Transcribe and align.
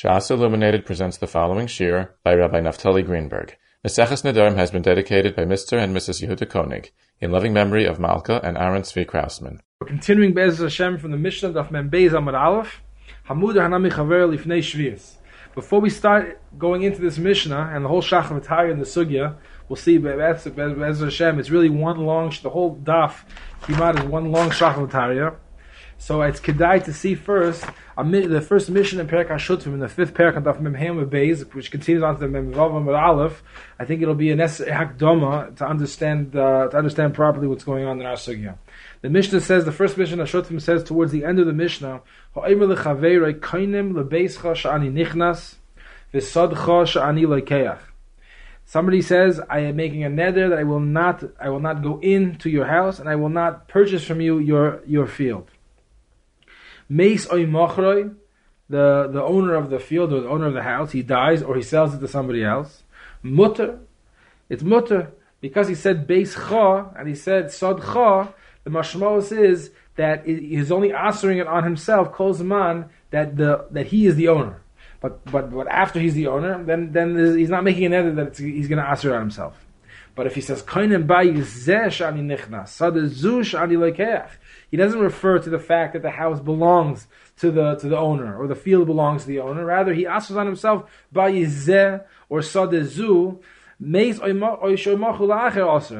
Shas 0.00 0.30
Illuminated 0.30 0.86
presents 0.86 1.18
the 1.18 1.26
following 1.26 1.66
shiur 1.66 2.08
by 2.24 2.32
Rabbi 2.32 2.58
Naftali 2.58 3.04
Greenberg. 3.04 3.58
Maseches 3.86 4.22
Nedarim 4.22 4.56
has 4.56 4.70
been 4.70 4.80
dedicated 4.80 5.36
by 5.36 5.42
Mr. 5.42 5.76
and 5.76 5.94
Mrs. 5.94 6.26
Yehuda 6.26 6.48
Koenig 6.48 6.90
in 7.20 7.30
loving 7.30 7.52
memory 7.52 7.84
of 7.84 8.00
Malka 8.00 8.40
and 8.42 8.56
Aaron 8.56 8.80
Tzvi 8.80 9.04
Krausman. 9.04 9.58
We're 9.78 9.88
continuing 9.88 10.32
Be'ez 10.32 10.56
Hashem 10.56 10.96
from 10.96 11.10
the 11.10 11.18
Mishnah 11.18 11.50
of 11.50 11.70
Mem 11.70 11.90
Beis 11.90 12.12
Amud 12.12 12.32
Aleph. 12.32 12.80
Hamud 13.28 13.56
Hanami 13.56 13.92
Chaver 13.92 14.34
Lifnei 14.34 14.60
Shvius. 14.60 15.16
Before 15.54 15.82
we 15.82 15.90
start 15.90 16.40
going 16.58 16.82
into 16.82 17.02
this 17.02 17.18
Mishnah 17.18 17.70
and 17.74 17.84
the 17.84 17.90
whole 17.90 18.00
Shach 18.00 18.30
and 18.30 18.80
the 18.80 18.86
Sugya, 18.86 19.36
we'll 19.68 19.76
see 19.76 19.98
Be'ez 19.98 21.00
Hashem. 21.00 21.38
It's 21.38 21.50
really 21.50 21.68
one 21.68 22.06
long. 22.06 22.32
The 22.42 22.48
whole 22.48 22.74
daf 22.74 23.16
Kimad 23.64 23.98
is 23.98 24.06
one 24.06 24.32
long 24.32 24.48
Shach 24.48 24.78
So 26.00 26.22
it's 26.22 26.40
kedai 26.40 26.82
to 26.84 26.94
see 26.94 27.14
first 27.14 27.62
the 27.94 28.40
first 28.40 28.70
Mishnah 28.70 29.02
in 29.02 29.06
Perak 29.06 29.28
Hashutfim, 29.28 29.66
in 29.66 29.80
the 29.80 29.88
fifth 29.88 30.14
Perak 30.14 30.34
of 30.34 30.58
Mem 30.62 30.72
Hem 30.72 30.96
Beis, 31.10 31.42
which 31.54 31.70
continues 31.70 32.02
on 32.02 32.14
to 32.14 32.20
the 32.20 32.28
Mem 32.28 32.54
Vav 32.54 32.98
Aleph. 32.98 33.42
I 33.78 33.84
think 33.84 34.00
it'll 34.00 34.14
be 34.14 34.30
a 34.30 34.36
hakdoma 34.36 35.54
to 35.58 35.66
understand 35.66 36.34
uh, 36.34 36.68
to 36.68 36.76
understand 36.78 37.12
properly 37.12 37.46
what's 37.46 37.64
going 37.64 37.84
on 37.84 38.00
in 38.00 38.06
our 38.06 38.14
sugya. 38.14 38.56
The 39.02 39.10
Mishnah 39.10 39.42
says 39.42 39.66
the 39.66 39.72
first 39.72 39.98
Mishnah 39.98 40.24
Hashutfim 40.24 40.62
says 40.62 40.82
towards 40.84 41.12
the 41.12 41.22
end 41.22 41.38
of 41.38 41.44
the 41.44 41.52
Mishnah. 41.52 42.00
Somebody 48.64 49.02
says, 49.02 49.40
I 49.50 49.58
am 49.58 49.76
making 49.76 50.04
a 50.04 50.08
neder 50.08 50.48
that 50.48 50.58
I 50.58 50.62
will 50.62 50.80
not, 50.80 51.24
I 51.38 51.50
will 51.50 51.60
not 51.60 51.82
go 51.82 52.00
into 52.00 52.48
your 52.48 52.64
house 52.64 52.98
and 52.98 53.08
I 53.08 53.16
will 53.16 53.28
not 53.28 53.68
purchase 53.68 54.02
from 54.02 54.22
you 54.22 54.38
your, 54.38 54.80
your 54.86 55.06
field. 55.06 55.50
Meis 56.90 57.26
oimochroi, 57.28 58.14
the, 58.68 59.08
the 59.12 59.22
owner 59.22 59.54
of 59.54 59.70
the 59.70 59.78
field 59.78 60.12
or 60.12 60.20
the 60.20 60.28
owner 60.28 60.46
of 60.46 60.54
the 60.54 60.62
house, 60.62 60.90
he 60.92 61.02
dies 61.02 61.42
or 61.42 61.56
he 61.56 61.62
sells 61.62 61.94
it 61.94 62.00
to 62.00 62.08
somebody 62.08 62.44
else. 62.44 62.82
Mutter, 63.22 63.78
it's 64.48 64.62
mutter. 64.62 65.12
Because 65.40 65.68
he 65.68 65.74
said 65.74 66.06
beis 66.06 66.34
cha 66.34 66.90
and 66.98 67.08
he 67.08 67.14
said 67.14 67.50
sod 67.50 67.80
cha, 67.80 68.34
the 68.64 68.70
mashmos 68.70 69.32
is 69.32 69.70
that 69.96 70.26
he's 70.26 70.70
only 70.70 70.92
answering 70.92 71.38
it 71.38 71.46
on 71.46 71.64
himself, 71.64 72.12
calls 72.12 72.42
man, 72.42 72.90
that 73.10 73.36
the 73.36 73.66
that 73.70 73.86
he 73.86 74.06
is 74.06 74.16
the 74.16 74.28
owner. 74.28 74.60
But 75.00 75.24
but 75.30 75.50
but 75.50 75.66
after 75.68 75.98
he's 75.98 76.14
the 76.14 76.26
owner, 76.26 76.62
then 76.62 76.92
then 76.92 77.38
he's 77.38 77.48
not 77.48 77.64
making 77.64 77.86
an 77.86 77.94
edit 77.94 78.16
that 78.16 78.36
he's 78.36 78.68
going 78.68 78.82
to 78.82 78.88
answer 78.88 79.10
it 79.10 79.14
on 79.14 79.22
himself. 79.22 79.64
But 80.14 80.26
if 80.26 80.34
he 80.34 80.42
says 80.42 80.62
koinen 80.62 81.06
bayizeh 81.06 82.06
ani 82.06 82.20
nichnas, 82.20 82.68
sadazush 82.68 83.58
ani 83.58 83.76
lekeach, 83.76 84.30
he 84.70 84.76
doesn't 84.76 85.00
refer 85.00 85.38
to 85.38 85.50
the 85.50 85.58
fact 85.58 85.92
that 85.94 86.02
the 86.02 86.10
house 86.10 86.40
belongs 86.40 87.06
to 87.38 87.50
the 87.50 87.74
to 87.76 87.88
the 87.88 87.98
owner 87.98 88.36
or 88.36 88.46
the 88.46 88.54
field 88.54 88.86
belongs 88.86 89.22
to 89.22 89.28
the 89.28 89.40
owner. 89.40 89.64
Rather, 89.64 89.92
he 89.94 90.06
asks 90.06 90.30
on 90.30 90.46
himself 90.46 90.90
bayizeh 91.14 92.04
or 92.28 92.40
sadezu. 92.40 93.40
In 93.82 93.92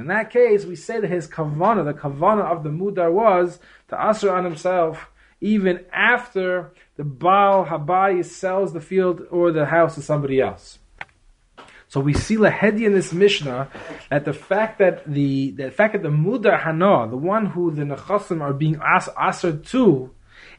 that 0.09 0.31
case, 0.31 0.65
we 0.67 0.77
say 0.77 1.01
that 1.01 1.11
his 1.11 1.27
kavana, 1.27 1.83
the 1.83 1.95
kavana 1.95 2.45
of 2.45 2.63
the 2.63 2.69
mudar 2.69 3.11
was 3.11 3.59
to 3.89 3.97
asr 3.97 4.31
on 4.31 4.45
himself 4.45 5.11
even 5.41 5.85
after 5.93 6.73
the 6.97 7.05
Baal 7.05 7.65
Habai 7.67 8.25
sells 8.25 8.73
the 8.73 8.81
field 8.81 9.23
or 9.31 9.53
the 9.53 9.67
house 9.67 9.95
to 9.95 10.03
somebody 10.03 10.41
else. 10.41 10.80
So 11.91 11.99
we 11.99 12.15
see 12.15 12.37
lahedi 12.37 12.87
in 12.87 12.95
this 12.95 13.13
Mishnah 13.13 13.69
that 14.11 14.25
the 14.25 14.33
fact 14.33 14.79
that 14.79 15.13
the 15.13 15.51
the 15.51 15.73
fact 15.73 15.95
that 15.95 16.05
the 16.05 16.09
mudar 16.09 16.63
hana, 16.63 17.11
the 17.11 17.17
one 17.17 17.47
who 17.47 17.73
the 17.73 17.83
nechasim 17.83 18.41
are 18.41 18.53
being 18.53 18.81
as, 18.87 19.09
asked 19.19 19.65
to, 19.73 20.11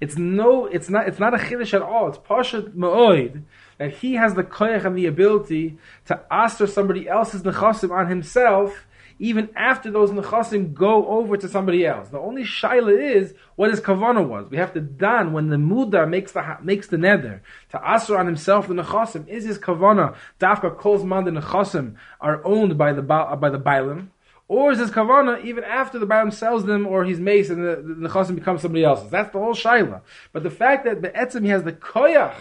it's 0.01 0.17
no, 0.17 0.65
it's 0.65 0.89
not, 0.89 1.07
it's 1.07 1.19
not 1.19 1.33
a 1.33 1.37
chiddush 1.37 1.73
at 1.73 1.81
all. 1.81 2.09
It's 2.09 2.17
pashat 2.17 2.75
ma'oid 2.75 3.43
that 3.77 3.93
he 3.93 4.15
has 4.15 4.33
the 4.33 4.43
koyach 4.43 4.83
and 4.83 4.97
the 4.97 5.05
ability 5.05 5.77
to 6.07 6.21
ask 6.29 6.57
somebody 6.67 7.07
else's 7.07 7.43
nechasim 7.43 7.91
on 7.91 8.09
himself 8.09 8.85
even 9.19 9.49
after 9.55 9.91
those 9.91 10.11
nechasim 10.11 10.73
go 10.73 11.07
over 11.07 11.37
to 11.37 11.47
somebody 11.47 11.85
else. 11.85 12.09
The 12.09 12.19
only 12.19 12.43
shaila 12.43 13.15
is 13.15 13.33
what 13.55 13.69
his 13.69 13.79
kavana 13.79 14.27
was. 14.27 14.49
We 14.49 14.57
have 14.57 14.73
to 14.73 14.81
dan 14.81 15.33
when 15.33 15.49
the 15.49 15.57
mudar 15.57 16.09
makes 16.09 16.31
the 16.31 16.57
makes 16.61 16.87
the 16.87 16.97
neder 16.97 17.41
to 17.71 17.77
asr 17.77 18.19
on 18.19 18.25
himself 18.25 18.67
the 18.67 18.73
nechasim. 18.73 19.27
Is 19.27 19.45
his 19.45 19.57
kavana 19.57 20.15
dafka 20.39 20.77
calls 20.77 21.03
man 21.03 21.25
the 21.25 21.31
nechasim 21.31 21.95
are 22.19 22.45
owned 22.45 22.77
by 22.77 22.93
the 22.93 23.01
by 23.01 23.49
the 23.49 23.59
bailim? 23.59 24.07
Or 24.51 24.73
is 24.73 24.79
his 24.79 24.91
kavana 24.91 25.41
even 25.45 25.63
after 25.63 25.97
the 25.97 26.05
Bailam 26.05 26.33
sells 26.33 26.65
them 26.65 26.85
or 26.85 27.05
he's 27.05 27.21
mace 27.21 27.49
and 27.49 27.63
the, 27.63 27.77
the, 27.77 28.09
the 28.09 28.33
becomes 28.33 28.61
somebody 28.61 28.83
else's? 28.83 29.09
That's 29.09 29.31
the 29.31 29.39
whole 29.39 29.53
shaila. 29.53 30.01
But 30.33 30.43
the 30.43 30.49
fact 30.49 30.83
that 30.83 31.01
the 31.01 31.07
etzim 31.07 31.45
he 31.45 31.49
has 31.51 31.63
the 31.63 31.71
koyach 31.71 32.35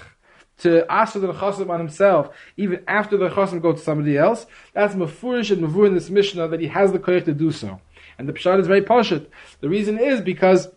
to 0.61 0.91
ask 0.91 1.15
the 1.15 1.33
chasim 1.33 1.71
on 1.71 1.81
himself, 1.81 2.35
even 2.57 2.83
after 2.87 3.17
the 3.17 3.29
chasim 3.29 3.61
go 3.61 3.73
to 3.73 3.79
somebody 3.79 4.17
else, 4.17 4.47
that's 4.73 4.95
mafurish 4.95 5.51
and 5.51 5.63
mavur 5.63 5.87
in 5.87 5.95
this 5.95 6.11
Mishnah 6.11 6.49
that 6.49 6.61
he 6.61 6.69
has 6.69 6.93
the 6.93 6.99
koyach 6.99 7.25
to 7.25 7.35
do 7.35 7.51
so. 7.51 7.81
And 8.19 8.29
the 8.29 8.33
pshat 8.33 8.61
is 8.61 8.67
very 8.67 8.83
pashut. 8.83 9.27
The 9.61 9.69
reason 9.69 9.99
is 9.99 10.21
because 10.21 10.69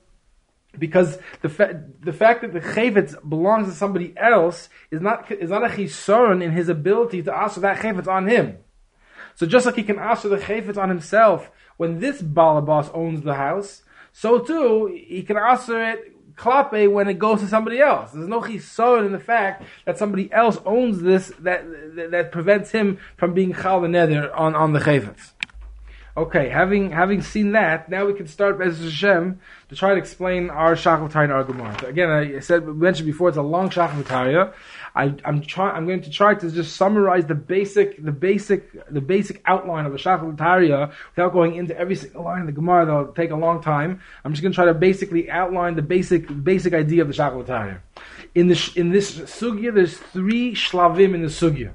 because 0.79 1.19
the 1.41 1.49
fa- 1.49 1.83
the 1.99 2.13
fact 2.13 2.41
that 2.41 2.53
the 2.53 2.61
chayvetz 2.61 3.15
belongs 3.27 3.67
to 3.67 3.73
somebody 3.73 4.13
else 4.17 4.69
is 4.89 5.01
not 5.01 5.29
is 5.31 5.49
not 5.49 5.63
a 5.63 5.67
chisaron 5.67 6.41
in 6.41 6.51
his 6.51 6.69
ability 6.69 7.21
to 7.23 7.35
ask 7.35 7.59
that 7.61 7.77
chayvetz 7.77 8.07
on 8.07 8.27
him. 8.27 8.57
So 9.35 9.45
just 9.45 9.65
like 9.65 9.75
he 9.75 9.83
can 9.83 9.99
ask 9.99 10.23
the 10.23 10.37
chayvetz 10.37 10.77
on 10.77 10.89
himself 10.89 11.51
when 11.77 11.99
this 11.99 12.21
balabas 12.21 12.89
owns 12.93 13.23
the 13.23 13.35
house, 13.35 13.83
so 14.11 14.39
too 14.39 14.87
he 14.95 15.23
can 15.23 15.37
ask 15.37 15.67
it 15.69 16.12
klape 16.35 16.91
when 16.91 17.07
it 17.07 17.19
goes 17.19 17.41
to 17.41 17.47
somebody 17.47 17.79
else. 17.79 18.11
There's 18.11 18.27
no 18.27 18.41
chisaron 18.41 19.05
in 19.05 19.11
the 19.11 19.19
fact 19.19 19.63
that 19.85 19.97
somebody 19.97 20.31
else 20.31 20.57
owns 20.65 21.01
this 21.01 21.31
that 21.39 21.65
that, 21.95 22.11
that 22.11 22.31
prevents 22.31 22.71
him 22.71 22.97
from 23.17 23.33
being 23.33 23.53
chal 23.53 23.81
nether 23.81 24.33
on 24.33 24.55
on 24.55 24.73
the 24.73 24.79
chayvetz. 24.79 25.32
Okay, 26.15 26.47
having 26.49 26.91
having 26.91 27.23
seen 27.23 27.53
that, 27.53 27.89
now 27.89 28.05
we 28.05 28.13
can 28.13 28.27
start 28.27 28.59
Bez 28.59 28.79
Hashem 28.79 29.39
to 29.69 29.75
try 29.75 29.95
to 29.95 29.99
explain 29.99 30.51
our 30.51 30.75
Shachatayim 30.75 31.31
our 31.31 31.43
Gemara. 31.43 31.75
Again, 31.87 32.09
I 32.11 32.39
said 32.39 32.67
mentioned 32.67 33.07
before 33.07 33.29
it's 33.29 33.37
a 33.37 33.41
long 33.41 33.71
Shachatayim. 33.71 34.53
I, 34.93 35.15
I'm 35.25 35.41
trying. 35.41 35.75
I'm 35.75 35.87
going 35.87 36.03
to 36.03 36.11
try 36.11 36.35
to 36.35 36.51
just 36.51 36.75
summarize 36.75 37.25
the 37.25 37.33
basic, 37.33 38.03
the 38.03 38.11
basic, 38.11 38.93
the 38.93 39.01
basic 39.01 39.41
outline 39.47 39.87
of 39.87 39.91
the 39.91 39.97
Shachatayim 39.97 40.93
without 41.15 41.33
going 41.33 41.55
into 41.55 41.75
every 41.75 41.95
single 41.95 42.25
line 42.25 42.41
of 42.41 42.45
the 42.45 42.53
Gemara. 42.53 42.85
That'll 42.85 43.07
take 43.07 43.31
a 43.31 43.35
long 43.35 43.63
time. 43.63 43.99
I'm 44.23 44.33
just 44.33 44.43
going 44.43 44.51
to 44.51 44.55
try 44.55 44.65
to 44.65 44.75
basically 44.75 45.31
outline 45.31 45.75
the 45.75 45.81
basic, 45.81 46.27
basic 46.43 46.75
idea 46.75 47.01
of 47.01 47.07
the 47.07 47.15
Shachatayim. 47.15 47.79
In 48.35 48.49
this 48.49 48.75
in 48.75 48.91
this 48.91 49.17
sugya, 49.17 49.73
there's 49.73 49.97
three 49.97 50.53
shlavim 50.53 51.15
in 51.15 51.23
the 51.23 51.27
sugya. 51.27 51.71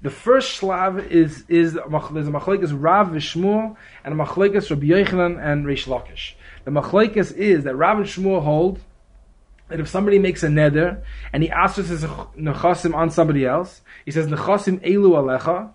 The 0.00 0.10
first 0.10 0.60
shlav 0.60 1.08
is 1.08 1.44
is 1.48 1.72
there's 1.74 2.28
a 2.28 2.30
machlekes 2.30 2.70
Rav 2.72 3.08
Vishmuel 3.08 3.76
and 4.04 4.14
a 4.14 4.24
machlekes 4.24 4.70
Rabbi 4.70 4.86
Yochanan 4.86 5.44
and 5.44 5.66
Reish 5.66 5.86
Lakish. 5.86 6.34
The 6.64 6.70
machlekes 6.70 7.34
is 7.34 7.64
that 7.64 7.74
Rav 7.74 7.98
and 7.98 8.06
Shmuel 8.06 8.44
hold 8.44 8.80
that 9.68 9.80
if 9.80 9.88
somebody 9.88 10.20
makes 10.20 10.44
a 10.44 10.46
neder 10.46 11.02
and 11.32 11.42
he 11.42 11.50
asks 11.50 11.88
his 11.88 12.04
nechasim 12.04 12.94
on 12.94 13.10
somebody 13.10 13.44
else, 13.44 13.80
he 14.04 14.10
says 14.10 14.28
nechasim 14.28 14.80
elu 14.86 15.40
alecha, 15.40 15.72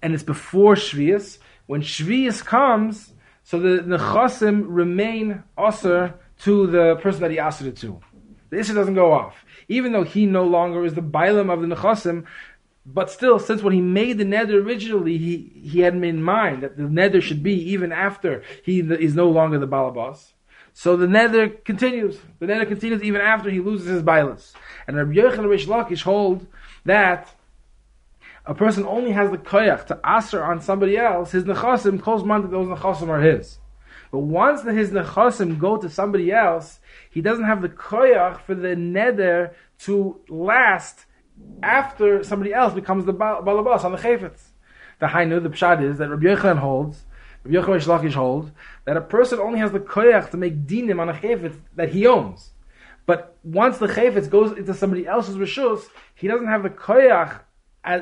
and 0.00 0.14
it's 0.14 0.22
before 0.22 0.74
shvius. 0.74 1.38
When 1.66 1.82
shvius 1.82 2.44
comes, 2.44 3.12
so 3.44 3.60
the 3.60 3.82
nechasim 3.82 4.64
remain 4.68 5.42
aser 5.58 6.14
to 6.40 6.66
the 6.66 6.96
person 6.96 7.20
that 7.20 7.30
he 7.30 7.38
asked 7.38 7.60
it 7.60 7.76
to. 7.78 8.00
The 8.48 8.58
issue 8.58 8.74
doesn't 8.74 8.94
go 8.94 9.12
off, 9.12 9.44
even 9.68 9.92
though 9.92 10.02
he 10.02 10.26
no 10.26 10.44
longer 10.44 10.84
is 10.84 10.94
the 10.94 11.02
bailam 11.02 11.52
of 11.52 11.60
the 11.60 11.68
nechasim. 11.68 12.24
But 12.92 13.10
still, 13.10 13.38
since 13.38 13.62
when 13.62 13.72
he 13.72 13.80
made 13.80 14.18
the 14.18 14.24
nether 14.24 14.58
originally, 14.58 15.16
he, 15.16 15.52
he 15.62 15.80
had 15.80 15.94
in 15.94 16.22
mind 16.22 16.62
that 16.62 16.76
the 16.76 16.84
nether 16.84 17.20
should 17.20 17.42
be 17.42 17.54
even 17.70 17.92
after 17.92 18.42
he 18.64 18.80
is 18.80 19.14
no 19.14 19.28
longer 19.28 19.58
the 19.58 19.68
balabas. 19.68 20.32
So 20.72 20.96
the 20.96 21.06
nether 21.06 21.48
continues. 21.48 22.18
The 22.38 22.46
nether 22.46 22.66
continues 22.66 23.02
even 23.02 23.20
after 23.20 23.50
he 23.50 23.60
loses 23.60 23.88
his 23.88 24.02
bilas. 24.02 24.52
And 24.86 24.96
Rabbi 24.96 25.12
Yochanan 25.12 25.46
Reish 25.46 25.66
Lakish 25.66 26.02
hold 26.02 26.46
that 26.84 27.32
a 28.46 28.54
person 28.54 28.84
only 28.86 29.12
has 29.12 29.30
the 29.30 29.38
koyach 29.38 29.86
to 29.86 30.00
aser 30.04 30.42
on 30.42 30.60
somebody 30.60 30.96
else, 30.96 31.32
his 31.32 31.44
nechasim, 31.44 32.00
calls 32.00 32.24
man 32.24 32.42
that 32.42 32.50
those 32.50 32.66
nechasim 32.66 33.08
are 33.08 33.20
his. 33.20 33.58
But 34.10 34.20
once 34.20 34.62
that 34.62 34.74
his 34.74 34.90
nechasim 34.90 35.58
go 35.58 35.76
to 35.76 35.88
somebody 35.88 36.32
else, 36.32 36.80
he 37.10 37.20
doesn't 37.20 37.44
have 37.44 37.62
the 37.62 37.68
koyach 37.68 38.40
for 38.40 38.54
the 38.54 38.74
nether 38.74 39.54
to 39.80 40.20
last 40.28 41.04
after 41.62 42.22
somebody 42.24 42.52
else 42.52 42.74
becomes 42.74 43.04
the 43.04 43.14
balabas 43.14 43.84
on 43.84 43.92
the 43.92 43.98
chayfetz. 43.98 44.40
The 44.98 45.06
hainu, 45.06 45.42
the 45.42 45.48
pshad 45.48 45.82
is 45.82 45.98
that 45.98 46.08
Rabbi 46.08 46.24
Yochanan 46.24 46.58
holds, 46.58 47.04
Rabbi 47.44 47.56
Yochanan 47.56 47.82
Shlakish 47.82 48.14
holds, 48.14 48.50
that 48.84 48.96
a 48.96 49.00
person 49.00 49.38
only 49.38 49.58
has 49.58 49.72
the 49.72 49.80
koyach 49.80 50.30
to 50.30 50.36
make 50.36 50.66
dinim 50.66 51.00
on 51.00 51.08
a 51.08 51.14
chayfetz 51.14 51.56
that 51.76 51.90
he 51.90 52.06
owns. 52.06 52.50
But 53.06 53.36
once 53.42 53.78
the 53.78 53.88
chayfetz 53.88 54.28
goes 54.28 54.56
into 54.56 54.74
somebody 54.74 55.06
else's 55.06 55.36
rishus, 55.36 55.84
he 56.14 56.28
doesn't 56.28 56.46
have 56.46 56.62
the 56.62 56.70
koyach, 56.70 57.40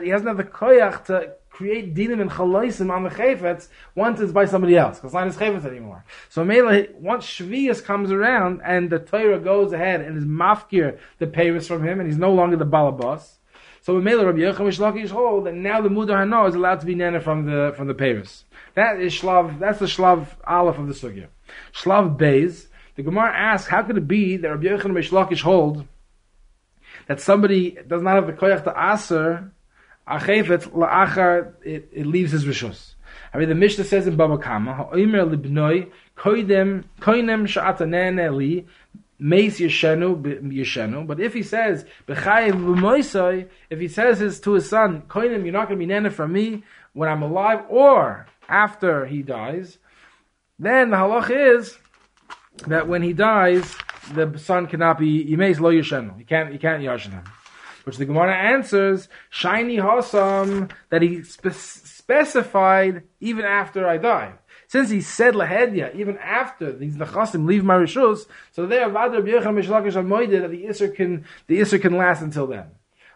he 0.03 0.11
doesn't 0.11 0.27
have 0.27 0.37
the 0.37 0.45
koyach 0.45 1.05
to 1.07 1.35
create 1.59 1.93
dinim 1.93 2.21
and 2.21 2.31
chaloisim 2.31 2.89
on 2.89 3.03
the 3.03 3.11
chayfetz 3.11 3.67
once 3.97 4.21
it's 4.21 4.31
by 4.31 4.45
somebody 4.45 4.77
else, 4.77 4.99
because 4.99 5.09
it's 5.13 5.41
not 5.41 5.55
his 5.55 5.67
anymore. 5.67 6.05
So 6.29 6.45
Mela, 6.45 6.85
once 7.01 7.27
Shvius 7.27 7.85
comes 7.85 8.13
around 8.13 8.61
and 8.65 8.89
the 8.89 9.01
Torah 9.01 9.41
goes 9.41 9.73
ahead 9.73 10.01
and 10.01 10.17
is 10.17 10.25
mafkir 10.25 10.99
the 11.19 11.27
payers 11.27 11.67
from 11.67 11.83
him, 11.83 11.99
and 11.99 12.09
he's 12.09 12.17
no 12.17 12.33
longer 12.33 12.57
the 12.57 12.65
balabas. 12.65 13.39
So 13.83 14.01
Mela 14.01 14.27
Rabbi 14.27 14.39
Yochanan 14.39 14.69
Mishlakish 14.69 15.11
hold 15.11 15.47
that 15.47 15.55
now 15.55 15.81
the 15.81 15.89
Mudar 15.89 16.19
Hano 16.23 16.49
is 16.49 16.55
allowed 16.55 16.79
to 16.79 16.87
be 16.87 16.95
nana 16.95 17.21
from 17.21 17.47
the 17.47 17.75
from 17.77 17.89
the 17.89 17.95
payers. 17.95 18.45
That 18.77 19.01
is 19.01 19.13
shlav. 19.13 19.59
That's 19.59 19.81
the 19.81 19.87
shlav 19.87 20.27
aleph 20.47 20.79
of 20.79 20.87
the 20.87 20.95
sugya. 20.95 21.27
Shlav 21.75 22.17
beis. 22.17 22.69
The 22.95 23.03
Gemara 23.03 23.33
asks, 23.37 23.69
how 23.69 23.83
could 23.83 23.97
it 23.97 24.07
be 24.07 24.37
that 24.37 24.49
Rabbi 24.49 24.67
Yochanan 24.67 24.93
Mishlakish 24.93 25.43
hold 25.43 25.87
that 27.09 27.21
somebody 27.21 27.79
does 27.89 28.03
not 28.03 28.15
have 28.15 28.27
the 28.29 28.33
koyach 28.33 28.63
to 28.63 28.93
aser 28.93 29.53
achefet 30.09 30.71
la'achar 30.73 31.53
it, 31.63 31.89
it 31.93 32.07
leaves 32.07 32.33
his 32.33 32.45
rishus. 32.45 32.95
I 33.33 33.39
mean, 33.39 33.49
the 33.49 33.55
Mishnah 33.55 33.85
says 33.85 34.07
in 34.07 34.17
Baba 34.17 34.39
Kama, 34.39 34.75
"Ha'omer 34.75 35.25
libnoi 35.27 35.91
koidem 36.17 36.85
koinem 37.01 37.47
sha'atanene 37.47 38.35
li 38.35 38.67
meis 39.19 39.61
yeshenu 39.61 40.21
yeshenu." 40.53 41.07
But 41.07 41.21
if 41.21 41.35
he 41.35 41.43
says 41.43 41.85
b'chayev 42.07 42.53
b'moisoi, 42.53 43.49
if 43.71 43.79
he 43.79 43.89
says 43.89 44.21
his 44.21 44.41
to 44.41 44.53
his 44.53 44.69
son, 44.69 45.03
"Koinem, 45.09 45.45
you're 45.45 45.53
not 45.53 45.69
going 45.69 45.79
to 45.79 45.87
be 45.87 45.87
nana 45.87 46.11
from 46.11 46.33
me 46.33 46.65
when 46.93 47.09
I'm 47.09 47.23
alive 47.23 47.61
or 47.69 48.27
after 48.49 49.07
he 49.07 49.23
dies," 49.23 49.79
then 50.59 50.91
the 50.91 50.97
halach 50.97 51.31
is 51.31 51.79
that 52.67 52.89
when 52.89 53.03
he 53.03 53.13
dies, 53.13 53.77
the 54.15 54.39
son 54.39 54.67
cannot 54.67 54.99
be 54.99 55.25
yimeis 55.25 55.61
lo 55.61 55.71
yeshenu. 55.71 56.17
He 56.19 56.25
can't. 56.25 56.51
He 56.51 56.59
can't 56.59 56.83
yashin 56.83 57.13
him. 57.13 57.25
Which 57.89 57.97
the 57.97 58.05
Gemara 58.05 58.35
answers, 58.35 59.09
shiny 59.31 59.79
hasam 59.79 60.71
that 60.91 61.01
he 61.01 61.23
spe- 61.23 61.53
specified 61.53 63.05
even 63.19 63.47
after 63.47 63.89
I 63.89 63.97
die. 63.97 64.35
Since 64.67 64.91
he 64.91 65.01
said 65.01 65.33
lahedya 65.33 65.95
even 65.95 66.19
after 66.19 66.71
these 66.71 66.97
nechasim 66.97 67.47
leave 67.47 67.65
my 67.65 67.77
rishus, 67.77 68.27
so 68.53 68.67
there 68.67 68.91
Vadar 68.91 69.23
B'Yechon 69.23 69.57
Mishlakish 69.59 69.95
Amoide 69.95 70.39
that 70.43 70.51
the 70.51 70.65
isser 70.65 70.95
can 70.95 71.25
the 71.47 71.61
isser 71.61 71.81
can 71.81 71.97
last 71.97 72.21
until 72.21 72.47
then. 72.47 72.67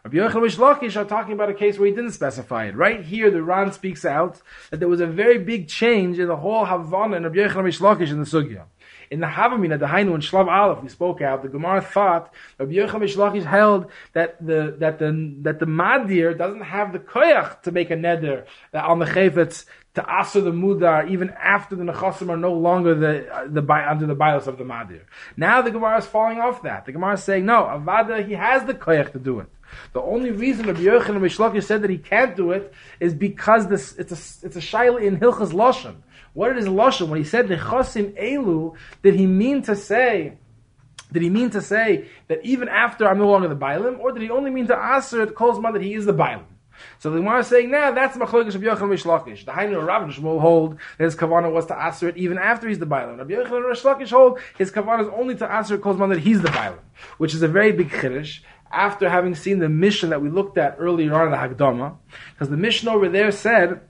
Rabbi 0.05 0.17
Yochanan 0.17 0.49
Mishlakish 0.49 0.97
are 0.97 1.05
talking 1.05 1.35
about 1.35 1.51
a 1.51 1.55
case 1.55 1.79
where 1.79 1.87
he 1.87 1.95
didn't 1.95 2.13
specify 2.13 2.65
it. 2.65 2.75
Right 2.75 3.05
here, 3.05 3.31
the 3.31 3.43
Ran 3.43 3.73
speaks 3.73 4.07
out 4.07 4.41
that 4.71 4.81
there 4.81 4.89
was 4.89 5.03
a 5.03 5.07
very 5.07 5.37
big 5.37 5.69
change 5.69 6.19
in 6.19 6.29
the 6.29 6.37
whole 6.37 6.65
Havana 6.65 7.17
and 7.17 7.25
Rabbi 7.27 7.37
Yochanan 7.37 7.69
Mishlakish 7.69 8.11
in 8.11 8.19
the 8.19 8.25
Sugya. 8.25 8.65
In 9.13 9.21
the 9.21 9.27
Havamina, 9.27 9.79
the 9.79 9.85
Hainu 9.85 10.15
and 10.15 10.23
Shlav 10.23 10.51
Aleph, 10.51 10.83
we 10.83 10.89
spoke 10.89 11.21
out. 11.21 11.43
The 11.43 11.49
Gemara 11.51 11.83
thought 11.83 12.33
Rabbi 12.59 12.73
Yochanan 12.73 13.03
Mishlakish 13.03 13.45
held 13.45 13.91
that 14.15 14.45
the 14.45 14.75
that 14.79 14.99
the 14.99 15.35
that 15.43 15.59
the 15.59 15.67
Madir 15.67 16.37
doesn't 16.37 16.63
have 16.63 16.95
the 16.95 16.99
koyach 16.99 17.61
to 17.61 17.73
make 17.73 17.91
a 17.91 17.95
neder 17.95 18.47
on 18.73 19.01
the 19.01 19.05
chayfetz 19.05 19.67
to 19.97 20.07
aser 20.09 20.41
the 20.41 20.51
mudar 20.51 21.11
even 21.11 21.29
after 21.29 21.77
the 21.77 21.85
nechasim 21.85 22.31
are 22.31 22.39
no 22.39 22.55
longer 22.55 22.95
the 22.95 23.51
the 23.51 23.61
by 23.61 23.87
under 23.87 24.07
the 24.07 24.15
bias 24.15 24.47
of 24.47 24.57
the 24.57 24.65
Madir. 24.65 25.03
Now 25.37 25.61
the 25.61 25.71
Gemara 25.71 25.99
is 25.99 26.07
falling 26.07 26.41
off 26.41 26.63
that. 26.63 26.87
The 26.87 26.93
Gemara 26.93 27.13
is 27.13 27.23
saying 27.23 27.45
no, 27.45 27.65
Avada 27.65 28.27
he 28.27 28.33
has 28.33 28.65
the 28.65 28.73
koyach 28.73 29.13
to 29.13 29.19
do 29.19 29.41
it. 29.41 29.49
The 29.93 30.01
only 30.01 30.31
reason 30.31 30.67
Rabbi 30.67 30.81
Yochanan 30.81 31.21
Mishlakish 31.21 31.65
said 31.65 31.83
that 31.83 31.91
he 31.91 31.99
can't 31.99 32.35
do 32.35 32.53
it 32.53 32.73
is 32.99 33.13
because 33.13 33.69
this 33.69 33.93
it's 33.99 34.13
a 34.13 34.47
it's 34.47 34.57
a 34.57 34.61
shaila 34.61 35.03
in 35.03 35.19
Hilchas 35.19 35.53
Lashon. 35.53 35.97
What 36.35 36.57
is 36.57 36.67
Lashon? 36.67 37.09
When 37.09 37.19
he 37.19 37.25
said 37.25 37.47
Nechasim 37.47 38.19
Elu, 38.21 38.75
did 39.03 39.15
he 39.15 39.27
mean 39.27 39.63
to 39.63 39.77
say, 39.77 40.39
did 41.13 41.23
he 41.23 41.31
mean 41.31 41.51
to 41.51 41.61
say 41.61 42.07
that 42.29 42.41
even 42.43 42.69
after 42.69 43.07
I'm 43.07 43.19
no 43.19 43.29
longer 43.29 43.49
the 43.49 43.57
Bailim, 43.57 43.99
or 43.99 44.13
did 44.13 44.23
he 44.23 44.31
only 44.31 44.51
mean 44.51 44.67
to 44.69 44.97
Aser 44.97 45.23
at 45.23 45.35
Kolzman 45.35 45.75
that 45.75 45.83
he 45.83 45.95
is 45.95 46.07
the 46.07 46.15
Bailim? 46.15 46.45
So 46.99 47.11
the 47.11 47.19
Gemara 47.19 47.41
is 47.41 47.49
saying, 47.49 47.71
now 47.71 47.91
nah, 47.91 47.93
that's 47.93 48.17
Machlokish 48.17 48.55
of 48.55 48.63
Yochanan 48.63 48.95
Mishlakish. 48.95 49.45
The 49.45 49.53
Hainu 49.53 49.87
Rav 49.87 50.09
Shmuel 50.09 50.41
hold 50.41 50.79
that 50.99 51.05
his 51.05 51.15
kavanah 51.15 51.53
was 51.53 51.67
to 51.67 51.75
Aser 51.75 52.09
it 52.09 52.17
even 52.17 52.39
after 52.39 52.67
he's 52.67 52.79
the 52.79 52.87
Bailim. 52.87 53.19
Rabbi 53.19 53.35
Yochanan 53.35 53.73
Mishlakish 53.73 54.11
hold 54.11 54.41
his 54.57 54.73
kavanah 54.73 55.03
is 55.03 55.09
only 55.15 55.35
to 55.37 55.45
Aser 55.45 55.75
at 55.75 55.81
Kolzman 55.81 56.09
that 56.09 56.21
he's 56.21 56.41
the 56.41 56.49
Bailim, 56.49 56.79
which 57.19 57.35
is 57.35 57.43
a 57.43 57.49
very 57.49 57.73
big 57.73 57.91
chiddush 57.91 58.41
after 58.71 59.11
having 59.11 59.35
seen 59.35 59.59
the 59.59 59.69
Mishnah 59.69 60.09
that 60.09 60.23
we 60.23 60.31
looked 60.31 60.57
at 60.57 60.77
earlier 60.79 61.15
on 61.15 61.27
in 61.27 61.31
the 61.31 61.37
Hagdama, 61.37 61.97
because 62.33 62.49
the 62.49 62.57
Mishnah 62.57 62.91
over 62.91 63.09
there 63.11 63.31
said 63.31 63.83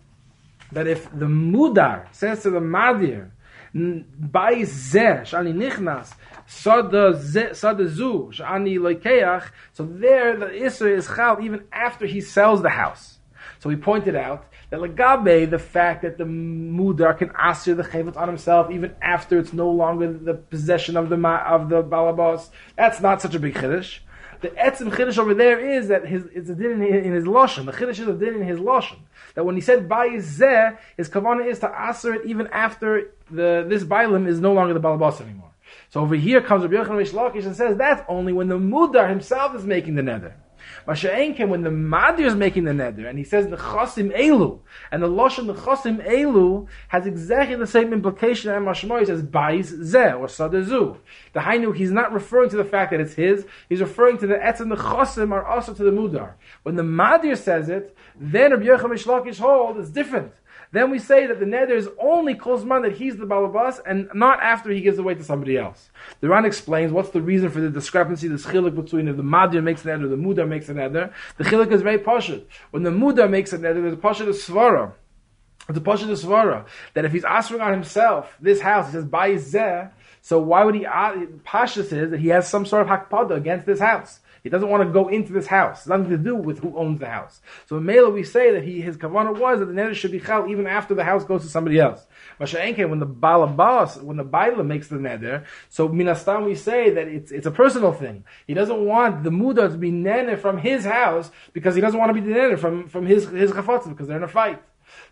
that 0.73 0.87
if 0.87 1.11
the 1.11 1.27
mudar 1.27 2.07
says 2.13 2.43
to 2.43 2.51
the 2.51 2.61
madir, 2.61 3.31
by 3.75 4.55
zeh 4.55 5.23
shani 5.23 5.55
nichnas 5.55 6.13
sada 6.47 7.15
zu 7.15 8.31
shani 8.33 8.79
loikeach, 8.79 9.51
so 9.73 9.85
there 9.85 10.37
the 10.37 10.47
isra 10.47 10.97
is 10.97 11.07
chal 11.07 11.39
even 11.41 11.65
after 11.73 12.07
he 12.07 12.21
sells 12.21 12.63
the 12.63 12.71
house. 12.71 13.19
So 13.61 13.69
we 13.69 13.77
pointed 13.77 14.17
out 14.17 14.47
that 14.71 14.81
legabe 14.81 15.49
the 15.49 15.59
fact 15.59 16.03
that 16.03 16.19
the 16.19 16.25
mudar 16.25 17.17
can 17.17 17.31
answer 17.39 17.75
the 17.75 17.85
chavet 17.85 18.17
on 18.17 18.29
himself 18.29 18.71
even 18.71 18.95
after 19.01 19.39
it's 19.39 19.53
no 19.53 19.71
longer 19.71 20.13
the 20.13 20.35
possession 20.35 20.97
of 20.97 21.09
the 21.09 21.17
of 21.17 21.69
the 21.69 21.83
balabas. 21.83 22.51
That's 22.77 23.01
not 23.01 23.23
such 23.23 23.35
a 23.35 23.39
big 23.39 23.55
chiddush. 23.55 24.01
The 24.43 24.49
etzim 24.49 24.91
chiddush 24.93 25.19
over 25.19 25.35
there 25.35 25.59
is 25.59 25.89
that 25.89 26.07
his 26.07 26.25
it's 26.35 26.51
a 26.51 26.55
din 26.55 26.83
in, 26.83 26.83
in 26.83 27.13
his 27.13 27.25
lashon. 27.25 27.65
The 27.65 27.73
chiddush 27.73 28.01
is 28.01 28.09
a 28.09 28.13
din 28.13 28.35
in 28.35 28.43
his 28.43 28.59
lashon. 28.59 28.99
That 29.35 29.47
when 29.47 29.55
he 29.55 29.61
said 29.61 29.89
zeh, 29.89 30.77
his 30.97 31.09
kavanah 31.09 31.47
is 31.47 31.61
to 31.61 31.73
aser 31.89 32.15
it 32.15 32.27
even 32.27 32.49
after 32.49 33.13
the 33.31 33.65
this 33.69 33.85
bailim 33.85 34.27
is 34.27 34.41
no 34.41 34.53
longer 34.53 34.75
the 34.75 34.81
balabas 34.81 35.21
anymore. 35.21 35.53
So 35.91 36.01
over 36.01 36.17
here 36.17 36.41
comes 36.41 36.65
Rabbi 36.65 36.75
Yochanan 36.75 37.13
Lakish 37.13 37.47
and 37.47 37.55
says 37.55 37.77
that's 37.77 38.03
only 38.09 38.33
when 38.33 38.49
the 38.49 38.59
mudar 38.59 39.09
himself 39.09 39.55
is 39.55 39.65
making 39.65 39.95
the 39.95 40.03
nether. 40.03 40.35
Masha'enkem, 40.87 41.49
when 41.49 41.63
the 41.63 41.71
Madir 41.71 42.27
is 42.27 42.35
making 42.35 42.65
the 42.65 42.73
neder, 42.73 43.09
and 43.09 43.19
he 43.19 43.25
says 43.25 43.49
the 43.49 43.57
Chasim 43.57 44.17
Elu, 44.17 44.59
and 44.91 45.03
the 45.03 45.09
Lashon 45.09 45.47
the 45.47 45.55
Chasim 45.55 46.07
Elu 46.07 46.67
has 46.89 47.07
exactly 47.07 47.57
the 47.57 47.67
same 47.67 47.93
implication 47.93 48.51
as 48.51 48.63
Mashmoy, 48.63 49.07
says 49.07 49.23
Bais 49.23 49.73
Zeh, 49.73 50.19
or 50.19 50.27
Sadezu. 50.27 50.97
The 51.33 51.41
Hainu, 51.41 51.75
he's 51.75 51.91
not 51.91 52.13
referring 52.13 52.51
to 52.51 52.57
the 52.57 52.65
fact 52.65 52.91
that 52.91 53.01
it's 53.01 53.15
his, 53.15 53.47
he's 53.69 53.81
referring 53.81 54.19
to 54.19 54.27
the 54.27 54.35
Etz 54.35 54.61
and 54.61 54.71
the 54.71 54.77
Chasim 54.77 55.33
are 55.33 55.45
also 55.45 55.75
to 55.75 55.83
the 55.83 55.91
Mudar. 55.91 56.35
When 56.63 56.77
the 56.77 56.83
Madir 56.83 57.37
says 57.37 57.69
it, 57.69 57.97
then 58.19 58.51
Rabbi 58.53 58.65
Yochanan 58.65 58.93
Mishlakish 58.93 59.39
hold 59.39 59.79
is 59.79 59.91
different 59.91 60.33
then 60.73 60.91
we 60.91 60.99
say 60.99 61.27
that 61.27 61.39
the 61.39 61.45
neder 61.45 61.77
is 61.77 61.89
only 62.01 62.35
Kozman 62.35 62.83
that 62.83 62.97
he's 62.97 63.17
the 63.17 63.27
balabas 63.27 63.81
and 63.87 64.09
not 64.15 64.43
after 64.43 64.71
he 64.71 64.81
gives 64.81 64.99
away 64.99 65.15
to 65.15 65.23
somebody 65.23 65.57
else. 65.59 65.91
The 66.21 66.29
Ran 66.29 66.47
explains 66.47 66.93
what's 66.93 67.11
the 67.11 67.21
reason 67.21 67.51
for 67.51 67.61
the 67.61 67.71
discrepancy, 67.71 68.27
this 68.29 68.47
chilik 68.47 68.75
between 68.75 69.07
if 69.07 69.17
the 69.17 69.23
madir 69.23 69.63
makes 69.63 69.85
an 69.85 70.01
neder, 70.01 70.09
the 70.09 70.17
muda 70.17 70.47
makes 70.47 70.69
an 70.71 70.77
neder. 70.77 71.13
The 71.37 71.45
chilik 71.45 71.71
is 71.71 71.83
very 71.83 71.99
pashut. 71.99 72.45
When 72.71 72.83
the 72.83 72.91
muda 72.91 73.29
makes 73.29 73.53
an 73.53 73.61
neder, 73.61 73.83
there's 73.83 73.93
a 73.93 73.97
pashut 73.97 74.29
of 74.29 74.35
svara. 74.35 74.93
It's 75.69 75.79
a 75.79 75.81
pashut 75.81 76.11
of 76.11 76.19
svara 76.19 76.67
that 76.95 77.05
if 77.05 77.13
he's 77.13 77.25
asking 77.25 77.61
on 77.61 77.73
himself 77.73 78.35
this 78.41 78.61
house, 78.61 78.87
he 78.87 78.93
says 78.93 79.05
by 79.05 79.33
zeh. 79.33 79.91
So 80.23 80.39
why 80.39 80.65
would 80.65 80.77
he? 80.77 80.87
Uh, 80.87 81.27
Pasha 81.45 81.85
says 81.85 82.11
that 82.11 82.21
he 82.21 82.29
has 82.29 82.49
some 82.49 82.65
sort 82.65 82.83
of 82.83 82.89
hakpada 82.89 83.37
against 83.37 83.67
this 83.67 83.81
house. 83.81 84.21
He 84.43 84.49
doesn't 84.49 84.69
want 84.69 84.83
to 84.83 84.93
go 84.93 85.09
into 85.09 85.33
this 85.33 85.47
house. 85.47 85.81
It's 85.81 85.87
nothing 85.87 86.11
to 86.11 86.19
do 86.19 86.35
with 86.35 86.59
who 86.59 86.77
owns 86.77 86.99
the 86.99 87.07
house. 87.07 87.41
So 87.67 87.77
in 87.77 87.85
Mela 87.85 88.11
we 88.11 88.25
say 88.25 88.53
that 88.53 88.65
he, 88.65 88.81
his 88.81 88.97
kavanah 88.97 89.39
was 89.39 89.61
that 89.61 89.67
the 89.67 89.73
neder 89.73 89.95
should 89.95 90.11
be 90.11 90.19
chal 90.19 90.49
even 90.49 90.67
after 90.67 90.95
the 90.95 91.05
house 91.05 91.25
goes 91.25 91.43
to 91.43 91.49
somebody 91.49 91.79
else. 91.79 92.05
Masha'enke, 92.41 92.89
when 92.89 92.99
the 92.99 93.07
balabas, 93.07 94.03
when 94.03 94.17
the 94.17 94.25
baila 94.25 94.65
makes 94.65 94.89
the 94.89 94.97
neder, 94.97 95.45
so 95.69 95.89
minastam 95.89 96.45
we 96.45 96.57
say 96.57 96.91
that 96.91 97.07
it's, 97.07 97.31
it's 97.31 97.47
a 97.47 97.53
personal 97.53 97.93
thing. 97.93 98.25
He 98.47 98.55
doesn't 98.55 98.85
want 98.85 99.23
the 99.23 99.31
muda 99.31 99.69
to 99.69 99.79
be 99.79 99.93
neder 99.93 100.39
from 100.39 100.59
his 100.59 100.85
house 100.85 101.31
because 101.53 101.77
he 101.77 101.81
doesn't 101.81 101.99
want 101.99 102.15
to 102.15 102.21
be 102.21 102.27
neder 102.27 102.59
from, 102.59 102.89
from 102.89 103.07
his, 103.07 103.29
his 103.29 103.53
chafatzah 103.53 103.91
because 103.91 104.09
they're 104.09 104.17
in 104.17 104.25
a 104.25 104.29
fight. 104.29 104.61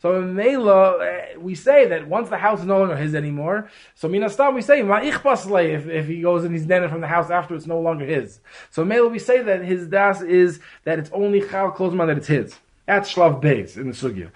So 0.00 0.20
in 0.22 0.34
Mela, 0.34 0.98
eh, 1.04 1.36
we 1.38 1.54
say 1.54 1.86
that 1.88 2.08
once 2.08 2.30
the 2.30 2.38
house 2.38 2.60
is 2.60 2.66
no 2.66 2.78
longer 2.78 2.96
his 2.96 3.14
anymore, 3.14 3.70
so 3.94 4.08
Minastam 4.08 4.54
we 4.54 4.62
say, 4.62 4.80
if, 4.80 5.86
if 5.86 6.06
he 6.06 6.22
goes 6.22 6.44
and 6.44 6.54
he's 6.54 6.66
netted 6.66 6.90
from 6.90 7.02
the 7.02 7.06
house 7.06 7.30
after 7.30 7.54
it's 7.54 7.66
no 7.66 7.78
longer 7.80 8.06
his. 8.06 8.40
So 8.70 8.82
in 8.82 8.88
Mela 8.88 9.08
we 9.08 9.18
say 9.18 9.42
that 9.42 9.62
his 9.62 9.86
das 9.88 10.22
is 10.22 10.58
that 10.84 10.98
it's 10.98 11.10
only 11.12 11.40
Chal 11.40 11.72
Klozman 11.72 12.06
that 12.06 12.16
it's 12.16 12.28
his. 12.28 12.58
That's 12.86 13.12
Shlav 13.12 13.42
Beis 13.42 13.76
in 13.76 13.88
the 13.88 13.94
Sugya. 13.94 14.30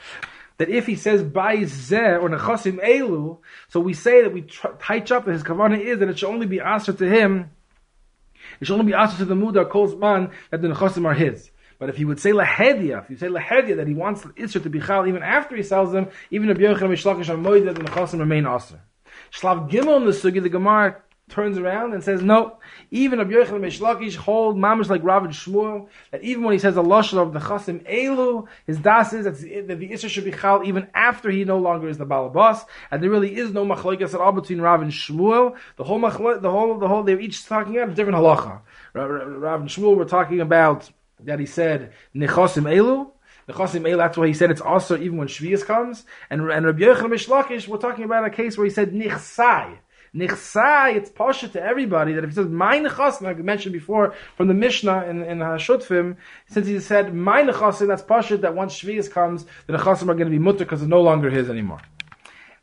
That 0.59 0.69
if 0.69 0.87
he 0.87 0.97
says 0.97 1.23
by 1.23 1.57
Zeh 1.57 2.23
or 2.23 2.29
Nechasim 2.29 2.85
Elu, 2.85 3.39
so 3.69 3.81
we 3.81 3.95
say 3.95 4.23
that 4.23 4.33
we 4.33 4.43
touch 4.43 5.11
up 5.11 5.25
that 5.25 5.33
his 5.33 5.43
kavanah 5.43 5.81
is 5.81 5.99
that 5.99 6.09
it 6.09 6.19
should 6.19 6.29
only 6.29 6.47
be 6.47 6.61
answered 6.61 6.99
to 6.99 7.09
him, 7.09 7.51
it 8.61 8.67
should 8.67 8.75
only 8.75 8.87
be 8.87 8.95
answered 8.95 9.19
to 9.19 9.25
the 9.25 9.35
Muda 9.35 9.65
Kolzman 9.65 10.31
that 10.51 10.61
the 10.61 10.69
Nechasim 10.69 11.07
are 11.07 11.15
his. 11.15 11.51
But 11.79 11.89
if 11.89 11.97
he 11.97 12.05
would 12.05 12.21
say 12.21 12.31
lahedia, 12.31 13.03
if 13.03 13.11
you 13.11 13.17
say 13.17 13.29
lahedia 13.29 13.77
that 13.77 13.87
he 13.87 13.95
wants 13.95 14.23
the 14.23 14.61
to 14.61 14.71
be 14.71 14.81
chal 14.81 15.07
even 15.07 15.23
after 15.23 15.57
he 15.57 15.63
sells 15.63 15.93
them, 15.93 16.09
even 16.31 16.51
if 16.51 16.59
Yochanan 16.59 16.91
Mishlakish 16.91 17.31
on 17.31 17.43
Moed, 17.43 17.75
the 17.75 17.81
nechasim 17.81 18.21
remain 18.21 18.47
aser. 18.47 18.81
Shlav 19.33 19.71
Gimel 19.71 19.97
in 19.99 20.05
the 20.07 20.13
sugi, 20.13 20.43
the 20.43 20.49
Gemara 20.49 20.97
turns 21.31 21.57
around 21.57 21.95
and 21.95 22.05
says, 22.05 22.23
no, 22.23 22.59
even 22.91 23.19
Rabbi 23.19 23.33
Yochanan 23.33 23.61
Mishlakish 23.61 24.15
hold 24.17 24.57
mamish 24.57 24.89
like 24.89 25.03
Rav 25.03 25.25
and 25.25 25.33
Shmuel, 25.33 25.89
that 26.11 26.23
even 26.23 26.45
when 26.45 26.53
he 26.53 26.59
says 26.59 26.77
a 26.77 26.81
lashon 26.81 27.19
of 27.19 27.33
the 27.33 27.41
chasim 27.41 27.83
elu, 27.91 28.47
his 28.67 28.79
das 28.79 29.13
is 29.13 29.25
that 29.25 29.39
the, 29.39 29.61
that 29.63 29.79
the 29.79 30.09
should 30.09 30.25
be 30.25 30.33
chal 30.33 30.63
even 30.65 30.89
after 30.95 31.31
he 31.31 31.45
no 31.45 31.59
longer 31.59 31.89
is 31.89 31.97
the 31.99 32.07
balabas, 32.07 32.65
and 32.91 33.03
there 33.03 33.11
really 33.11 33.35
is 33.35 33.53
no 33.53 33.65
machlokes 33.65 34.15
at 34.15 34.21
all 34.21 34.33
between 34.33 34.61
Rav 34.61 34.83
and 34.83 34.93
Shmuel. 34.93 35.57
The 35.77 35.85
whole 35.85 35.99
machlok, 35.99 36.43
the 36.43 36.51
whole, 36.51 36.79
the 36.79 36.89
whole, 36.89 37.03
they're 37.03 37.21
each 37.21 37.47
talking 37.47 37.77
about 37.77 37.91
a 37.91 37.95
different 37.95 38.19
halacha. 38.19 38.61
Rav 38.93 39.61
and 39.61 39.71
Shmuel 39.71 39.97
were 39.97 40.05
talking 40.05 40.41
about 40.41 40.91
that 41.27 41.41
he 41.41 41.47
said 41.47 41.93
nechosim 42.15 42.65
elu, 42.65 43.11
The 43.47 43.53
Chosim 43.53 43.89
El, 43.91 43.99
that's 43.99 44.17
why 44.17 44.27
he 44.27 44.35
said 44.35 44.51
it's 44.51 44.61
also 44.61 44.97
even 44.97 45.19
when 45.19 45.29
Shvius 45.29 45.65
comes. 45.65 46.05
And, 46.31 46.51
and 46.51 46.65
Rabbi 46.65 46.81
Yochanan 46.81 47.13
Mishlakish, 47.13 47.69
we're 47.69 47.77
talking 47.77 48.05
about 48.05 48.25
a 48.25 48.31
case 48.31 48.57
where 48.57 48.65
he 48.65 48.71
said 48.73 48.93
Nichsai. 48.93 49.79
Nichsai, 50.15 50.95
it's 50.95 51.11
pasha 51.11 51.49
to 51.49 51.63
everybody 51.63 52.13
that 52.13 52.23
if 52.23 52.31
he 52.31 52.37
says 52.37 52.47
my 52.47 52.79
nechasim, 52.79 53.23
like 53.23 53.37
I 53.37 53.41
mentioned 53.41 53.73
before 53.73 54.15
from 54.37 54.47
the 54.49 54.55
Mishnah 54.55 55.07
in, 55.07 55.25
in 55.25 55.39
Hashutfim, 55.39 56.17
since 56.47 56.67
he 56.67 56.79
said 56.79 57.13
my 57.13 57.43
nechasim, 57.43 57.89
that's 57.89 58.03
pasha 58.03 58.37
that 58.39 58.55
once 58.55 58.79
Shvius 58.79 59.11
comes, 59.11 59.45
the 59.67 59.73
nechasim 59.73 60.03
are 60.03 60.15
going 60.15 60.19
to 60.19 60.31
be 60.31 60.39
mutter 60.39 60.61
because 60.61 60.81
they're 60.81 60.89
no 60.89 61.03
longer 61.03 61.31
his 61.31 61.51
anymore. 61.51 61.81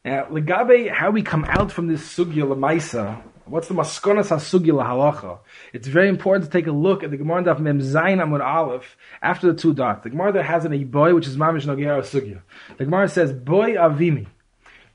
Now, 0.03 0.25
legabe, 0.25 0.89
how 0.89 1.11
we 1.11 1.21
come 1.21 1.45
out 1.45 1.71
from 1.71 1.87
this 1.87 2.01
sugya 2.01 2.47
lemaisa, 2.47 3.21
what's 3.51 3.67
the 3.67 3.73
maskonas 3.73 4.29
hasugya 4.29 4.71
lahalacha? 4.71 5.39
It's 5.73 5.87
very 5.87 6.07
important 6.07 6.45
to 6.45 6.51
take 6.51 6.67
a 6.67 6.71
look 6.71 7.03
at 7.03 7.11
the 7.11 7.17
Gemara 7.17 7.43
Daf 7.43 7.59
Mem 7.59 7.79
Zayin 7.79 8.23
Amud 8.23 8.43
Aleph 8.43 8.97
after 9.21 9.51
the 9.51 9.59
two 9.59 9.73
dots. 9.73 10.03
The 10.03 10.09
Gemara 10.09 10.31
there 10.31 10.43
has 10.43 10.65
an 10.65 10.83
boy 10.85 11.13
which 11.13 11.27
is 11.27 11.37
mamish 11.37 11.65
nogera 11.65 12.01
sugya. 12.01 12.41
The 12.77 12.85
Gemara 12.85 13.09
says 13.09 13.33
boy 13.33 13.73
avimi 13.73 14.27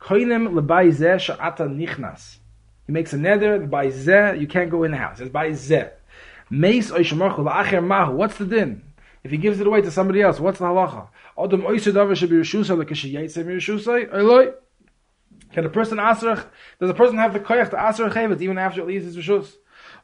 koinem 0.00 0.48
lebay 0.58 0.88
zeh 0.90 1.20
sha'ata 1.20 1.68
nichnas. 1.68 2.38
He 2.86 2.92
makes 2.92 3.12
a 3.12 3.18
nether 3.18 3.58
by 3.60 3.88
zeh, 3.88 4.40
you 4.40 4.46
can't 4.46 4.70
go 4.70 4.82
in 4.84 4.92
the 4.92 4.96
house. 4.96 5.20
It's 5.20 5.30
by 5.30 5.50
zeh. 5.50 5.90
Meis 6.48 6.90
oishamarchu 6.90 7.38
la'acher 7.38 7.84
mahu. 7.84 8.14
What's 8.14 8.38
the 8.38 8.46
din? 8.46 8.82
If 9.22 9.30
he 9.32 9.36
gives 9.36 9.60
it 9.60 9.66
away 9.66 9.82
to 9.82 9.90
somebody 9.90 10.22
else, 10.22 10.40
what's 10.40 10.58
the 10.58 10.64
halacha? 10.64 11.08
Adam 11.38 11.62
oisha 11.62 11.92
davar 11.92 12.12
shabi 12.12 12.40
rishusay 12.40 12.78
l'kashi 12.78 13.12
yaitse 13.12 13.44
mi 13.44 13.54
rishusay. 13.54 14.12
Eloi. 14.14 14.52
Can 15.52 15.64
a 15.64 15.70
person 15.70 15.98
asr? 15.98 16.44
Does 16.80 16.90
a 16.90 16.94
person 16.94 17.18
have 17.18 17.32
the 17.32 17.40
koyach 17.40 17.70
to 17.70 17.76
asr 17.76 18.12
chevet 18.12 18.40
even 18.40 18.58
after 18.58 18.80
it 18.82 18.86
leaves 18.86 19.04
his 19.04 19.16
rishus? 19.16 19.52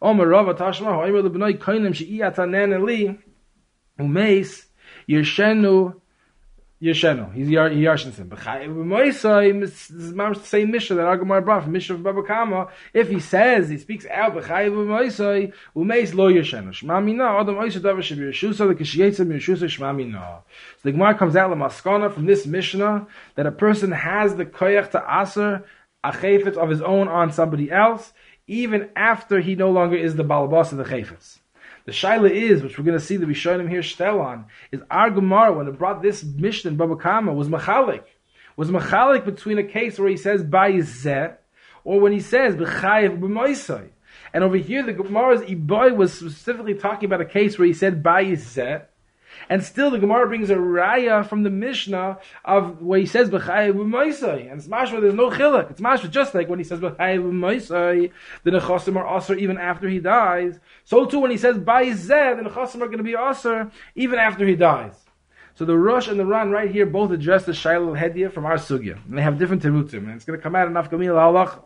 Omer 0.01 0.27
Rava 0.27 0.55
Tashma 0.55 0.97
Lebnoi 1.23 1.59
Koinim 1.59 1.95
She'iyatanen 1.95 2.79
Eli 2.79 3.15
Umeis 3.99 4.67
Yeshenu. 6.83 7.33
He's 7.33 7.49
Yarshinson. 7.49 8.27
B'chayiv 8.27 9.61
This 9.61 9.91
is 9.91 10.15
the 10.15 10.35
same 10.43 10.73
Mishnah 10.73 10.97
that 10.97 11.07
Agamar 11.07 11.45
brought 11.45 11.63
from 11.63 11.73
Mishnah 11.73 11.95
of 11.95 12.03
Baba 12.03 12.25
Kama. 12.25 12.69
If 12.93 13.09
he 13.09 13.21
says, 13.21 13.69
he 13.69 13.79
speaks 13.79 14.05
out, 14.07 14.35
B'chayiv 14.35 14.73
B'moisai, 14.73 15.53
Umeis 15.77 16.13
Lo 16.13 16.29
Yeshenu. 16.29 16.71
Shma 16.71 17.05
Mina, 17.05 17.25
Adam 17.39 17.55
Oisa 17.55 17.79
Davar 17.79 17.99
Shebi 17.99 18.31
Yeshusa, 18.31 18.67
the 18.67 18.75
Kishiyetza 18.75 19.25
Yeshusa, 19.25 19.67
Shma 19.67 19.95
Mina. 19.95 20.43
So 20.49 20.81
the 20.83 20.93
Gemara 20.93 21.17
comes 21.17 21.37
out, 21.37 21.51
Lamaskana, 21.53 22.13
from 22.13 22.27
this 22.27 22.47
Mishnah, 22.47 23.07
that 23.37 23.47
a 23.47 23.53
person 23.53 23.93
has 23.93 24.35
the 24.35 24.45
koyach 24.45 24.91
to 24.91 25.05
aser, 25.23 25.65
a 26.03 26.11
chayfet 26.11 26.57
of 26.57 26.69
his 26.69 26.83
own 26.83 27.07
on 27.07 27.31
somebody 27.33 27.71
else, 27.71 28.13
even 28.49 28.91
after 28.97 29.39
he 29.39 29.55
no 29.55 29.71
longer 29.71 29.97
is 29.97 30.17
the 30.17 30.25
balabas 30.25 30.73
of 30.73 30.79
the 30.79 30.85
chayfetz. 30.85 31.39
The 31.85 31.93
shaila 31.93 32.31
is, 32.31 32.63
which 32.63 32.79
we're 32.79 32.85
going 32.85 32.99
to 32.99 33.05
see 33.05 33.17
the 33.17 33.27
Rishonim 33.27 33.69
here 33.69 33.83
shtel 33.83 34.45
is 34.71 34.83
our 34.91 35.11
Gemara, 35.11 35.53
when 35.53 35.67
it 35.67 35.79
brought 35.79 36.03
this 36.03 36.23
Mishnah 36.23 36.71
in 36.71 36.77
Baba 36.77 36.97
Kama, 36.97 37.33
was 37.33 37.49
machalik. 37.49 38.05
Was 38.57 38.71
machalik 38.71 39.25
between 39.25 39.59
a 39.59 39.65
case 39.65 39.99
where 39.99 40.09
he 40.09 40.17
says, 40.17 40.45
by 40.45 40.73
Bayizeh, 40.73 41.37
or 41.85 42.01
when 42.01 42.13
he 42.13 42.21
says, 42.21 42.55
B'chayev 42.55 43.19
b'moisai. 43.19 43.89
And 44.33 44.45
over 44.45 44.57
here, 44.57 44.85
the 44.85 44.93
Gemara's 44.93 45.41
Iboy 45.43 45.97
was 45.97 46.13
specifically 46.13 46.75
talking 46.75 47.07
about 47.07 47.21
a 47.21 47.27
case 47.27 47.59
where 47.59 47.67
he 47.67 47.75
said, 47.75 48.03
by 48.03 48.25
Bayizeh, 48.25 48.85
and 49.53 49.63
still 49.63 49.91
the 49.91 49.99
Gemara 49.99 50.27
brings 50.29 50.49
a 50.49 50.55
raya 50.55 51.29
from 51.29 51.43
the 51.43 51.51
Mishnah 51.51 52.19
of 52.43 52.81
where 52.81 52.99
he 52.99 53.05
says 53.05 53.29
b'chayev 53.29 53.75
b'moisai, 53.75 54.51
and 54.51 54.59
it's 54.59 54.67
mashma. 54.67 55.03
There's 55.03 55.13
no 55.13 55.29
chiluk. 55.29 55.71
It's 55.71 55.81
mashma 55.83 56.09
just 56.11 56.35
like 56.35 56.49
when 56.49 56.59
he 56.59 56.65
says 56.65 56.81
b'chayev 56.81 57.23
b'moisai, 57.23 58.11
the 58.45 58.51
nechasim 58.51 58.97
are 58.97 59.19
aser 59.19 59.35
even 59.35 59.59
after 59.59 59.91
he 59.91 59.99
dies. 59.99 60.59
So 60.85 61.05
too 61.05 61.19
when 61.19 61.31
he 61.31 61.37
says 61.37 61.59
ba'izeh, 61.59 62.43
the 62.43 62.49
nechasim 62.49 62.77
are 62.77 62.87
going 62.87 62.97
to 62.97 63.05
be 63.05 63.15
aser 63.15 63.71
even 63.95 64.19
after 64.19 64.47
he 64.47 64.57
dies. 64.57 64.95
So 65.55 65.67
the 65.67 65.77
Rosh 65.77 66.09
and 66.09 66.19
the 66.19 66.25
Ran 66.25 66.51
right 66.51 66.71
here 66.71 66.87
both 66.87 67.11
address 67.11 67.45
the 67.45 67.53
Shaila 67.53 67.95
Hediya 67.95 68.33
from 68.33 68.47
our 68.47 68.57
sugya, 68.57 69.05
and 69.05 69.19
they 69.19 69.23
have 69.23 69.39
different 69.39 69.63
terutim, 69.63 70.05
and 70.05 70.13
it's 70.13 70.25
going 70.25 70.39
to 70.39 70.43
come 70.43 70.57
out 70.57 70.67
in 70.67 70.73
Afkamil 70.73 71.13
halach. 71.13 71.63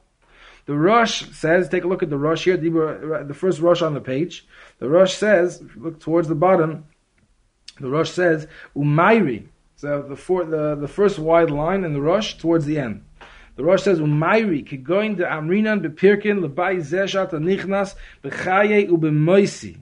The 0.65 0.75
Rosh 0.75 1.31
says, 1.31 1.69
take 1.69 1.85
a 1.85 1.87
look 1.87 2.03
at 2.03 2.11
the 2.11 2.19
Rosh 2.19 2.47
here, 2.47 2.57
the 2.57 3.33
first 3.33 3.61
Rosh 3.61 3.83
on 3.83 3.95
the 3.95 4.01
page. 4.01 4.45
The 4.81 4.89
Rosh 4.89 5.15
says, 5.15 5.63
look 5.77 6.01
towards 6.01 6.27
the 6.27 6.35
bottom, 6.35 6.87
the 7.81 7.89
Rosh 7.89 8.11
says, 8.11 8.47
Umayri. 8.77 9.47
So 9.77 10.03
the, 10.03 10.17
four, 10.17 10.45
the, 10.45 10.75
the 10.75 10.89
first 10.89 11.19
wide 11.19 11.51
line 11.51 11.85
in 11.85 11.93
the 11.93 12.01
Rosh 12.01 12.35
towards 12.35 12.65
the 12.65 12.79
end. 12.79 13.05
The 13.57 13.65
Rosh 13.65 13.83
says, 13.83 14.01
Umayri, 14.01 14.67
kigoin 14.67 15.17
de 15.17 15.25
amrinan 15.25 15.81
bepirkin 15.87 16.47
lebai 16.47 16.77
zeshat 16.79 17.33
anichnas 17.33 17.95
bechaye 18.23 18.89
ubemoisi. 18.89 19.79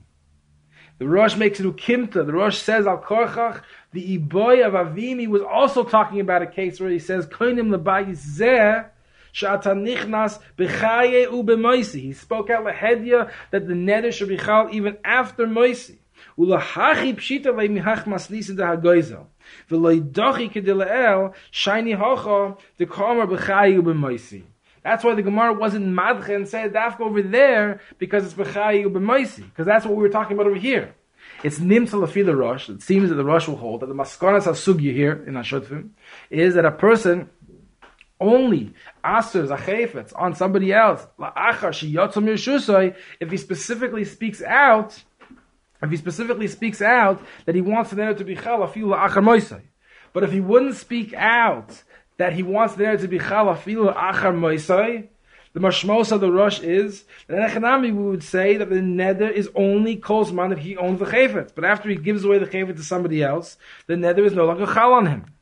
The 0.97 1.07
Rosh 1.07 1.35
makes 1.35 1.59
it 1.59 1.65
ukimta. 1.65 2.25
The 2.25 2.31
Rosh 2.33 2.57
says, 2.57 2.87
al 2.87 2.99
korchach, 2.99 3.61
the 3.91 4.17
iboy 4.17 4.65
of 4.65 4.73
Avimi 4.73 5.27
was 5.27 5.41
also 5.41 5.83
talking 5.83 6.21
about 6.21 6.41
a 6.41 6.47
case 6.47 6.79
where 6.79 6.89
he 6.89 6.99
says, 6.99 7.27
koinim 7.27 7.69
lebai 7.75 8.11
zeh. 8.11 8.85
He 9.37 9.41
spoke 12.13 12.49
out 12.49 12.63
lahedya 12.63 13.31
that 13.51 13.67
the 13.67 13.73
neder 13.73 14.13
should 14.13 14.29
be 14.29 14.37
chal 14.37 14.69
even 14.71 14.97
after 15.03 15.45
moisi. 15.45 15.97
Pshita 16.37 17.45
leimihach 17.45 18.05
maslisa 18.05 18.55
de 18.55 18.63
hagoizel. 18.63 19.25
V'loi 19.69 20.01
dochi 20.01 20.51
kedileel 20.51 21.33
shiny 21.51 21.93
hocha 21.93 22.57
de 22.77 22.85
kamer 22.85 23.27
b'chayu 23.27 23.81
b'moisi. 23.81 24.43
That's 24.83 25.03
why 25.03 25.15
the 25.15 25.23
Gemara 25.23 25.53
wasn't 25.53 25.87
madche 25.87 26.35
and 26.35 26.47
said 26.47 26.73
dafka 26.73 27.01
over 27.01 27.21
there 27.21 27.81
because 27.97 28.25
it's 28.25 28.33
b'chayu 28.33 28.87
b'moisi. 28.87 29.45
Because 29.45 29.65
that's 29.65 29.85
what 29.85 29.95
we 29.95 30.01
were 30.01 30.09
talking 30.09 30.35
about 30.35 30.47
over 30.47 30.55
here. 30.55 30.95
It's 31.43 31.59
nimtza 31.59 31.99
lafila 31.99 32.37
rosh. 32.37 32.69
It 32.69 32.81
seems 32.81 33.09
that 33.09 33.15
the 33.15 33.25
rosh 33.25 33.47
will 33.47 33.57
hold 33.57 33.81
that 33.81 33.87
the 33.87 33.93
maskonas 33.93 34.43
hasugya 34.43 34.93
here 34.93 35.23
in 35.27 35.33
Ashotfim 35.33 35.89
is 36.29 36.55
that 36.55 36.65
a 36.65 36.71
person 36.71 37.29
only 38.19 38.73
asers 39.03 39.55
achefetz 39.55 40.13
on 40.15 40.33
somebody 40.33 40.71
else 40.71 41.05
la'achar 41.19 41.71
sheyotzom 41.71 42.95
if 43.19 43.29
he 43.31 43.37
specifically 43.37 44.05
speaks 44.05 44.41
out 44.41 45.03
if 45.85 45.91
he 45.91 45.97
specifically 45.97 46.47
speaks 46.47 46.81
out 46.81 47.21
that 47.45 47.55
he 47.55 47.61
wants 47.61 47.91
the 47.91 48.13
to 48.13 48.23
be 48.23 48.35
chal 48.35 48.59
afilu 48.59 48.97
achar 48.97 49.61
But 50.13 50.23
if 50.23 50.31
he 50.31 50.41
wouldn't 50.41 50.75
speak 50.75 51.13
out 51.13 51.83
that 52.17 52.33
he 52.33 52.43
wants 52.43 52.75
the 52.75 52.97
to 52.97 53.07
be 53.07 53.19
chal 53.19 53.45
afilu 53.45 53.95
achar 53.95 54.33
moisai, 54.33 55.07
the 55.53 55.61
mashmos 55.61 56.11
of 56.11 56.19
the 56.19 56.31
rosh 56.31 56.59
is 56.59 57.05
that 57.27 57.37
in 57.37 57.49
Echanami 57.49 57.95
we 57.95 58.03
would 58.03 58.23
say 58.23 58.57
that 58.57 58.69
the 58.69 58.81
nether 58.81 59.29
is 59.29 59.49
only 59.55 59.95
kolzman 59.95 60.51
if 60.51 60.59
he 60.59 60.75
owns 60.75 60.99
the 60.99 61.05
chayfet. 61.05 61.55
But 61.55 61.63
after 61.63 61.87
he 61.87 61.95
gives 61.95 62.25
away 62.25 62.39
the 62.39 62.45
chayfet 62.45 62.75
to 62.75 62.83
somebody 62.83 63.23
else, 63.23 63.55
the 63.87 63.95
nether 63.95 64.25
is 64.25 64.33
no 64.33 64.45
longer 64.45 64.65
chal 64.65 64.91
on 64.91 65.05
him. 65.05 65.34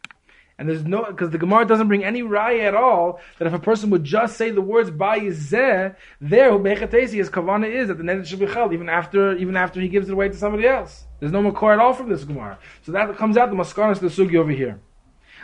And 0.63 0.69
there's 0.69 0.85
no, 0.85 1.03
because 1.03 1.31
the 1.31 1.37
Gemara 1.37 1.65
doesn't 1.65 1.89
bring 1.89 2.05
any 2.05 2.21
raya 2.21 2.63
at 2.63 2.73
all, 2.73 3.19
that 3.37 3.45
if 3.49 3.53
a 3.53 3.59
person 3.59 3.89
would 3.89 4.05
just 4.05 4.37
say 4.37 4.49
the 4.49 4.61
words 4.61 4.89
bayizeh, 4.89 5.93
there, 6.21 6.51
Bechatesi, 6.51 7.15
his 7.15 7.29
kavana 7.29 7.69
is 7.69 7.89
that 7.89 7.97
the 7.97 8.03
net 8.05 8.25
should 8.25 8.39
be 8.39 8.45
chel, 8.45 8.71
even 8.71 8.87
after, 8.87 9.35
even 9.35 9.57
after 9.57 9.81
he 9.81 9.89
gives 9.89 10.07
it 10.07 10.13
away 10.13 10.29
to 10.29 10.37
somebody 10.37 10.65
else. 10.65 11.03
There's 11.19 11.33
no 11.33 11.43
makor 11.43 11.73
at 11.73 11.79
all 11.79 11.91
from 11.91 12.07
this 12.07 12.23
Gemara. 12.23 12.59
So 12.83 12.93
that 12.93 13.17
comes 13.17 13.35
out 13.35 13.49
the 13.49 13.57
maskanas 13.57 13.99
the 13.99 14.07
sugi 14.07 14.37
over 14.37 14.51
here. 14.51 14.79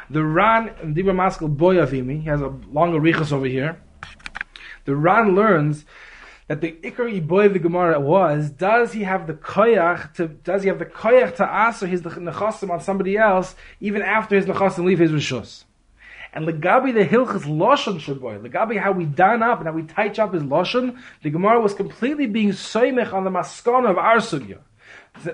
The 0.09 0.23
Ran, 0.23 0.69
Dibra 0.95 1.13
Maskal 1.13 1.53
Boyavimi, 1.53 2.21
he 2.21 2.29
has 2.29 2.39
a 2.39 2.55
longer 2.71 3.01
richas 3.01 3.33
over 3.33 3.45
here. 3.45 3.81
The 4.85 4.95
Ran 4.95 5.35
learns 5.35 5.83
that 6.49 6.61
the 6.61 6.71
Ikar 6.71 7.25
boy 7.27 7.45
of 7.45 7.53
the 7.53 7.59
Gemara 7.59 7.99
was, 7.99 8.49
does 8.49 8.91
he 8.91 9.03
have 9.03 9.27
the 9.27 9.35
koyach 9.35 10.15
to, 10.15 10.27
does 10.27 10.63
he 10.63 10.69
have 10.69 10.79
the 10.79 10.85
koyach 10.85 11.35
to 11.35 11.47
answer 11.47 11.85
his 11.85 12.01
nechasim 12.01 12.71
on 12.71 12.81
somebody 12.81 13.17
else, 13.17 13.55
even 13.79 14.01
after 14.01 14.35
his 14.35 14.47
nechasim 14.47 14.83
leave 14.83 14.97
his 14.97 15.11
rishus? 15.11 15.65
And 16.33 16.47
legabi 16.47 16.91
the 16.91 17.05
hilchas 17.05 17.43
lashon 17.43 17.99
shaboy, 17.99 18.41
legabi 18.41 18.81
how 18.81 18.93
we 18.93 19.05
done 19.05 19.43
up 19.43 19.59
and 19.59 19.67
how 19.67 19.73
we 19.73 19.83
touch 19.83 20.17
up 20.17 20.33
his 20.33 20.41
lashon, 20.41 20.97
the 21.21 21.29
Gemara 21.29 21.61
was 21.61 21.75
completely 21.75 22.25
being 22.25 22.49
soymech 22.49 23.13
on 23.13 23.25
the 23.25 23.29
maskana 23.29 23.91
of 23.91 23.99
our 23.99 24.17
sugya. 24.17 24.57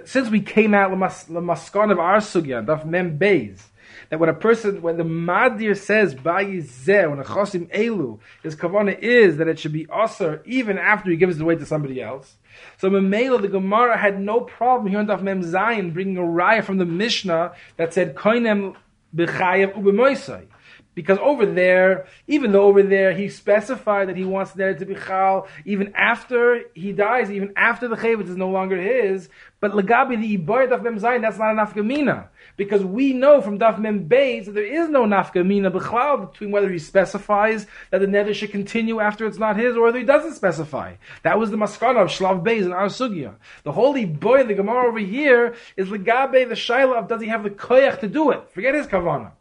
Since 0.03 0.29
we 0.29 0.41
came 0.41 0.73
out 0.73 0.89
the 0.89 0.97
maskana 0.97 1.93
of 1.93 1.99
our 1.99 2.17
sugya, 2.17 2.65
daf 2.65 2.85
mem 2.85 3.17
beis, 3.17 3.61
that 4.09 4.19
when 4.19 4.29
a 4.29 4.33
person, 4.33 4.81
when 4.81 4.97
the 4.97 5.03
Madir 5.03 5.77
says 5.77 6.15
Bayizeh, 6.15 7.09
when 7.09 7.19
a 7.19 7.23
Chosim 7.23 7.69
Elu, 7.75 8.19
his 8.43 8.55
kavana 8.55 8.97
is 8.97 9.37
that 9.37 9.47
it 9.47 9.59
should 9.59 9.73
be 9.73 9.87
Aser 9.93 10.41
even 10.45 10.77
after 10.77 11.09
he 11.09 11.17
gives 11.17 11.37
it 11.37 11.41
away 11.41 11.55
to 11.55 11.65
somebody 11.65 12.01
else. 12.01 12.35
So 12.77 12.89
Memela, 12.89 13.41
the 13.41 13.47
Gemara 13.47 13.97
had 13.97 14.19
no 14.19 14.41
problem 14.41 14.87
here 14.87 14.99
on 14.99 15.07
Daf 15.07 15.21
Mem 15.21 15.91
bringing 15.91 16.17
a 16.17 16.21
raya 16.21 16.63
from 16.63 16.77
the 16.77 16.85
Mishnah 16.85 17.53
that 17.77 17.93
said 17.93 18.15
Koinem 18.15 18.75
B'chayev 19.15 19.73
Ubemoisai. 19.73 20.47
Because 20.95 21.17
over 21.19 21.45
there, 21.45 22.07
even 22.25 22.53
though 22.53 22.63
over 22.63 22.81
there 22.81 23.13
he 23.13 23.27
specified 23.27 24.07
that 24.07 24.15
he 24.15 24.23
wants 24.23 24.53
there 24.53 24.73
to 24.73 24.85
be 24.85 24.95
chal, 24.95 25.47
even 25.65 25.93
after 25.93 26.61
he 26.73 26.93
dies, 26.93 27.29
even 27.29 27.51
after 27.57 27.89
the 27.89 27.97
chavetz 27.97 28.29
is 28.29 28.37
no 28.37 28.49
longer 28.49 28.81
his, 28.81 29.27
but 29.59 29.73
legabi 29.73 30.19
the 30.19 30.37
ibayat 30.37 30.71
of 30.71 30.81
memzayin, 30.81 31.21
that's 31.21 31.37
not 31.37 31.51
a 31.51 31.55
nafkamina. 31.55 32.29
Because 32.57 32.83
we 32.83 33.13
know 33.13 33.41
from 33.41 33.59
daf 33.59 33.79
mem 33.79 34.07
beis 34.07 34.45
that 34.45 34.53
there 34.53 34.65
is 34.65 34.89
no 34.89 35.03
nafkamina 35.03 35.71
b'chlal 35.71 36.31
between 36.31 36.51
whether 36.51 36.69
he 36.69 36.79
specifies 36.79 37.67
that 37.91 37.99
the 37.99 38.07
neder 38.07 38.33
should 38.33 38.51
continue 38.51 38.99
after 38.99 39.25
it's 39.25 39.37
not 39.37 39.57
his, 39.57 39.75
or 39.75 39.83
whether 39.83 39.99
he 39.99 40.05
doesn't 40.05 40.35
specify. 40.35 40.95
That 41.23 41.37
was 41.37 41.51
the 41.51 41.57
maskana 41.57 42.03
of 42.03 42.09
shlav 42.09 42.43
beis 42.43 42.63
in 42.63 42.71
our 42.71 42.87
sugya. 42.87 43.35
The 43.63 43.71
holy 43.71 44.05
boy, 44.05 44.43
the 44.43 44.53
gemara 44.53 44.87
over 44.87 44.99
here, 44.99 45.55
is 45.75 45.89
legabe 45.89 46.47
the 46.47 46.55
shaila 46.55 46.99
of 46.99 47.07
does 47.07 47.21
he 47.21 47.27
have 47.27 47.43
the 47.43 47.49
koyach 47.49 47.99
to 47.99 48.07
do 48.07 48.31
it? 48.31 48.49
Forget 48.51 48.75
his 48.75 48.87
kavana. 48.87 49.31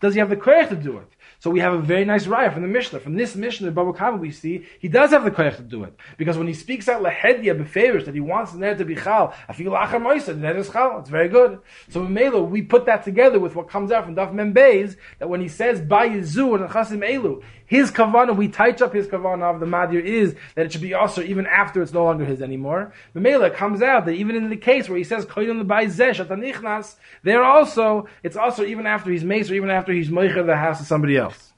Does 0.00 0.14
he 0.14 0.20
have 0.20 0.30
the 0.30 0.36
koyach 0.36 0.68
to 0.68 0.76
do 0.76 0.98
it? 0.98 1.08
So 1.40 1.50
we 1.50 1.60
have 1.60 1.72
a 1.72 1.78
very 1.78 2.04
nice 2.04 2.26
raya 2.26 2.52
from 2.52 2.62
the 2.62 2.68
Mishnah. 2.68 2.98
From 2.98 3.14
this 3.14 3.36
Mishnah, 3.36 3.70
Baba 3.70 3.92
Kama, 3.92 4.16
we 4.16 4.32
see 4.32 4.66
he 4.80 4.88
does 4.88 5.10
have 5.10 5.22
the 5.22 5.30
koyach 5.30 5.56
to 5.56 5.62
do 5.62 5.84
it 5.84 5.94
because 6.16 6.36
when 6.36 6.48
he 6.48 6.54
speaks 6.54 6.88
out 6.88 7.00
lehedya 7.00 7.56
beferish 7.56 8.04
that 8.06 8.14
he 8.14 8.20
wants 8.20 8.52
the 8.52 8.74
to 8.74 8.84
be 8.84 8.96
chal, 8.96 9.32
feel 9.54 9.72
achar 9.72 10.00
moisa 10.00 10.38
the 10.40 10.56
is 10.56 10.68
chal. 10.68 10.98
It's 10.98 11.10
very 11.10 11.28
good. 11.28 11.60
So 11.90 12.04
in 12.04 12.12
Melo, 12.12 12.42
we 12.42 12.62
put 12.62 12.86
that 12.86 13.04
together 13.04 13.38
with 13.38 13.54
what 13.54 13.68
comes 13.68 13.92
out 13.92 14.04
from 14.04 14.16
Daf 14.16 14.32
Membeis 14.32 14.96
that 15.20 15.28
when 15.28 15.40
he 15.40 15.48
says 15.48 15.80
by 15.80 16.08
Yizu 16.08 16.60
and 16.60 16.68
Chasim 16.68 17.08
Elu, 17.08 17.42
his 17.68 17.90
kavana, 17.90 18.34
we 18.34 18.48
touch 18.48 18.80
up 18.82 18.94
his 18.94 19.06
kavana 19.06 19.54
of 19.54 19.60
the 19.60 19.66
madir 19.66 20.02
is 20.02 20.34
that 20.54 20.66
it 20.66 20.72
should 20.72 20.80
be 20.80 20.94
also 20.94 21.22
even 21.22 21.46
after 21.46 21.82
it's 21.82 21.92
no 21.92 22.04
longer 22.04 22.24
his 22.24 22.40
anymore. 22.40 22.92
The 23.12 23.20
Mela 23.20 23.50
comes 23.50 23.82
out 23.82 24.06
that 24.06 24.12
even 24.12 24.36
in 24.36 24.48
the 24.48 24.56
case 24.56 24.88
where 24.88 24.98
he 24.98 25.04
says 25.04 25.26
koyim 25.26 25.62
zesh 25.66 26.26
atanichnas, 26.26 26.96
there 27.22 27.44
also 27.44 28.08
it's 28.22 28.36
also 28.36 28.64
even 28.64 28.86
after 28.86 29.10
he's 29.10 29.22
mace 29.22 29.50
or 29.50 29.54
even 29.54 29.70
after 29.70 29.92
he's 29.92 30.08
moicher 30.08 30.44
the 30.44 30.56
house 30.56 30.80
of 30.80 30.86
somebody 30.86 31.16
else. 31.16 31.52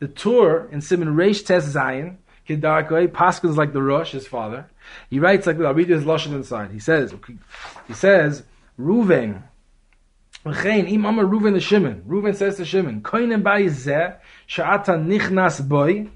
The 0.00 0.08
Tur 0.08 0.68
in 0.72 0.80
Simon 0.80 1.16
Reish 1.16 1.46
Tes 1.46 1.64
Zion, 1.64 2.18
Kedarkoi, 2.48 3.08
Paskins 3.08 3.56
like 3.56 3.72
the 3.72 3.82
Rosh, 3.82 4.12
his 4.12 4.26
father. 4.26 4.68
He 5.08 5.20
writes 5.20 5.46
like 5.46 5.60
I'll 5.60 5.74
read 5.74 5.88
his 5.88 6.04
lashon 6.04 6.34
inside. 6.34 6.70
He 6.72 6.80
says, 6.80 7.14
he 7.86 7.94
says, 7.94 8.42
Ruven, 8.78 9.42
V'chein, 10.44 10.88
Ruven 10.88 11.54
the 11.54 11.60
Shimon. 11.60 12.02
Ruven 12.06 12.36
says 12.36 12.56
to 12.56 12.64
Shimon, 12.64 13.00
Koinem 13.00 13.42
bai 13.42 13.62
zeh, 13.64 14.16
sha'ata 14.46 14.96
nichnas 14.96 15.66
boy, 15.66 16.08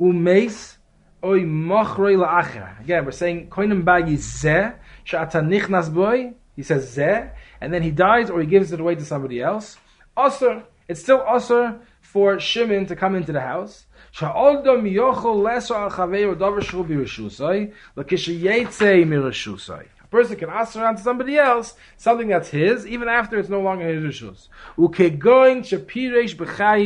umeis, 0.00 0.76
oy 1.22 1.40
mochroi 1.40 2.16
la'acher. 2.16 2.80
Again, 2.80 3.04
we're 3.04 3.10
saying, 3.12 3.48
Koinem 3.48 3.84
bai 3.84 4.02
zeh, 4.02 4.74
sha'ata 5.04 5.40
nichnas 5.42 5.92
boy, 5.92 6.34
he 6.56 6.62
says 6.62 6.96
zeh, 6.96 7.30
and 7.60 7.72
then 7.72 7.82
he 7.82 7.90
dies 7.90 8.30
or 8.30 8.40
he 8.40 8.46
gives 8.46 8.72
it 8.72 8.80
away 8.80 8.94
to 8.94 9.04
somebody 9.04 9.40
else. 9.40 9.76
Also, 10.16 10.64
it's 10.88 11.00
still 11.00 11.20
also 11.20 11.80
for 12.00 12.38
Shimon 12.40 12.86
to 12.86 12.96
come 12.96 13.14
into 13.14 13.32
the 13.32 13.40
house. 13.40 13.86
Sha'oldom 14.12 14.90
yochol 14.90 15.42
leso 15.42 15.76
al 15.76 15.90
chaveir 15.90 16.34
davar 16.34 16.62
shul 16.62 16.84
birishusai, 16.84 17.72
l'kishayetze 17.96 19.06
mirishusai 19.06 19.86
person 20.10 20.36
can 20.36 20.48
around 20.48 20.96
to 20.96 21.02
somebody 21.02 21.38
else 21.38 21.74
something 21.96 22.28
that's 22.28 22.50
his, 22.50 22.86
even 22.86 23.08
after 23.08 23.38
it's 23.38 23.48
no 23.48 23.60
longer 23.60 23.86
his 23.86 24.02
rishus. 24.02 24.48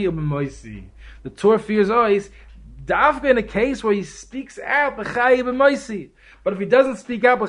U'b'moisi. 0.07 0.85
The 1.23 1.31
Torah 1.31 1.59
fears 1.59 1.91
always 1.91 2.31
dafka 2.85 3.31
in 3.31 3.39
a 3.39 3.43
case 3.43 3.83
where 3.83 3.95
he 3.95 4.03
speaks 4.03 4.59
out. 4.59 4.97
But 4.97 6.53
if 6.53 6.59
he 6.59 6.67
doesn't 6.67 6.97
speak 6.97 7.25
out 7.25 7.49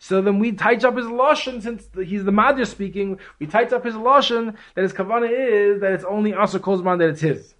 so 0.00 0.20
then 0.20 0.38
we 0.40 0.52
tight 0.52 0.84
up 0.84 0.96
his 0.96 1.06
lashon 1.06 1.62
since 1.62 1.86
he's 1.94 2.24
the 2.24 2.32
madr 2.32 2.66
speaking. 2.66 3.20
We 3.38 3.46
tight 3.46 3.72
up 3.72 3.84
his 3.84 3.94
lashon 3.94 4.56
that 4.74 4.82
his 4.82 4.92
kavana 4.92 5.30
is 5.30 5.80
that 5.80 5.92
it's 5.92 6.04
only 6.04 6.34
Asa 6.34 6.58
Kozman 6.58 6.98
that 6.98 7.10
it's 7.10 7.20
his 7.20 7.53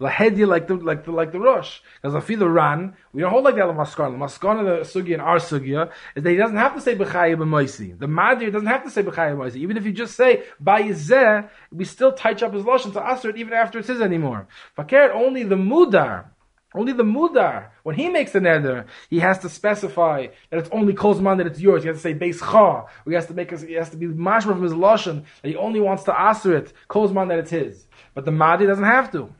lahedya 0.00 0.46
like 0.46 0.66
the 0.66 0.74
like 0.74 1.04
the 1.04 1.12
like 1.12 1.32
the 1.32 1.38
Rosh. 1.38 1.80
Because 2.00 2.14
afilu 2.22 2.52
ran, 2.52 2.94
we 3.12 3.20
don't 3.20 3.30
hold 3.30 3.44
like 3.44 3.56
that 3.56 3.68
on 3.68 3.76
maskana. 3.76 4.16
Maskana 4.16 4.64
the 4.64 5.00
sugi 5.00 5.12
and 5.12 5.22
our 5.22 5.36
sugya 5.36 5.90
is 6.16 6.22
that 6.22 6.30
he 6.30 6.36
doesn't 6.36 6.56
have 6.56 6.74
to 6.74 6.80
say 6.80 6.96
b'chayim 6.96 7.36
b'moisi. 7.36 7.98
The 7.98 8.06
madir 8.06 8.50
doesn't 8.50 8.68
have 8.68 8.84
to 8.84 8.90
say 8.90 9.02
b'chayim 9.02 9.36
b'moisi. 9.36 9.56
Even 9.56 9.76
if 9.76 9.84
you 9.84 9.92
just 9.92 10.16
say 10.16 10.42
ba'yizeh, 10.62 11.48
we 11.70 11.84
still 11.84 12.12
touch 12.12 12.42
up 12.42 12.54
his 12.54 12.64
lashon 12.64 12.92
to 12.94 13.12
aser 13.12 13.30
it 13.30 13.36
even 13.36 13.52
after 13.52 13.78
it's 13.78 13.86
says 13.86 14.00
anymore. 14.00 14.48
Fakir 14.74 15.12
only 15.12 15.42
the 15.42 15.56
mudar. 15.56 16.26
Only 16.72 16.92
the 16.92 17.02
mudar, 17.02 17.70
when 17.82 17.96
he 17.96 18.08
makes 18.08 18.30
the 18.30 18.38
neder, 18.38 18.84
he 19.08 19.18
has 19.18 19.40
to 19.40 19.48
specify 19.48 20.28
that 20.50 20.60
it's 20.60 20.68
only 20.70 20.94
kozman 20.94 21.38
that 21.38 21.48
it's 21.48 21.58
yours. 21.58 21.82
He 21.82 21.88
has 21.88 21.96
to 21.96 22.00
say 22.00 22.14
beis 22.14 22.38
cha. 22.38 22.86
He 23.04 23.14
has 23.14 23.26
to 23.26 23.34
make 23.34 23.50
he 23.58 23.72
has 23.72 23.90
to 23.90 23.96
be 23.96 24.06
mashma 24.06 24.52
from 24.52 24.62
his 24.62 24.72
lashon 24.72 25.24
that 25.42 25.48
he 25.48 25.56
only 25.56 25.80
wants 25.80 26.04
to 26.04 26.12
aser 26.12 26.54
it 26.54 26.72
kozman 26.88 27.26
that 27.28 27.40
it's 27.40 27.50
his. 27.50 27.88
But 28.14 28.24
the 28.24 28.30
madi 28.30 28.66
doesn't 28.66 28.84
have 28.84 29.10
to. 29.12 29.34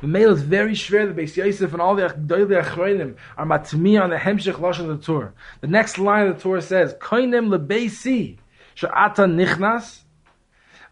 The 0.00 0.06
male 0.06 0.32
is 0.32 0.42
very 0.42 0.72
shver. 0.72 1.14
The 1.14 1.22
Beis 1.22 1.36
Yosef 1.36 1.72
and 1.72 1.82
all 1.82 1.94
the 1.94 2.08
Gdoile 2.08 2.62
Achroinim 2.62 3.16
are 3.36 3.46
matmi 3.46 4.00
on 4.00 4.10
the 4.10 4.16
Hemshech 4.16 4.54
Lashon 4.54 4.88
of 4.90 4.98
the 4.98 5.04
Torah. 5.04 5.32
The 5.60 5.66
next 5.66 5.98
line 5.98 6.28
of 6.28 6.36
the 6.36 6.42
Torah 6.42 6.62
says, 6.62 6.94
Koinem 6.94 7.54
lebeisi 7.54 8.38
she'ata 8.74 9.22
nichnas 9.22 10.00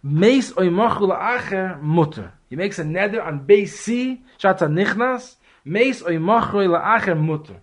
meis 0.03 0.53
oimachu 0.53 1.11
la'acher 1.11 1.81
mutter. 1.81 2.33
He 2.51 2.57
makes 2.57 2.79
a 2.79 2.85
neder 2.85 3.25
on 3.25 3.47
beisi 3.47 4.21
she'ata 4.37 4.67
nichnas 4.67 5.37
meis 5.65 6.03
oimachu 6.03 6.69
la'acher 6.69 7.19
mutter. 7.19 7.61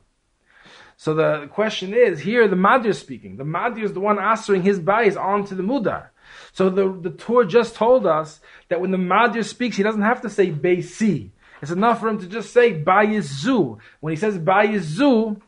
So 0.98 1.14
the 1.14 1.48
question 1.52 1.94
is, 1.94 2.22
here 2.22 2.48
the 2.48 2.56
Madir 2.56 2.88
is 2.88 3.00
speaking. 3.00 3.36
The 3.38 3.44
Madir 3.44 3.84
is 3.84 3.94
the 3.94 4.00
one 4.00 4.18
answering 4.18 4.64
his 4.64 4.80
bias 4.80 5.18
onto 5.18 5.54
the 5.54 5.64
Mudar. 5.64 6.08
So 6.54 6.70
the, 6.70 6.98
the 7.02 7.10
Torah 7.10 7.46
just 7.46 7.76
told 7.76 8.08
us 8.08 8.40
that 8.70 8.80
when 8.80 8.92
the 8.92 8.98
Madir 8.98 9.44
speaks, 9.44 9.76
he 9.76 9.84
doesn't 9.84 10.02
have 10.02 10.22
to 10.22 10.30
say 10.30 10.52
Beisi. 10.52 11.32
It's 11.66 11.72
enough 11.72 12.00
for 12.00 12.10
him 12.10 12.20
to 12.20 12.28
just 12.28 12.54
say 12.54 12.80
Bayizu. 12.80 13.80
When 14.00 14.14
he 14.14 14.18
says 14.18 14.38
Bayizu, 14.38 15.42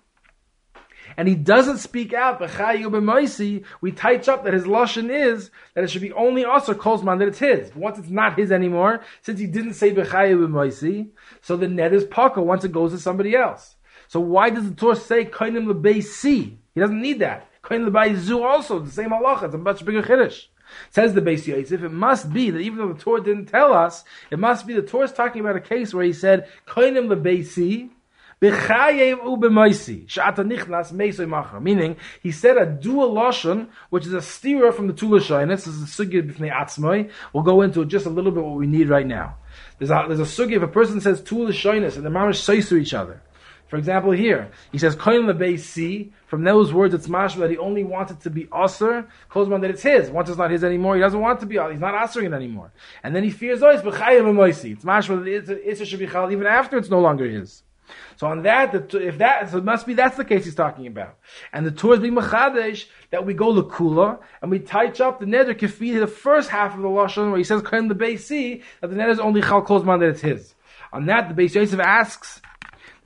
and 1.15 1.27
he 1.27 1.35
doesn't 1.35 1.77
speak 1.77 2.11
out 2.11 2.39
we 2.39 3.91
touch 3.91 4.27
up 4.27 4.43
that 4.43 4.53
his 4.53 4.63
lashon 4.63 5.11
is 5.11 5.51
that 5.75 5.83
it 5.83 5.91
should 5.91 6.01
be 6.01 6.11
only 6.13 6.43
us 6.43 6.67
or 6.67 6.73
kolzman 6.73 7.19
that 7.19 7.27
it's 7.27 7.37
his. 7.37 7.75
Once 7.75 7.99
it's 7.99 8.09
not 8.09 8.35
his 8.35 8.51
anymore, 8.51 9.01
since 9.21 9.39
he 9.39 9.45
didn't 9.45 9.75
say 9.75 9.93
b'chayu 9.93 11.09
so 11.41 11.55
the 11.55 11.67
net 11.67 11.93
is 11.93 12.03
paka 12.05 12.41
once 12.41 12.63
it 12.63 12.71
goes 12.71 12.93
to 12.93 12.97
somebody 12.97 13.35
else. 13.35 13.75
So 14.07 14.19
why 14.19 14.49
does 14.49 14.67
the 14.67 14.75
Torah 14.75 14.95
say 14.95 15.25
kainim 15.25 15.71
lebeisi? 15.71 16.57
He 16.73 16.81
doesn't 16.81 16.99
need 16.99 17.19
that. 17.19 17.47
Kainim 17.63 17.91
lebeisi 17.91 18.43
also 18.43 18.79
the 18.79 18.89
same 18.89 19.11
halacha. 19.11 19.43
It's 19.43 19.53
a 19.53 19.59
much 19.59 19.85
bigger 19.85 20.01
chiddush. 20.01 20.47
Says 20.89 21.13
the 21.13 21.21
Beis 21.21 21.47
Yosef, 21.47 21.83
it 21.83 21.91
must 21.91 22.31
be 22.31 22.49
that 22.49 22.59
even 22.59 22.77
though 22.77 22.93
the 22.93 22.99
Torah 22.99 23.23
didn't 23.23 23.47
tell 23.47 23.73
us, 23.73 24.03
it 24.31 24.39
must 24.39 24.67
be 24.67 24.73
the 24.73 24.81
Torah 24.81 25.05
is 25.05 25.11
talking 25.11 25.41
about 25.41 25.55
a 25.55 25.61
case 25.61 25.93
where 25.93 26.05
he 26.05 26.13
said, 26.13 26.47
Koinim 26.65 27.07
lebeisi, 27.07 27.89
Meaning, 28.39 28.69
he 32.21 32.31
said 32.31 32.57
a 32.57 32.67
dual 32.67 33.11
lashon, 33.11 33.67
which 33.89 34.05
is 34.05 34.13
a 34.13 34.21
steerer 34.21 34.71
from 34.71 34.85
the 34.85 34.93
two 34.93 35.07
lashonis. 35.07 35.47
This 35.47 35.65
is 35.65 35.81
a 35.81 35.87
sugya 35.87 36.21
b'fnei 36.21 36.53
atzmai. 36.53 37.09
We'll 37.33 37.41
go 37.41 37.63
into 37.63 37.83
just 37.85 38.05
a 38.05 38.11
little 38.11 38.31
bit 38.31 38.43
what 38.43 38.57
we 38.57 38.67
need 38.67 38.89
right 38.89 39.07
now. 39.07 39.37
There's 39.79 39.89
a, 39.89 40.05
there's 40.07 40.39
a 40.39 40.53
if 40.53 40.61
a 40.61 40.67
person 40.67 41.01
says 41.01 41.19
two 41.19 41.37
lashonis 41.37 41.95
and 41.95 42.05
the 42.05 42.11
mamash 42.11 42.35
says 42.35 42.69
to 42.69 42.77
each 42.77 42.93
other. 42.93 43.23
For 43.67 43.77
example, 43.77 44.11
here 44.11 44.49
he 44.71 44.77
says 44.77 44.95
koyin 44.95 45.31
lebeisi. 45.31 46.11
From 46.27 46.43
those 46.43 46.73
words, 46.73 46.93
it's 46.93 47.07
mashma 47.07 47.39
that 47.39 47.51
he 47.51 47.57
only 47.57 47.83
wanted 47.83 48.21
to 48.21 48.29
be 48.29 48.47
aser. 48.53 49.07
Kozman 49.29 49.61
that 49.61 49.71
it's 49.71 49.83
his. 49.83 50.09
Once 50.09 50.29
it's 50.29 50.37
not 50.37 50.51
his 50.51 50.63
anymore, 50.63 50.95
he 50.95 51.01
doesn't 51.01 51.19
want 51.19 51.39
to 51.41 51.45
be. 51.45 51.55
He's 51.55 51.79
not 51.79 51.93
asering 51.93 52.27
it 52.27 52.33
anymore. 52.33 52.71
And 53.03 53.15
then 53.15 53.23
he 53.23 53.29
fears 53.29 53.61
oh, 53.61 53.69
it's 53.69 53.83
b'chayim 53.83 54.71
It's 54.71 54.85
mashma 54.85 55.45
that 55.47 55.61
it's, 55.69 55.85
should 55.85 55.99
be 55.99 56.07
chal 56.07 56.31
even 56.31 56.47
after 56.47 56.77
it's 56.77 56.89
no 56.89 56.99
longer 56.99 57.29
his. 57.29 57.63
So 58.17 58.27
on 58.27 58.43
that, 58.43 58.73
if 58.95 59.19
that, 59.19 59.49
so 59.49 59.59
it 59.59 59.63
must 59.63 59.85
be 59.85 59.93
that's 59.93 60.17
the 60.17 60.25
case 60.25 60.45
he's 60.45 60.55
talking 60.55 60.87
about. 60.87 61.17
And 61.53 61.65
the 61.65 61.71
Torah 61.71 61.95
is 61.95 61.99
being 62.01 62.15
machadesh 62.15 62.85
that 63.11 63.25
we 63.25 63.33
go 63.33 63.53
lekula 63.53 64.19
and 64.41 64.51
we 64.51 64.59
touch 64.59 64.99
up 64.99 65.19
the 65.19 65.25
neder 65.25 65.57
kefir 65.57 65.99
the 65.99 66.07
first 66.07 66.49
half 66.49 66.75
of 66.75 66.81
the 66.81 66.87
lashon 66.87 67.29
where 67.29 67.37
he 67.37 67.43
says 67.43 67.61
koyin 67.61 67.91
lebeisi 67.91 68.63
that 68.81 68.89
the 68.89 68.95
neder 68.95 69.11
is 69.11 69.19
only 69.19 69.41
chal 69.41 69.61
kozman 69.61 69.99
that 69.99 70.09
it's 70.09 70.21
his. 70.21 70.53
On 70.93 71.05
that, 71.07 71.27
the 71.29 71.41
Beis 71.41 71.53
Yosef 71.53 71.79
asks 71.79 72.41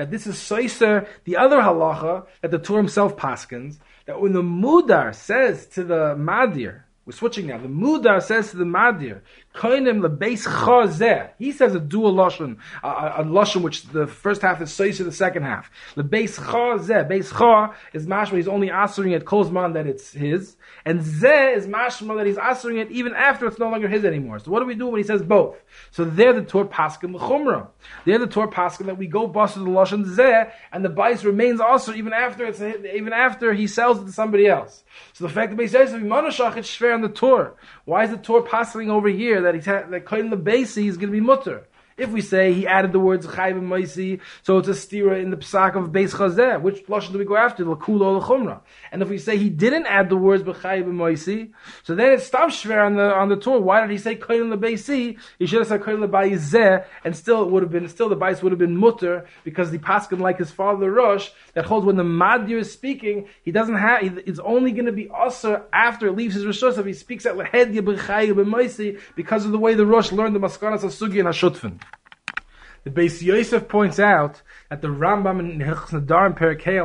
that 0.01 0.09
this 0.09 0.25
is 0.25 0.35
soiser, 0.35 1.07
the 1.25 1.37
other 1.37 1.59
halacha 1.61 2.25
that 2.41 2.49
the 2.49 2.57
Torah 2.57 2.79
himself 2.79 3.15
paskins, 3.15 3.77
that 4.07 4.19
when 4.19 4.33
the 4.33 4.41
mudar 4.41 5.13
says 5.13 5.67
to 5.67 5.83
the 5.83 6.15
madir, 6.15 6.81
we're 7.05 7.13
switching 7.13 7.47
now. 7.47 7.57
The 7.57 7.67
Mudar 7.67 8.21
says 8.21 8.51
to 8.51 8.57
the 8.57 8.63
Madir, 8.63 9.21
Koinim 9.53 9.99
lebeis 9.99 10.47
chazeh. 10.47 11.31
He 11.37 11.51
says 11.51 11.75
a 11.75 11.79
dual 11.79 12.13
lashon, 12.13 12.57
a, 12.83 12.87
a, 12.87 13.23
lashon 13.25 13.61
which 13.61 13.83
the 13.83 14.07
first 14.07 14.41
half 14.41 14.61
is 14.61 14.75
to 14.77 15.03
the 15.03 15.11
second 15.11 15.43
half. 15.43 15.69
Lebeis 15.95 16.39
chazeh. 16.39 17.09
Beis 17.09 17.37
cha 17.37 17.75
is 17.91 18.07
mashma. 18.07 18.37
He's 18.37 18.47
only 18.47 18.71
answering 18.71 19.11
it 19.11 19.25
kozman 19.25 19.73
that 19.73 19.87
it's 19.87 20.13
his, 20.13 20.55
and 20.85 21.01
zeh 21.01 21.57
is 21.57 21.67
mashma 21.67 22.15
that 22.17 22.27
he's 22.27 22.37
answering 22.37 22.77
it 22.77 22.91
even 22.91 23.13
after 23.13 23.45
it's 23.45 23.59
no 23.59 23.69
longer 23.69 23.89
his 23.89 24.05
anymore. 24.05 24.39
So 24.39 24.51
what 24.51 24.61
do 24.61 24.65
we 24.65 24.75
do 24.75 24.87
when 24.87 24.99
he 24.99 25.03
says 25.03 25.21
both? 25.21 25.57
So 25.91 26.05
they're 26.05 26.33
the 26.33 26.43
Torah 26.43 26.67
paskin 26.67 27.13
l'chumra. 27.13 27.67
They're 28.05 28.19
the 28.19 28.27
Torah 28.27 28.49
paskin 28.49 28.85
that 28.85 28.97
we 28.97 29.07
go 29.07 29.27
bust 29.27 29.55
the 29.55 29.61
lashon 29.61 30.05
zeh, 30.05 30.49
and 30.71 30.85
the 30.85 30.89
bais 30.89 31.25
remains 31.25 31.59
also 31.59 31.93
even 31.93 32.13
after 32.13 32.45
it's 32.45 32.61
even 32.61 33.11
after 33.11 33.53
he 33.53 33.67
sells 33.67 34.01
it 34.01 34.05
to 34.05 34.13
somebody 34.13 34.47
else. 34.47 34.83
So 35.11 35.27
the 35.27 35.33
fact 35.33 35.55
that 35.55 35.61
he 35.61 35.67
says 35.67 35.91
Monashach 35.91 36.55
it's 36.55 36.69
shver 36.69 36.93
on 36.93 37.01
the 37.01 37.09
Torah. 37.09 37.53
Why 37.85 38.03
is 38.03 38.11
the 38.11 38.17
Torah 38.17 38.43
passing 38.43 38.89
over 38.89 39.07
here 39.07 39.41
that 39.41 39.55
he's 39.55 39.65
ha- 39.65 39.85
that 39.89 40.05
Kohen 40.05 40.29
Lebesi 40.29 40.87
is 40.87 40.97
going 40.97 41.09
to 41.09 41.11
be 41.11 41.21
mutter. 41.21 41.67
If 41.97 42.09
we 42.09 42.21
say 42.21 42.53
he 42.53 42.67
added 42.67 42.91
the 42.91 42.99
words 42.99 43.27
Chayv 43.27 43.51
and 43.51 43.69
Moisi, 43.69 44.19
so 44.43 44.57
it's 44.57 44.67
a 44.67 44.71
stira 44.71 45.21
in 45.21 45.29
the 45.29 45.37
psak 45.37 45.75
of 45.75 45.91
Beis 45.91 46.15
Chazeh, 46.15 46.61
which 46.61 46.85
lashon 46.87 47.11
do 47.13 47.17
we 47.17 47.25
go 47.25 47.37
after? 47.37 47.63
Lakula 47.65 48.01
or 48.01 48.21
Chumra. 48.21 48.61
And 48.91 49.01
if 49.01 49.09
we 49.09 49.17
say 49.17 49.37
he 49.37 49.49
didn't 49.49 49.85
add 49.85 50.09
the 50.09 50.17
words 50.17 50.43
B'Chayv 50.43 50.83
and 50.83 50.99
Moisi, 50.99 51.51
so 51.83 51.95
then 51.95 52.11
it 52.11 52.21
stops 52.21 52.63
shver 52.63 52.85
on 52.85 52.95
the 52.95 53.13
on 53.13 53.29
the 53.29 53.35
Tur. 53.35 53.59
Why 53.59 53.81
did 53.81 53.91
he 53.91 53.97
say 53.97 54.15
Kohen 54.15 54.49
Lebeisi? 54.49 55.17
He 55.39 55.45
should 55.45 55.59
have 55.59 55.67
said 55.67 55.83
Kohen 55.83 56.01
Lebayizeh, 56.01 56.85
and 57.03 57.15
still 57.15 57.43
it 57.43 57.51
would 57.51 57.63
have 57.63 57.71
been 57.71 57.87
still 57.87 58.09
the 58.09 58.17
Bais 58.17 58.41
would 58.41 58.51
have 58.51 58.59
been 58.59 58.77
mutter 58.77 59.25
because 59.43 59.71
the 59.71 59.77
paskin 59.77 60.19
like 60.19 60.37
his 60.37 60.51
father 60.51 60.91
Rosh 60.91 61.29
that 61.53 61.65
holds 61.65 61.85
when 61.85 61.97
the 61.97 62.03
Madir 62.03 62.59
is 62.59 62.71
speaking, 62.71 63.27
he 63.43 63.51
doesn't 63.51 63.75
have. 63.75 64.19
It's 64.25 64.39
only 64.39 64.71
going 64.71 64.85
to 64.85 64.91
be 64.91 65.09
usher 65.13 65.63
after 65.73 66.07
it 66.07 66.15
leaves 66.15 66.35
his 66.35 66.45
rishos 66.45 66.77
if 66.77 66.85
he 66.85 66.93
speaks 66.93 67.25
at 67.25 67.35
Lehedya 67.35 67.81
B'Chayv 67.81 68.39
and 68.39 68.53
Moisi 68.53 68.99
because 69.15 69.45
of 69.45 69.51
the 69.51 69.59
way 69.59 69.73
the 69.73 69.85
Rosh 69.85 70.11
learned 70.11 70.35
the 70.35 70.39
Maskanas 70.39 70.83
of 70.83 70.91
Sugi 70.91 71.19
and 71.19 71.27
Hashutfin. 71.27 71.79
The 72.83 72.89
Beis 72.89 73.21
Yosef 73.21 73.67
points 73.67 73.99
out 73.99 74.41
that 74.71 74.81
the 74.81 74.87
Rambam 74.87 75.39
in 75.39 75.59
Hilchos 75.59 75.91
Nedarim 75.91 76.35
Perakei 76.35 76.83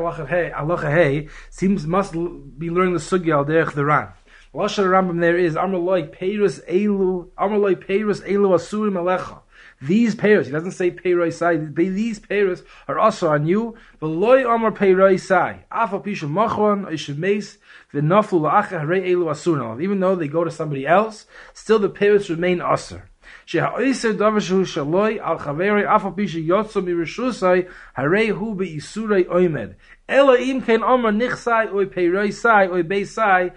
Alacha 0.52 0.92
Hey 0.92 1.28
seems 1.48 1.86
must 1.86 2.12
be 2.12 2.68
learning 2.68 2.92
the 2.92 3.00
Sugi 3.00 3.32
al 3.32 3.46
Derech 3.46 3.72
the 3.72 3.86
Ran. 3.86 4.08
Lashon 4.52 4.84
Rambam 4.84 5.20
there 5.20 5.38
is 5.38 5.54
Amaloi 5.54 6.14
Peirus 6.14 6.62
Elu 6.68 7.30
Amaloi 7.38 7.76
Peirus 7.76 8.20
Elu 8.28 8.54
Asurim 8.54 8.92
Alecha. 8.92 9.40
These 9.80 10.14
payers, 10.14 10.46
he 10.46 10.52
doesn't 10.52 10.72
say 10.72 10.90
peiroi 10.90 11.32
sai, 11.32 11.56
these 11.56 12.18
payers 12.18 12.62
are 12.88 12.98
also 12.98 13.28
on 13.28 13.46
you. 13.46 13.74
V'loi 14.00 14.44
amar 14.54 14.72
peiroi 14.72 15.20
sai. 15.20 15.64
Afa 15.70 16.00
pishu 16.00 16.30
machon, 16.30 16.86
ishemes, 16.90 17.58
v'naflu 17.92 18.40
la'acha 18.40 18.80
harei 18.82 19.06
elu 19.06 19.26
asurna. 19.26 19.82
Even 19.82 20.00
though 20.00 20.14
they 20.14 20.28
go 20.28 20.44
to 20.44 20.50
somebody 20.50 20.86
else, 20.86 21.26
still 21.52 21.78
the 21.78 21.90
payers 21.90 22.30
remain 22.30 22.62
usher. 22.62 23.10
She'ha'iser 23.46 24.14
davar 24.14 24.40
shehu 24.40 24.64
shaloi 24.66 25.20
al 25.20 25.38
chaverei 25.38 25.86
afa 25.86 26.10
pisha 26.10 26.44
yotzo 26.44 26.82
mirishusai 26.82 27.68
harei 27.96 28.36
hu 28.36 28.56
be'isurei 28.56 29.24
oimed. 29.28 29.76
Ela 30.08 30.36
ken 30.62 30.82
omer 30.82 31.12
nichsai 31.12 31.72
oi 31.72 31.86
peiroi 31.86 32.32
sai 32.32 32.66
oi 32.66 32.82
beisai. 32.82 33.52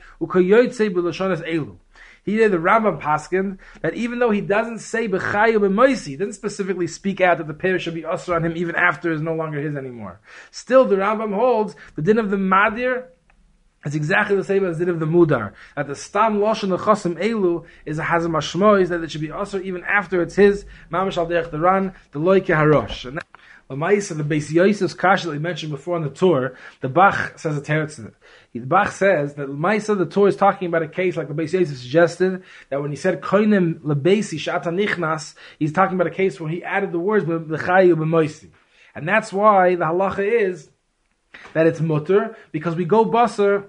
He 2.23 2.37
did 2.37 2.51
the 2.51 2.57
Rambam 2.57 3.01
Paskin 3.01 3.57
that 3.81 3.95
even 3.95 4.19
though 4.19 4.29
he 4.29 4.41
doesn't 4.41 4.79
say 4.79 5.07
Bechayu 5.07 5.57
b'Moisi, 5.57 6.17
didn't 6.19 6.33
specifically 6.33 6.85
speak 6.85 7.19
out 7.19 7.39
that 7.39 7.47
the 7.47 7.55
pair 7.55 7.79
should 7.79 7.95
be 7.95 8.05
usher 8.05 8.35
on 8.35 8.45
him 8.45 8.55
even 8.55 8.75
after 8.75 9.11
is 9.11 9.21
no 9.21 9.33
longer 9.33 9.59
his 9.59 9.75
anymore. 9.75 10.19
Still, 10.51 10.85
the 10.85 10.97
Rambam 10.97 11.33
holds 11.33 11.75
the 11.95 12.03
din 12.03 12.19
of 12.19 12.29
the 12.29 12.37
Madir 12.37 13.05
it's 13.85 13.95
exactly 13.95 14.35
the 14.35 14.43
same 14.43 14.65
as 14.65 14.77
the 14.77 14.85
din 14.85 14.93
of 14.93 14.99
the 14.99 15.05
mudar. 15.05 15.53
That 15.75 15.87
the 15.87 15.95
stam 15.95 16.39
loshen 16.39 16.77
chosim 16.77 17.17
elu 17.17 17.65
is 17.85 17.97
a 17.97 18.03
hazam 18.03 18.31
hashmois 18.31 18.89
that 18.89 19.01
it 19.01 19.11
should 19.11 19.21
be 19.21 19.31
also 19.31 19.61
even 19.61 19.83
after 19.83 20.21
it's 20.21 20.35
his 20.35 20.65
mamash 20.91 21.17
al 21.17 21.27
derech 21.27 21.51
the 21.51 21.93
the 22.11 22.19
loike 22.19 22.47
harosh. 22.47 23.05
And 23.05 23.19
the 23.69 23.75
Ma'is 23.75 24.15
the 24.17 24.23
Beis 24.23 24.51
Yosef's 24.51 24.95
kasha 24.95 25.27
that 25.27 25.33
we 25.33 25.39
mentioned 25.39 25.71
before 25.71 25.95
on 25.95 26.01
the 26.01 26.09
Tur, 26.09 26.57
the 26.81 26.89
Bach 26.89 27.37
says 27.37 27.55
a 27.55 27.61
teretz. 27.61 28.11
The 28.51 28.59
Bach 28.61 28.91
says 28.91 29.35
that 29.35 29.47
Ma'isa 29.47 29.95
the 29.95 30.07
tour 30.07 30.27
is 30.27 30.35
talking 30.35 30.67
about 30.67 30.81
a 30.81 30.87
case 30.87 31.15
like 31.15 31.27
the 31.27 31.35
Beis 31.35 31.53
Yosef 31.53 31.77
suggested 31.77 32.43
that 32.69 32.81
when 32.81 32.89
he 32.89 32.97
said 32.97 33.21
koinem 33.21 33.79
lebeisi 33.81 34.39
shata 34.39 34.73
nichnas, 34.73 35.35
he's 35.59 35.71
talking 35.71 35.93
about 35.93 36.07
a 36.07 36.15
case 36.15 36.39
where 36.39 36.49
he 36.49 36.63
added 36.63 36.91
the 36.91 36.99
words 36.99 37.25
b'chayu 37.25 37.93
b'moisi, 37.93 38.49
and 38.95 39.07
that's 39.07 39.31
why 39.31 39.75
the 39.75 39.85
halacha 39.85 40.19
is 40.19 40.71
that 41.53 41.67
it's 41.67 41.79
mutter 41.79 42.35
because 42.51 42.75
we 42.75 42.85
go 42.85 43.05
basar 43.05 43.65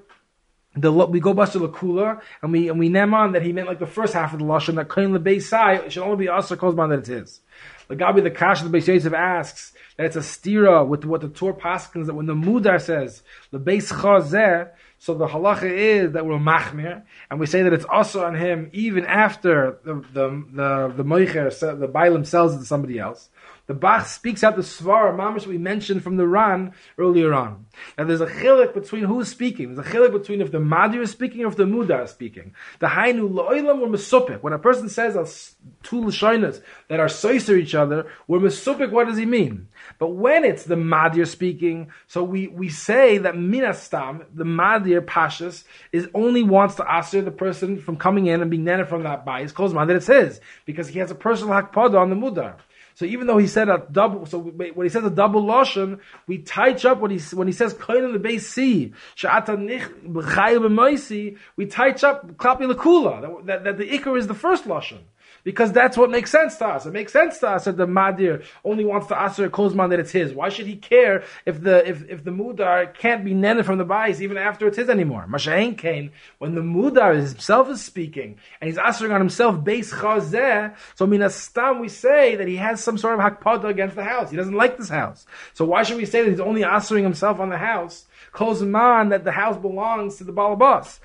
the 0.77 0.93
we 0.93 1.21
go 1.21 1.35
basar 1.35 1.69
lakula 1.69 2.21
and 2.43 2.53
we 2.53 2.69
and 2.69 2.79
we 2.79 2.89
name 2.89 3.13
on 3.15 3.33
that 3.33 3.43
he 3.43 3.53
meant 3.53 3.67
like 3.67 3.79
the 3.79 3.87
first 3.87 4.15
half 4.15 4.33
of 4.33 4.39
the 4.39 4.45
lashon 4.45 4.77
that 4.77 4.89
koin 4.89 5.17
lebeisai 5.17 5.85
it 5.85 5.93
should 5.93 6.03
only 6.03 6.17
be 6.17 6.31
asr 6.31 6.57
kozman 6.57 6.91
that 6.91 7.01
it's 7.01 7.09
his. 7.09 7.41
The 7.89 7.97
Gabi 7.97 8.23
the 8.23 8.31
Kash 8.31 8.63
the 8.63 8.69
Beis 8.69 8.87
Yosef 8.87 9.13
asks 9.13 9.73
that 9.97 10.07
it's 10.07 10.15
a 10.15 10.21
stira 10.21 10.87
with 10.87 11.05
what 11.05 11.23
the 11.23 11.29
Torah 11.29 11.55
paskins 11.55 12.07
that 12.07 12.15
when 12.15 12.27
the 12.27 12.35
Mudar 12.35 12.81
says 12.81 13.25
the 13.51 13.59
Beis 13.59 13.93
Chazeh, 13.93 14.71
so 14.99 15.15
the 15.15 15.27
halacha 15.27 15.65
is 15.65 16.13
that 16.13 16.25
we're 16.25 16.39
machmir, 16.39 17.03
and 17.31 17.41
we 17.41 17.47
say 17.47 17.63
that 17.63 17.73
it's 17.73 17.85
also 17.87 18.25
on 18.25 18.37
him 18.37 18.71
even 18.73 19.07
after 19.07 19.79
the 19.83 19.95
the 20.13 20.29
the 20.53 20.95
the 20.99 21.05
moicher, 21.05 21.51
the 21.81 21.89
bailim 21.89 22.25
sells 22.25 22.55
it 22.55 22.59
to 22.59 22.65
somebody 22.65 23.01
else. 23.01 23.29
The 23.67 23.75
Bach 23.75 24.07
speaks 24.07 24.43
out 24.43 24.57
the 24.57 24.63
Svar, 24.63 25.15
Mamish 25.17 25.47
we 25.47 25.59
mentioned 25.59 26.03
from 26.03 26.17
the 26.17 26.27
Ran 26.27 26.73
earlier 26.99 27.33
on. 27.33 27.67
Now 27.97 28.05
there's 28.05 28.21
a 28.21 28.27
chilik 28.27 28.75
between 28.75 29.05
who's 29.05 29.29
speaking. 29.29 29.75
There's 29.75 29.87
a 29.87 29.91
chilik 29.91 30.13
between 30.13 30.41
if 30.41 30.51
the 30.51 30.59
Madir 30.59 31.03
is 31.03 31.11
speaking 31.11 31.45
or 31.45 31.49
if 31.49 31.57
the 31.57 31.65
Mudar 31.65 32.05
is 32.05 32.11
speaking. 32.11 32.55
The 32.81 32.89
Hainu 32.89 33.31
Lo'ilam 33.31 33.81
or 33.81 33.89
Mesupik. 33.89 34.43
When 34.43 34.53
a 34.53 34.59
person 34.59 34.89
says 34.89 35.55
two 35.83 36.01
Lashonas 36.01 36.63
that 36.89 37.01
are 37.01 37.07
soiser 37.07 37.57
each 37.57 37.75
other, 37.75 38.07
we're 38.27 38.41
Mesupik, 38.41 38.91
what 38.91 39.07
does 39.07 39.19
he 39.19 39.27
mean? 39.27 39.69
But 39.99 40.09
when 40.09 40.45
it's 40.45 40.65
the 40.65 40.77
Madir 40.77 41.27
speaking, 41.27 41.91
so 42.07 42.25
we, 42.25 42.49
we 42.49 42.69
say 42.69 43.19
that 43.19 43.35
Minastam, 43.35 44.25
the 44.35 44.45
Madir 44.45 45.01
Pashas, 45.01 45.65
is 45.93 46.09
only 46.15 46.43
wants 46.43 46.75
to 46.77 46.91
answer 46.91 47.23
the 47.23 47.31
person 47.31 47.81
from 47.81 47.97
coming 47.97 48.27
in 48.27 48.41
and 48.41 48.51
being 48.51 48.65
netted 48.65 48.89
from 48.89 49.05
that 49.05 49.25
bias, 49.25 49.53
calls 49.53 49.73
that 49.73 49.91
it's 49.91 50.07
his, 50.07 50.41
because 50.67 50.89
he 50.89 50.99
has 50.99 51.11
a 51.11 51.15
personal 51.15 51.55
hakpada 51.55 51.99
on 51.99 52.11
the 52.11 52.17
Mudar. 52.17 52.57
So 53.01 53.07
even 53.07 53.27
though 53.27 53.39
he 53.39 53.47
said 53.47 53.71
a 53.71 53.83
double, 53.91 54.27
so 54.27 54.39
when 54.41 54.85
he 54.85 54.91
says 54.91 55.05
a 55.05 55.11
double 55.11 55.43
lashon, 55.43 56.01
we 56.27 56.37
touch 56.37 56.85
up 56.85 57.01
when 57.01 57.11
he 57.11 57.19
when 57.35 57.47
he 57.47 57.53
says 57.55 57.73
koin 57.73 58.05
in 58.05 58.13
the 58.13 58.19
base 58.19 58.47
C, 58.47 58.93
nich 59.23 59.83
b'chayu 60.07 61.39
we 61.57 61.65
touch 61.65 62.05
up 62.05 62.31
klapi 62.37 62.71
lekula 62.71 63.47
that, 63.47 63.65
that 63.65 63.79
the 63.79 63.89
ikar 63.89 64.19
is 64.19 64.27
the 64.27 64.35
first 64.35 64.67
lashon 64.67 64.99
because 65.45 65.73
that's 65.73 65.97
what 65.97 66.11
makes 66.11 66.31
sense 66.31 66.57
to 66.57 66.67
us. 66.67 66.87
It 66.87 66.93
makes 66.93 67.13
sense 67.13 67.39
to 67.39 67.49
us 67.49 67.65
that 67.65 67.77
the 67.77 67.87
Madir 67.87 68.45
only 68.65 68.85
wants 68.85 69.07
to 69.09 69.15
aser 69.15 69.49
Kozman 69.51 69.91
that 69.91 70.01
it's 70.01 70.13
his. 70.13 70.33
Why 70.33 70.49
should 70.49 70.67
he 70.67 70.77
care 70.77 71.25
if 71.47 71.61
the 71.61 71.89
if, 71.89 72.09
if 72.09 72.25
the 72.25 72.31
Mudar 72.31 72.95
can't 72.95 73.25
be 73.25 73.35
netted 73.35 73.67
from 73.67 73.79
the 73.79 73.85
bias 73.85 74.21
even 74.21 74.37
after 74.37 74.67
it's 74.67 74.77
his 74.77 74.89
anymore? 74.89 75.27
Mashahen 75.29 75.77
Kain, 75.77 76.11
when 76.39 76.55
the 76.55 76.61
Mudar 76.61 77.15
himself 77.15 77.69
is 77.69 77.83
speaking 77.83 78.39
and 78.61 78.69
he's 78.69 78.79
asering 78.79 79.13
on 79.13 79.21
himself 79.21 79.63
base 79.63 79.93
chazeh, 79.93 80.75
so 80.95 81.07
minastam 81.07 81.81
we 81.81 81.89
say 81.89 82.37
that 82.37 82.49
he 82.49 82.57
has 82.57 82.83
some 82.83 82.99
sort 82.99 83.19
of 83.19 83.21
hakpada 83.21 83.69
against 83.69 83.97
the 83.97 84.05
house. 84.05 84.31
He 84.31 84.37
doesn't 84.37 84.55
like 84.55 84.77
this 84.77 84.89
house. 84.89 85.27
So 85.55 85.65
why 85.65 85.83
should 85.83 85.97
we 85.97 86.07
say 86.07 86.23
that 86.23 86.31
he's 86.31 86.41
only 86.41 86.63
asering 86.63 87.03
himself 87.03 87.41
on 87.41 87.49
the 87.49 87.59
house? 87.59 88.07
Kozman 88.33 89.11
that 89.11 89.25
the 89.25 89.33
house 89.33 89.57
belongs 89.57 90.17
to 90.17 90.25
the 90.25 90.33
Balabas. 90.33 91.01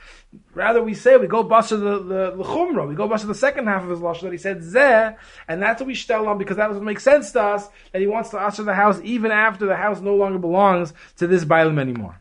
Rather, 0.54 0.84
we 0.84 0.94
say 0.94 1.18
we 1.18 1.28
go 1.28 1.44
bust 1.44 1.70
the 1.70 1.78
the, 1.78 2.00
the. 2.32 2.86
We 2.88 2.96
go 2.96 3.08
bust 3.08 3.28
the 3.28 3.36
second 3.36 3.68
half 3.68 3.84
of 3.84 3.90
his 3.90 4.00
lashon 4.00 4.22
that 4.22 4.32
he 4.32 4.38
said 4.38 4.60
zeh, 4.60 5.16
and 5.48 5.62
that's 5.62 5.82
what 5.82 5.88
we 5.88 5.94
shtel 5.94 6.28
on 6.28 6.38
because 6.38 6.58
that 6.58 6.68
doesn't 6.68 6.84
make 6.84 7.00
sense 7.00 7.32
to 7.32 7.42
us 7.42 7.70
that 7.92 8.02
he 8.02 8.08
wants 8.08 8.30
to 8.30 8.38
usher 8.38 8.64
the 8.64 8.74
house 8.74 9.00
even 9.04 9.32
after 9.32 9.66
the 9.66 9.76
house 9.76 10.02
no 10.02 10.16
longer 10.16 10.40
belongs 10.40 10.94
to 11.18 11.28
this 11.28 11.46
bailim 11.46 11.80
anymore. 11.80 12.20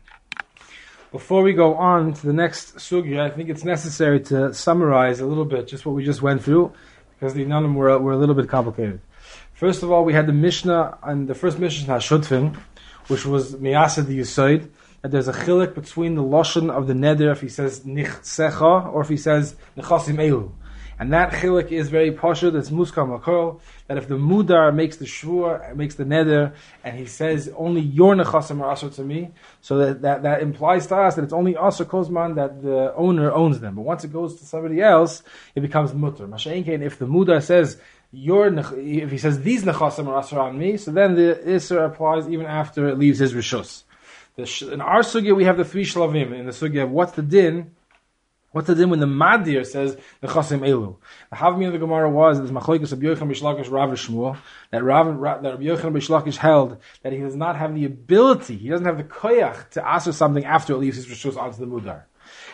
Before 1.11 1.43
we 1.43 1.53
go 1.53 1.75
on 1.75 2.13
to 2.13 2.25
the 2.25 2.33
next 2.33 2.75
sugya, 2.75 3.21
I 3.21 3.29
think 3.29 3.49
it's 3.49 3.63
necessary 3.63 4.19
to 4.21 4.53
summarize 4.53 5.19
a 5.19 5.25
little 5.25 5.45
bit 5.45 5.67
just 5.67 5.85
what 5.85 5.95
we 5.95 6.03
just 6.03 6.21
went 6.21 6.43
through 6.43 6.73
because 7.13 7.33
the 7.33 7.45
nanim 7.45 7.75
were 7.75 7.97
were 7.99 8.13
a 8.13 8.17
little 8.17 8.35
bit 8.35 8.49
complicated. 8.49 8.99
First 9.53 9.83
of 9.83 9.91
all, 9.91 10.03
we 10.03 10.13
had 10.13 10.27
the 10.27 10.33
Mishnah 10.33 10.97
and 11.03 11.27
the 11.27 11.35
first 11.35 11.59
Mishnah 11.59 11.95
Hashutfin, 11.95 12.57
which 13.07 13.25
was 13.25 13.55
Miyasa 13.55 14.05
the 14.05 14.19
Yusaid 14.19 14.69
that 15.05 15.11
there's 15.11 15.27
a 15.27 15.33
chilik 15.33 15.75
between 15.75 16.15
the 16.15 16.23
lashon 16.23 16.71
of 16.71 16.87
the 16.87 16.93
neder 16.93 17.31
if 17.31 17.39
he 17.39 17.47
says 17.47 17.81
nichsecha 17.81 18.91
or 18.91 19.03
if 19.03 19.07
he 19.07 19.17
says 19.17 19.55
nechasim 19.77 20.15
elu. 20.15 20.49
And 20.97 21.13
that 21.13 21.31
chilik 21.31 21.71
is 21.71 21.89
very 21.89 22.11
posher, 22.11 22.51
that's 22.51 22.71
muskam 22.71 23.15
makol, 23.15 23.59
that 23.85 23.99
if 23.99 24.07
the 24.07 24.15
mudar 24.15 24.73
makes 24.73 24.97
the 24.97 25.05
shvur, 25.05 25.75
makes 25.75 25.93
the 25.93 26.05
neder, 26.05 26.53
and 26.83 26.97
he 26.97 27.05
says 27.05 27.53
only 27.55 27.81
your 27.81 28.15
nechasim 28.15 28.61
are 28.61 28.73
asr 28.73 28.95
to 28.95 29.03
me, 29.03 29.29
so 29.61 29.77
that, 29.77 30.01
that, 30.01 30.23
that 30.23 30.41
implies 30.41 30.87
to 30.87 30.95
us 30.95 31.13
that 31.13 31.23
it's 31.23 31.33
only 31.33 31.53
asr 31.53 31.85
kozman 31.85 32.33
that 32.33 32.63
the 32.63 32.91
owner 32.95 33.31
owns 33.31 33.59
them. 33.59 33.75
But 33.75 33.83
once 33.83 34.03
it 34.03 34.11
goes 34.11 34.39
to 34.39 34.45
somebody 34.45 34.81
else, 34.81 35.21
it 35.53 35.59
becomes 35.61 35.93
mutter. 35.93 36.25
Masha'inkein, 36.25 36.81
if 36.81 36.97
the 36.97 37.05
mudar 37.05 37.43
says 37.43 37.77
your 38.11 38.47
if 38.47 39.11
he 39.11 39.19
says 39.19 39.43
these 39.43 39.65
nechasim 39.65 40.07
are 40.07 40.23
asr 40.23 40.39
on 40.41 40.57
me, 40.57 40.77
so 40.77 40.89
then 40.89 41.13
the 41.13 41.39
isra 41.45 41.85
applies 41.85 42.27
even 42.27 42.47
after 42.47 42.87
it 42.87 42.97
leaves 42.97 43.19
his 43.19 43.35
rishus. 43.35 43.83
In 44.37 44.81
our 44.81 44.99
sugya, 44.99 45.33
we 45.33 45.45
have 45.45 45.55
the 45.55 45.63
three 45.63 45.85
shlavim. 45.85 46.37
In 46.37 46.45
the 46.45 46.51
sugya 46.51 46.83
of 46.83 46.91
what's 46.91 47.13
the 47.13 47.21
din, 47.21 47.71
what's 48.51 48.67
the 48.67 48.75
din 48.75 48.89
when 48.89 48.99
the 48.99 49.05
madir 49.05 49.65
says 49.65 49.97
the 50.19 50.27
chasim 50.27 50.59
elu? 50.59 50.97
The 51.29 51.37
havmi 51.37 51.67
of 51.67 51.71
the 51.71 51.79
Gemara 51.79 52.09
was 52.09 52.41
that 52.41 52.51
machlokes 52.51 52.91
of 52.91 52.99
Yochanan 52.99 53.31
Bishlakish 53.31 53.71
Rav 53.71 53.91
Shmuel 53.91 54.37
that 54.71 54.83
Rav 54.83 55.05
that 55.43 55.59
Yochanan 55.59 55.93
Bishlakish 55.93 56.35
held 56.35 56.77
that 57.03 57.13
he 57.13 57.19
does 57.19 57.35
not 57.35 57.55
have 57.55 57.73
the 57.75 57.85
ability, 57.85 58.57
he 58.57 58.67
doesn't 58.67 58.85
have 58.85 58.97
the 58.97 59.05
koyach 59.05 59.69
to 59.69 59.87
answer 59.87 60.11
something 60.11 60.43
after 60.43 60.73
it 60.73 60.77
leaves 60.77 60.97
his 60.97 61.07
rishus 61.07 61.37
onto 61.37 61.57
the 61.57 61.67
mudar. 61.67 62.03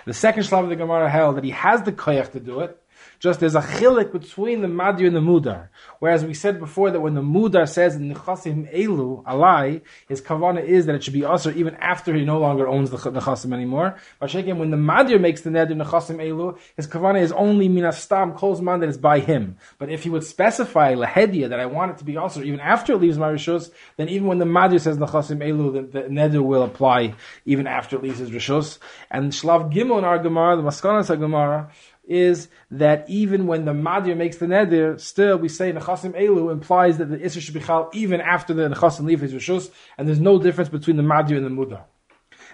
The 0.06 0.14
second 0.14 0.44
shlav 0.44 0.64
of 0.64 0.70
the 0.70 0.76
Gemara 0.76 1.10
held 1.10 1.38
that 1.38 1.44
he 1.44 1.52
has 1.52 1.82
the 1.84 1.92
koyach 1.92 2.32
to 2.34 2.40
do 2.40 2.60
it, 2.62 2.81
Just 3.22 3.40
there's 3.40 3.54
a 3.54 3.62
chilik 3.62 4.12
between 4.12 4.62
the 4.62 4.68
madir 4.68 5.06
and 5.06 5.16
the 5.16 5.20
mudar. 5.20 5.68
Whereas 6.00 6.26
we 6.26 6.34
said 6.34 6.58
before 6.58 6.90
that 6.90 7.02
when 7.02 7.14
the 7.14 7.22
mudar 7.22 7.70
says 7.70 7.96
nechasim 7.96 8.74
elu 8.74 9.24
alai, 9.26 9.82
his 10.08 10.20
kavana 10.20 10.64
is 10.64 10.88
that 10.88 10.96
it 10.96 11.04
should 11.04 11.14
be 11.14 11.24
usher 11.24 11.52
even 11.52 11.76
after 11.76 12.16
he 12.16 12.26
no 12.26 12.40
longer 12.40 12.68
owns 12.68 12.90
the 12.90 12.98
nechasim 12.98 13.54
anymore. 13.54 13.96
But 14.20 14.34
when 14.34 14.72
the 14.72 14.78
madir 14.78 15.22
makes 15.22 15.42
the 15.42 15.52
neder 15.52 15.74
nechasim 15.74 16.16
elu, 16.16 16.58
his 16.76 16.88
kavana 16.88 17.22
is 17.22 17.32
only 17.34 17.70
minastam 17.70 18.64
man 18.64 18.80
that 18.80 18.90
is 18.90 18.98
by 18.98 19.20
him. 19.20 19.56
But 19.78 19.90
if 19.92 20.02
he 20.02 20.10
would 20.10 20.24
specify 20.24 20.96
lahedia 20.96 21.48
that 21.50 21.60
I 21.60 21.68
want 21.68 21.92
it 21.92 22.00
to 22.00 22.04
be 22.04 22.18
usher 22.18 22.42
even 22.42 22.60
after 22.60 22.94
it 22.94 23.02
leaves 23.02 23.20
my 23.20 23.30
rishus, 23.30 23.70
then 23.98 24.10
even 24.10 24.26
when 24.26 24.40
the 24.40 24.46
madir 24.46 24.82
says 24.82 24.98
nechasim 24.98 25.38
elu, 25.48 25.92
the, 25.92 26.00
the 26.00 26.08
neder 26.08 26.44
will 26.44 26.64
apply 26.64 27.14
even 27.46 27.68
after 27.68 27.98
it 27.98 28.02
leaves 28.02 28.18
his 28.18 28.32
rishus. 28.32 28.80
And 29.12 29.32
shlav 29.32 29.72
gimel 29.72 30.00
in 30.00 30.06
our 30.06 30.18
gemara, 30.18 30.56
the 30.56 30.64
maskanas 30.64 31.16
gemara 31.20 31.70
is 32.12 32.50
that 32.70 33.06
even 33.10 33.48
when 33.48 33.66
the 33.66 33.72
Madir 33.72 34.16
makes 34.18 34.38
the 34.38 34.46
Neder, 34.46 35.00
still 35.00 35.38
we 35.38 35.48
say 35.48 35.72
Nechasim 35.72 36.12
Elu 36.12 36.52
implies 36.52 36.98
that 36.98 37.06
the 37.06 37.18
Isser 37.18 37.40
should 37.40 37.54
be 37.54 37.62
Chal 37.62 37.90
even 37.94 38.20
after 38.20 38.54
the 38.54 38.68
Nechasim 38.68 39.06
leave 39.06 39.22
his 39.22 39.34
Rishus, 39.34 39.72
and 39.98 40.08
there's 40.08 40.20
no 40.20 40.38
difference 40.38 40.70
between 40.70 40.98
the 40.98 41.04
Madir 41.04 41.38
and 41.38 41.46
the 41.46 41.50
Mudar. 41.50 41.84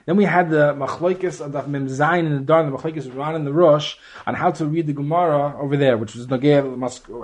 Then 0.05 0.15
we 0.15 0.23
had 0.23 0.49
the 0.49 0.73
Machloikis 0.73 1.41
of 1.43 1.51
the 1.51 1.67
Mem 1.67 1.87
Zayin 1.87 2.27
and 2.27 2.35
the 2.35 2.45
Darn, 2.45 2.71
the 2.71 2.77
Machloikis 2.77 3.13
Ran 3.13 3.35
and 3.35 3.45
the 3.45 3.51
Rosh, 3.51 3.95
on 4.25 4.35
how 4.35 4.51
to 4.51 4.65
read 4.65 4.87
the 4.87 4.93
Gemara 4.93 5.59
over 5.59 5.75
there, 5.75 5.97
which 5.97 6.15
was 6.15 6.27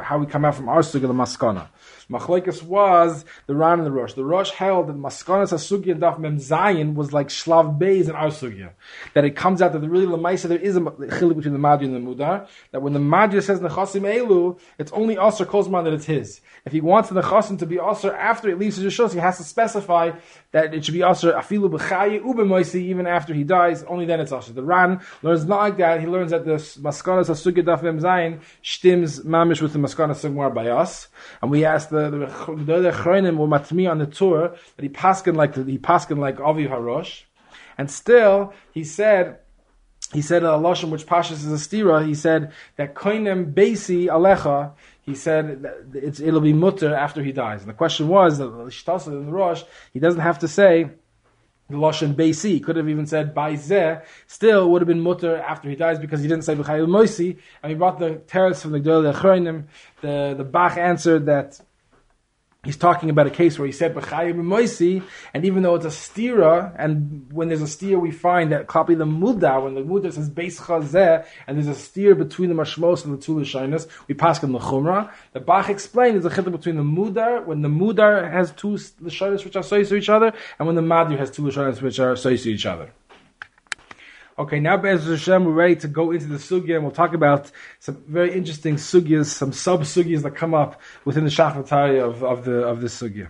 how 0.04 0.18
we 0.18 0.26
come 0.26 0.44
out 0.44 0.56
from 0.56 0.68
our 0.68 0.82
Sugya, 0.82 1.02
the 1.02 1.14
Maskana. 1.14 1.68
Machlekes 2.10 2.62
was 2.62 3.26
the 3.48 3.56
Ran 3.56 3.80
and 3.80 3.86
the 3.86 3.92
Rosh. 3.92 4.14
The 4.14 4.26
Rosh 4.26 4.52
held 4.52 4.88
that 4.88 4.98
Maskanas 4.98 5.54
Asugya 5.54 5.98
Daf 5.98 6.20
Mem 6.20 6.38
Zayin 6.38 6.96
was 6.96 7.14
like 7.14 7.30
Shlav 7.30 7.80
Beis 7.80 8.08
and 8.08 8.16
Arsugya. 8.16 8.72
That 9.14 9.26
it 9.26 9.36
comes 9.36 9.62
out 9.62 9.74
that 9.74 9.80
the 9.80 9.90
really 9.90 10.06
Lamaisa 10.06 10.48
there 10.48 10.58
is 10.58 10.76
a 10.76 10.82
chilik 10.82 11.36
between 11.36 11.54
the 11.54 11.60
Madri 11.60 11.88
and 11.88 11.96
the 11.96 12.00
Mudar. 12.00 12.48
That 12.72 12.82
when 12.82 12.94
the 12.94 13.00
Madri 13.00 13.42
says 13.42 13.60
Nechasim 13.60 14.02
Elu, 14.02 14.60
it's 14.78 14.92
only 14.92 15.16
Aser 15.16 15.46
Kozman 15.46 15.86
that 15.86 15.94
it's 15.94 16.06
his. 16.06 16.42
If 16.66 16.72
he 16.74 16.82
wants 16.82 17.10
the 17.10 17.22
Nechasim 17.22 17.60
to 17.60 17.66
be 17.66 17.80
Aser 17.80 18.14
after 18.14 18.50
it 18.50 18.60
leaves 18.60 18.78
his 18.78 18.94
Rishos, 18.94 19.14
he 19.14 19.20
has 19.20 19.38
to 19.38 19.44
specify 19.44 20.12
that 20.52 20.74
it 20.74 20.86
should 20.86 20.94
be 20.94 21.04
Aser 21.04 21.34
Afilu 21.34 21.70
B'chayi 21.70 22.22
Ubemoisi 22.22 22.82
even 22.82 23.08
after 23.08 23.34
he 23.34 23.44
dies, 23.44 23.84
only 23.84 24.06
then 24.06 24.20
it's 24.20 24.32
Aser. 24.32 24.54
The 24.54 24.64
Ran 24.64 25.02
learns 25.22 25.46
not 25.46 25.60
like 25.60 25.78
that. 25.78 26.02
He 26.02 26.08
learns 26.08 26.32
that 26.32 26.46
the 26.46 26.56
Maskanas 26.56 27.30
Asugya 27.30 27.64
Daf 27.64 27.82
Mem 27.82 28.00
Zayin 28.00 28.42
stims 28.64 29.26
Mamish 29.26 29.62
with 29.62 29.74
the 29.74 29.80
Maskanas 29.80 30.24
Sigmar 30.24 30.54
by 30.54 30.68
us. 30.68 31.08
And 31.42 31.50
we 31.50 31.66
asked 31.66 31.90
the 31.94 32.10
the 32.10 32.80
the 32.82 32.92
Chronim 32.92 33.38
were 33.38 33.48
matmi 33.48 33.90
on 33.90 33.98
the 34.00 34.06
Tur 34.06 34.56
that 34.76 34.84
he 34.84 34.90
paskin 34.90 35.36
like 35.36 35.56
he 35.56 35.78
paskin 35.78 36.18
like 36.18 36.40
Avi 36.40 36.68
Harosh, 36.68 37.24
and 37.78 37.90
still 37.90 38.54
he 38.74 38.84
said 38.84 39.40
he 40.14 40.22
said 40.22 40.44
a 40.44 40.48
lashon 40.48 40.90
which 40.90 41.06
Pashas 41.06 41.32
is 41.32 41.48
a 41.48 41.56
stira. 41.56 42.06
He 42.06 42.14
said 42.14 42.52
that 42.78 42.94
koinem 42.94 43.54
basi 43.54 44.06
alecha. 44.06 44.74
He 45.02 45.16
said 45.16 45.66
it'll 45.94 46.40
be 46.40 46.54
mutter 46.54 46.94
after 46.94 47.24
he 47.24 47.32
dies. 47.32 47.62
And 47.62 47.70
the 47.70 47.74
question 47.74 48.08
was 48.08 48.38
that 48.38 48.46
in 48.46 49.26
the 49.26 49.32
Rosh 49.32 49.64
he 49.92 50.00
doesn't 50.00 50.22
have 50.22 50.40
to 50.40 50.48
say 50.48 50.92
the 51.70 51.76
lashon. 51.76 52.18
He 52.44 52.60
could 52.60 52.76
have 52.76 52.88
even 52.88 53.08
said 53.08 53.34
baizeh. 53.34 54.04
Still 54.28 54.70
would 54.72 54.82
have 54.82 54.88
been 54.88 55.02
mutter 55.02 55.38
after 55.38 55.70
he 55.70 55.76
dies 55.76 56.00
because 56.00 56.22
he 56.22 56.28
didn't 56.28 56.46
say 56.46 56.56
b'chayil 56.56 56.88
moisi. 56.88 57.40
And 57.62 57.72
he 57.72 57.76
brought 57.76 58.00
the 58.00 58.22
teretz 58.28 58.62
from 58.62 58.72
the 58.72 58.80
Gdol 58.80 59.66
The 60.02 60.36
the 60.38 60.44
Bach 60.44 60.78
answered 60.78 61.26
that 61.26 61.60
he's 62.64 62.78
talking 62.78 63.10
about 63.10 63.28
a 63.28 63.30
case 63.30 63.60
where 63.60 63.66
he 63.66 63.72
said 63.72 63.94
b'chayim 63.94 65.04
and 65.34 65.46
even 65.46 65.64
though 65.64 65.76
it's 65.76 65.86
a 65.86 65.90
stira, 65.90 66.74
and 66.78 67.32
when 67.32 67.50
there's 67.50 67.62
a 67.62 67.66
stira, 67.66 68.00
we 68.00 68.12
find 68.12 68.52
that 68.52 68.68
copy 68.68 68.96
the 68.96 69.06
muda 69.06 69.60
when 69.60 69.76
the 69.76 69.82
muda 69.82 70.12
says 70.12 70.30
beis 70.30 70.60
chazeh, 70.60 71.26
and 71.48 71.58
there's 71.58 71.68
a 71.68 71.76
steer 71.76 72.16
between 72.16 72.50
the 72.50 72.56
mashmos 72.56 73.04
and 73.04 73.14
the 73.14 73.22
two 73.22 73.44
shyness, 73.44 73.88
we 74.08 74.16
pass 74.16 74.42
in 74.44 74.52
the 74.52 74.60
chumrah. 74.60 75.12
The 75.34 75.40
Bach 75.40 75.70
explained 75.70 76.16
there's 76.16 76.26
a 76.26 76.42
chiddush 76.42 76.52
between 76.52 76.78
the 76.78 76.84
mudar 76.84 77.46
when 77.46 77.62
the 77.62 77.70
mudar 77.70 78.32
has 78.32 78.52
two 78.52 78.78
shyness 79.10 79.44
which 79.44 79.56
are 79.56 79.60
associated 79.60 79.90
to 79.90 79.96
each 79.96 80.10
other, 80.10 80.34
and 80.58 80.68
when 80.68 80.76
the 80.76 80.82
madir 80.82 81.18
has 81.18 81.32
two 81.32 81.50
shyness 81.52 81.82
which 81.82 82.00
are 82.00 82.12
associated 82.12 82.44
to 82.44 82.50
each 82.52 82.66
other. 82.66 82.92
Okay, 84.36 84.60
now 84.60 84.78
Be'ez 84.78 85.06
Hashem, 85.06 85.46
we're 85.46 85.52
ready 85.52 85.76
to 85.76 85.88
go 85.88 86.10
into 86.10 86.26
the 86.26 86.38
sugya, 86.38 86.76
and 86.76 86.84
we'll 86.84 86.92
talk 86.92 87.14
about 87.14 87.52
some 87.80 88.04
very 88.08 88.34
interesting 88.34 88.78
sugyas, 88.78 89.28
some 89.28 89.54
sub 89.54 89.82
sugyas 89.82 90.24
that 90.24 90.32
come 90.36 90.56
up 90.56 90.82
within 91.06 91.24
the 91.24 91.30
shachatari 91.30 92.04
of, 92.04 92.24
of 92.24 92.44
the 92.44 92.64
of 92.64 92.82
this 92.82 93.00
sugya. 93.00 93.28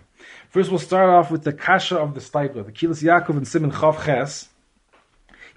First, 0.47 0.69
we'll 0.69 0.79
start 0.79 1.09
off 1.09 1.29
with 1.29 1.43
the 1.43 1.51
kasha 1.51 1.97
of 1.97 2.13
the 2.13 2.21
stipler, 2.21 2.65
the 2.65 2.71
Kilas 2.71 3.03
Yaakov 3.03 3.35
and 3.35 3.45
Simon 3.45 3.71
Chav 3.71 4.05
Ches. 4.05 4.47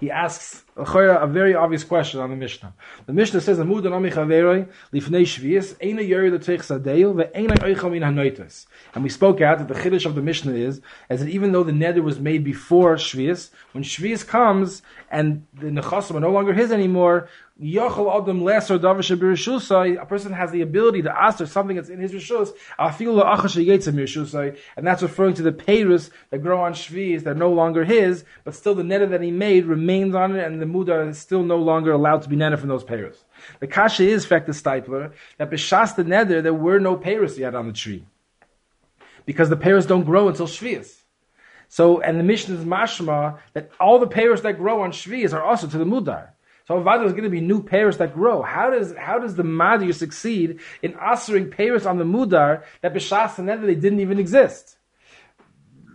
He 0.01 0.11
asks 0.11 0.65
a 0.77 1.27
very 1.27 1.55
obvious 1.55 1.85
question 1.85 2.21
on 2.21 2.31
the 2.31 2.37
Mishnah. 2.37 2.75
The 3.07 3.13
Mishnah 3.13 3.41
says, 3.41 3.59
"Amud 3.59 3.83
anami 3.83 4.13
chaveroi 4.13 4.69
lifnei 4.93 5.23
shvius 5.23 5.75
eina 5.77 6.07
yori 6.07 6.31
l'teich 6.31 6.61
sadeil 6.61 7.15
ve'eina 7.15 7.57
oicham 7.61 7.93
min 7.93 8.03
hanoitos." 8.03 8.67
And 8.95 9.03
we 9.03 9.09
spoke 9.09 9.41
out 9.41 9.59
that 9.59 9.69
the 9.69 9.75
chiddush 9.75 10.05
of 10.05 10.15
the 10.15 10.23
Mishnah 10.23 10.53
is, 10.53 10.83
as 11.09 11.21
that 11.21 11.31
even 11.31 11.53
though 11.53 11.65
the 11.65 11.73
neder 11.73 12.03
was 12.03 12.21
made 12.21 12.45
before 12.45 12.97
shvius, 12.97 13.51
when 13.73 13.85
shvius 13.85 14.27
comes 14.27 14.83
and 15.11 15.47
the 15.55 15.69
nechasim 15.69 16.15
are 16.15 16.21
no 16.21 16.31
longer 16.31 16.53
his 16.53 16.71
anymore, 16.71 17.29
Yochel 17.63 18.23
Adam 18.23 18.45
Lesser 18.45 18.79
Davish 18.79 19.97
a 20.03 20.07
person 20.07 20.33
has 20.35 20.51
the 20.51 20.61
ability 20.61 21.01
to 21.01 21.23
ask 21.23 21.39
for 21.39 21.47
something 21.47 21.77
that's 21.77 21.89
in 21.89 21.99
his 21.99 22.13
Rishus, 22.13 22.53
Afil 22.79 23.17
Rishusai, 23.25 24.59
and 24.77 24.87
that's 24.87 25.03
referring 25.03 25.33
to 25.35 25.43
the 25.43 25.53
Payrus 25.53 26.11
that 26.29 26.43
grow 26.43 26.61
on 26.61 26.75
Shvi's 26.75 27.23
that 27.23 27.31
are 27.31 27.35
no 27.35 27.51
longer 27.51 27.85
his, 27.85 28.27
but 28.45 28.55
still 28.55 28.75
the 28.75 28.85
netta 28.85 29.07
that 29.07 29.23
he 29.23 29.31
made 29.31 29.65
remains 29.65 30.15
on 30.15 30.37
it, 30.37 30.45
and 30.45 30.61
the 30.61 30.67
Muda 30.67 31.09
is 31.09 31.19
still 31.19 31.43
no 31.43 31.57
longer 31.57 31.93
allowed 31.93 32.21
to 32.23 32.29
be 32.29 32.37
netted 32.37 32.61
from 32.61 32.69
those 32.69 32.85
Payrus. 32.85 33.25
The 33.61 33.67
Kasha 33.67 34.07
is, 34.07 34.27
fact, 34.27 34.47
the 34.47 34.53
Stipler, 34.53 35.13
that 35.39 35.51
Bishas 35.51 35.97
the 35.97 36.05
Nether, 36.05 36.43
there 36.43 36.53
were 36.53 36.79
no 36.79 36.95
Payrus 36.95 37.39
yet 37.39 37.55
on 37.55 37.69
the 37.69 37.73
tree. 37.73 38.05
Because 39.25 39.49
the 39.49 39.57
Payrus 39.57 39.87
don't 39.87 40.05
grow 40.05 40.29
until 40.29 40.47
Shvi'is. 40.47 41.05
So, 41.69 42.01
and 42.01 42.21
the 42.21 42.23
Mishnah 42.23 42.57
is 42.57 42.65
mashma 42.65 43.39
that 43.55 43.71
all 43.81 43.99
the 43.99 44.07
payers 44.07 44.43
that 44.43 44.59
grow 44.59 44.83
on 44.83 44.93
Shvi'is 44.93 45.33
are 45.33 45.43
also 45.43 45.67
to 45.67 45.79
the 45.79 45.85
Mudar. 45.85 46.29
So 46.67 46.83
Avada 46.83 47.07
is 47.07 47.13
going 47.13 47.25
to 47.25 47.31
be 47.31 47.41
new 47.41 47.63
payers 47.63 47.99
that 47.99 48.15
grow. 48.15 48.43
How 48.43 48.71
does 48.71 48.95
how 48.97 49.19
does 49.19 49.37
the 49.37 49.45
Madir 49.45 49.95
succeed 49.95 50.59
in 50.83 50.95
answering 50.95 51.49
payers 51.49 51.87
on 51.87 51.99
the 51.99 52.05
Mudar 52.05 52.65
that 52.83 52.93
B'Shas 52.93 53.39
and 53.39 53.49
they 53.49 53.75
didn't 53.75 54.01
even 54.01 54.19
exist? 54.19 54.77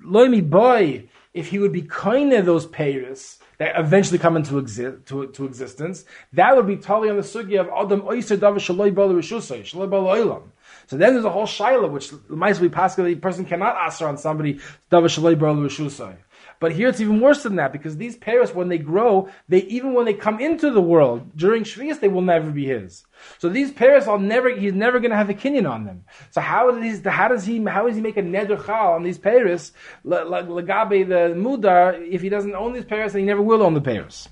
Loimi 0.05 0.47
boy, 0.49 1.09
if 1.33 1.49
he 1.49 1.59
would 1.59 1.73
be 1.73 1.81
kind 1.81 2.31
of 2.33 2.45
those 2.45 2.65
payers 2.65 3.39
that 3.57 3.77
eventually 3.77 4.17
come 4.17 4.35
into 4.37 4.53
exi- 4.53 5.05
to, 5.05 5.27
to 5.27 5.45
existence, 5.45 6.05
that 6.33 6.55
would 6.55 6.67
be 6.67 6.77
totally 6.77 7.09
on 7.09 7.17
the 7.17 7.21
sugi 7.21 7.59
of 7.59 7.67
Adam 7.67 8.01
Oyser 8.01 8.37
Davar 8.37 8.55
Shaloi 8.55 8.95
Bala 8.95 9.13
Rishusay, 9.13 9.61
Shaloi 9.61 9.89
Bala 9.89 10.17
Oilam. 10.17 10.43
So 10.87 10.97
then 10.97 11.13
there's 11.13 11.25
a 11.25 11.29
whole 11.29 11.45
shaila 11.45 11.91
which 11.91 12.11
might 12.27 12.59
be 12.59 12.69
possible 12.69 13.03
that 13.03 13.11
a 13.11 13.15
person 13.17 13.45
cannot 13.45 13.75
answer 13.75 14.07
on 14.07 14.17
somebody 14.17 14.55
Davar 14.89 15.05
Shaloi 15.05 15.37
Bala 15.37 15.57
Rishusay. 15.57 16.15
But 16.61 16.73
here 16.73 16.89
it's 16.89 17.01
even 17.01 17.19
worse 17.19 17.41
than 17.41 17.55
that 17.55 17.71
because 17.71 17.97
these 17.97 18.15
pairs, 18.15 18.53
when 18.53 18.69
they 18.69 18.77
grow, 18.77 19.29
they 19.49 19.63
even 19.63 19.95
when 19.95 20.05
they 20.05 20.13
come 20.13 20.39
into 20.39 20.69
the 20.69 20.79
world 20.79 21.35
during 21.35 21.63
Shvius, 21.63 21.99
they 21.99 22.07
will 22.07 22.21
never 22.21 22.51
be 22.51 22.67
his. 22.67 23.03
So 23.39 23.49
these 23.49 23.71
pairs 23.71 24.07
are 24.07 24.19
never, 24.19 24.47
he's 24.55 24.75
never 24.75 24.99
going 24.99 25.09
to 25.09 25.17
have 25.17 25.31
a 25.31 25.33
kinyan 25.33 25.67
on 25.67 25.85
them. 25.85 26.03
So 26.29 26.39
how 26.39 26.69
does 26.69 27.03
how 27.03 27.29
does 27.29 27.45
he, 27.45 27.65
how 27.65 27.87
does 27.87 27.95
he 27.95 28.01
make 28.01 28.15
a 28.15 28.21
neder 28.21 28.63
chal 28.63 28.93
on 28.93 29.01
these 29.01 29.17
pairs, 29.17 29.71
lagabe 30.05 31.07
the 31.07 31.33
mudar, 31.35 31.99
if 32.07 32.21
he 32.21 32.29
doesn't 32.29 32.53
own 32.53 32.73
these 32.73 32.85
pairs, 32.85 33.13
then 33.13 33.21
he 33.21 33.25
never 33.25 33.41
will 33.41 33.63
own 33.63 33.73
the 33.73 33.81
pairs. 33.81 34.29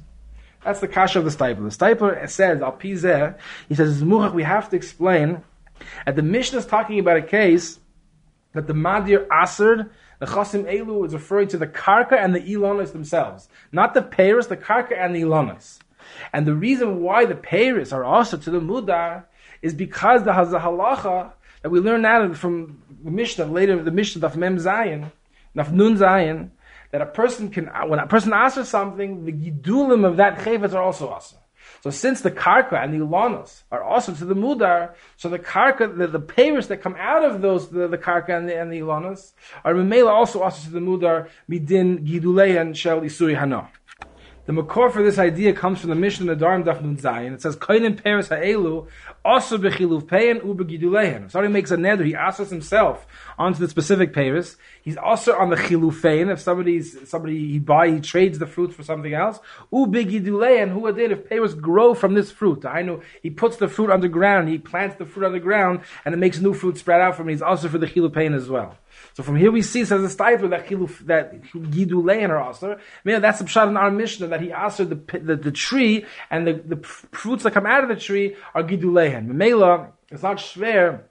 That's 0.63 0.81
the 0.81 0.87
kasha 0.87 1.17
of 1.17 1.25
the 1.25 1.31
stipler. 1.31 1.63
The 1.63 1.85
stipler 1.85 2.29
says, 2.29 2.61
al 2.61 2.73
pizeh, 2.73 3.39
he 3.67 3.73
says, 3.73 4.03
we 4.03 4.43
have 4.43 4.69
to 4.69 4.75
explain, 4.75 5.41
that 6.05 6.15
the 6.15 6.21
Mishnah 6.21 6.59
is 6.59 6.67
talking 6.67 6.99
about 6.99 7.17
a 7.17 7.23
case 7.23 7.79
that 8.53 8.67
the 8.67 8.73
madir 8.73 9.25
aserd 9.27 9.89
the 10.19 10.25
Chasim 10.25 10.65
Elu 10.65 11.05
is 11.05 11.13
referring 11.13 11.47
to 11.49 11.57
the 11.57 11.67
Karka 11.67 12.13
and 12.13 12.35
the 12.35 12.41
Ilonis 12.41 12.91
themselves, 12.91 13.47
not 13.71 13.93
the 13.93 14.01
Paris, 14.01 14.47
the 14.47 14.57
Karka 14.57 14.97
and 14.97 15.15
the 15.15 15.21
Ilonis. 15.21 15.79
And 16.33 16.45
the 16.45 16.53
reason 16.53 17.01
why 17.01 17.25
the 17.25 17.35
Paris 17.35 17.91
are 17.91 18.03
also 18.03 18.37
to 18.37 18.51
the 18.51 18.59
Mudar 18.59 19.23
is 19.61 19.73
because 19.73 20.23
the 20.23 20.31
Hazahalacha 20.31 21.31
that 21.61 21.69
we 21.69 21.79
learn 21.79 22.03
that 22.03 22.35
from 22.35 22.81
the 23.03 23.11
Mishnah, 23.11 23.45
later 23.45 23.81
the 23.81 23.91
Mishnah 23.91 24.25
of 24.25 24.37
Mem 24.37 24.57
Zayin, 24.57 25.11
Naf 25.55 25.71
Nun 25.71 25.97
Zayin, 25.97 26.51
that 26.91 27.01
a 27.01 27.05
person 27.05 27.49
can, 27.49 27.67
when 27.87 27.99
a 27.99 28.07
person 28.07 28.33
asks 28.33 28.57
for 28.57 28.63
something, 28.63 29.25
the 29.25 29.31
Gidulim 29.31 30.05
of 30.05 30.17
that 30.17 30.39
Chavetz 30.39 30.73
are 30.73 30.81
also 30.81 31.09
awesome. 31.09 31.39
So 31.81 31.89
since 31.89 32.21
the 32.21 32.31
karka 32.31 32.83
and 32.83 32.93
the 32.93 33.05
ilanos 33.05 33.63
are 33.71 33.81
also 33.83 34.13
to 34.13 34.25
the 34.25 34.35
mudar, 34.35 34.93
so 35.15 35.29
the 35.29 35.39
karka, 35.39 35.97
the, 35.97 36.07
the 36.07 36.19
payers 36.19 36.67
that 36.67 36.77
come 36.77 36.95
out 36.99 37.23
of 37.23 37.41
those, 37.41 37.69
the, 37.69 37.87
the 37.87 37.97
karka 37.97 38.37
and 38.37 38.49
the, 38.49 38.59
and 38.59 38.71
the 38.71 38.79
ilanos, 38.79 39.31
are 39.63 39.73
memela 39.73 40.09
also 40.09 40.41
also 40.41 40.65
to 40.65 40.71
the 40.71 40.79
mudar 40.79 41.29
midin 41.49 42.05
gidulei 42.05 42.59
and 42.59 42.77
shel 42.77 43.01
isuri 43.01 43.37
hana. 43.37 43.69
The 44.49 44.55
makor 44.55 44.91
for 44.91 45.03
this 45.03 45.19
idea 45.19 45.53
comes 45.53 45.79
from 45.79 45.91
the 45.91 45.95
Mishnah 45.95 46.31
in 46.31 46.39
the 46.39 46.43
Dharm 46.43 46.63
Daf 46.63 46.81
Nun 46.81 46.97
Zayin. 46.97 47.35
It 47.35 47.41
says, 47.43 47.55
"Koinen 47.55 48.03
Paris 48.03 48.29
ha'elu 48.29 48.87
also 49.23 49.59
bechiluv 49.59 50.07
pein 50.07 50.39
ubegidulehen." 50.39 51.25
If 51.25 51.31
somebody 51.33 51.53
makes 51.53 51.69
a 51.69 51.77
neder, 51.77 52.03
he 52.03 52.15
asks 52.15 52.49
himself 52.49 53.05
onto 53.37 53.59
the 53.59 53.67
specific 53.67 54.11
Paris. 54.11 54.57
He's 54.81 54.97
also 54.97 55.35
on 55.35 55.51
the 55.51 55.55
chilufein. 55.55 56.31
If 56.31 56.39
somebody's 56.39 57.07
somebody 57.07 57.37
he 57.47 57.59
buy, 57.59 57.91
he 57.91 57.99
trades 57.99 58.39
the 58.39 58.47
fruit 58.47 58.73
for 58.73 58.81
something 58.81 59.13
else. 59.13 59.39
Ubegidulehen, 59.71 60.69
who 60.69 60.91
did 60.93 61.11
if 61.11 61.29
Paris 61.29 61.53
grow 61.53 61.93
from 61.93 62.15
this 62.15 62.31
fruit? 62.31 62.65
I 62.65 62.81
know 62.81 63.01
he 63.21 63.29
puts 63.29 63.57
the 63.57 63.67
fruit 63.67 63.91
underground. 63.91 64.49
He 64.49 64.57
plants 64.57 64.95
the 64.95 65.05
fruit 65.05 65.27
underground, 65.27 65.81
and 66.05 66.15
it 66.15 66.17
makes 66.17 66.41
new 66.41 66.55
fruit 66.55 66.79
spread 66.79 67.01
out 67.01 67.15
from 67.15 67.29
it. 67.29 67.33
He's 67.33 67.43
also 67.43 67.67
for 67.67 67.77
the 67.77 67.85
chilupein 67.85 68.33
as 68.33 68.49
well. 68.49 68.79
So 69.19 69.23
from 69.23 69.35
here 69.35 69.51
we 69.51 69.61
see 69.61 69.83
says 69.83 70.01
the 70.01 70.23
stipler 70.23 70.49
that 70.51 70.67
chiluf 70.67 70.99
that 71.07 71.43
gidulein 71.51 72.29
are 72.29 72.51
aser. 72.51 72.79
Maybe 73.03 73.19
that's 73.19 73.39
the 73.39 73.43
pshat 73.43 73.67
in 73.67 73.75
our 73.75 73.91
Mishnah 73.91 74.27
that 74.27 74.39
he 74.39 74.49
asked 74.49 74.77
the, 74.77 74.85
the, 74.95 75.35
the 75.35 75.51
tree 75.51 76.05
and 76.31 76.47
the, 76.47 76.53
the 76.53 76.77
fruits 76.77 77.43
that 77.43 77.51
come 77.51 77.65
out 77.65 77.83
of 77.83 77.89
the 77.89 77.97
tree 77.97 78.37
are 78.55 78.63
gidulein. 78.63 79.27
Memela, 79.27 79.89
it's 80.09 80.23
not 80.23 80.37
schwer 80.37 81.01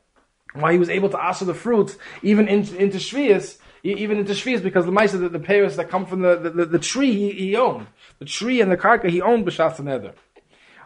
why 0.54 0.72
he 0.72 0.78
was 0.78 0.88
able 0.88 1.10
to 1.10 1.22
ask 1.22 1.44
the 1.44 1.52
fruits 1.52 1.98
even 2.22 2.48
into, 2.48 2.96
Shvias, 2.96 3.58
even 3.82 4.16
into 4.16 4.32
Shvias, 4.32 4.62
because 4.62 4.86
the 4.86 4.90
mice 4.90 5.12
the, 5.12 5.28
the 5.28 5.38
payers 5.38 5.76
that 5.76 5.90
come 5.90 6.06
from 6.06 6.22
the, 6.22 6.36
the, 6.36 6.64
the 6.64 6.78
tree 6.78 7.12
he, 7.12 7.32
he, 7.32 7.56
owned. 7.56 7.88
The 8.20 8.24
tree 8.24 8.62
and 8.62 8.72
the 8.72 8.78
karka 8.78 9.10
he 9.10 9.20
owned 9.20 9.46
b'shas 9.46 9.76
neder. 9.80 10.14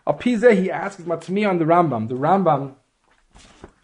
A 0.09 0.13
pize 0.13 0.59
he 0.61 0.73
asks 0.73 1.01
matmi 1.03 1.49
on 1.49 1.61
the 1.61 1.67
Rambam. 1.67 2.09
The 2.09 2.17
Rambam 2.17 2.75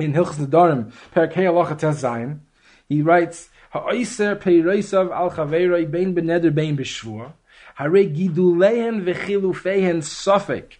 in 0.01 0.12
Hilchas 0.12 0.44
Nedarim, 0.44 0.92
Perkei 1.14 1.44
Alocha 1.46 1.79
Tes 1.79 2.03
Zayin, 2.03 2.40
he 2.88 3.03
writes, 3.03 3.51
Ha'oiser 3.70 4.37
peiroisav 4.37 5.11
al 5.11 5.31
chaveroi 5.31 5.90
bein 5.90 6.14
beneder 6.14 6.55
bein 6.55 6.77
b'shvur, 6.77 7.33
hare 7.74 8.05
gidulehen 8.05 9.05
v'chilufehen 9.05 9.98
sofek, 10.01 10.79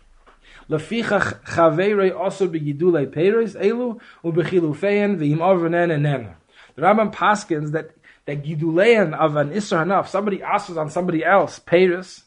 lefichach 0.71 1.45
chaveroi 1.45 2.15
also 2.19 2.49
begidulei 2.49 3.07
peirois 3.07 3.55
elu, 3.57 4.01
u'bechilufehen 4.25 5.19
v'im 5.19 5.39
overnen 5.39 5.91
enena. 5.91 6.35
The 6.77 6.83
Rambam 6.83 7.13
paskins 7.13 7.73
that 7.73 7.91
that 8.29 8.45
gidulein 8.45 9.15
of 9.15 9.37
an 9.37 9.51
isra 9.51 9.85
hanaf, 9.85 10.07
somebody 10.07 10.43
asks 10.43 10.77
on 10.77 10.91
somebody 10.91 11.25
else, 11.25 11.59
peiros, 11.59 12.25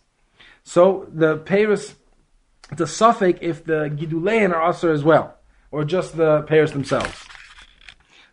so 0.64 1.08
the 1.14 1.38
peiros, 1.38 1.94
the 2.76 2.88
suffix 2.88 3.38
if 3.42 3.64
the 3.64 3.90
gidulein 3.96 4.52
are 4.52 4.62
also 4.62 4.92
as 4.92 5.04
well, 5.04 5.38
or 5.70 5.86
just 5.86 6.18
the 6.18 6.42
peiros 6.50 6.74
themselves. 6.74 7.21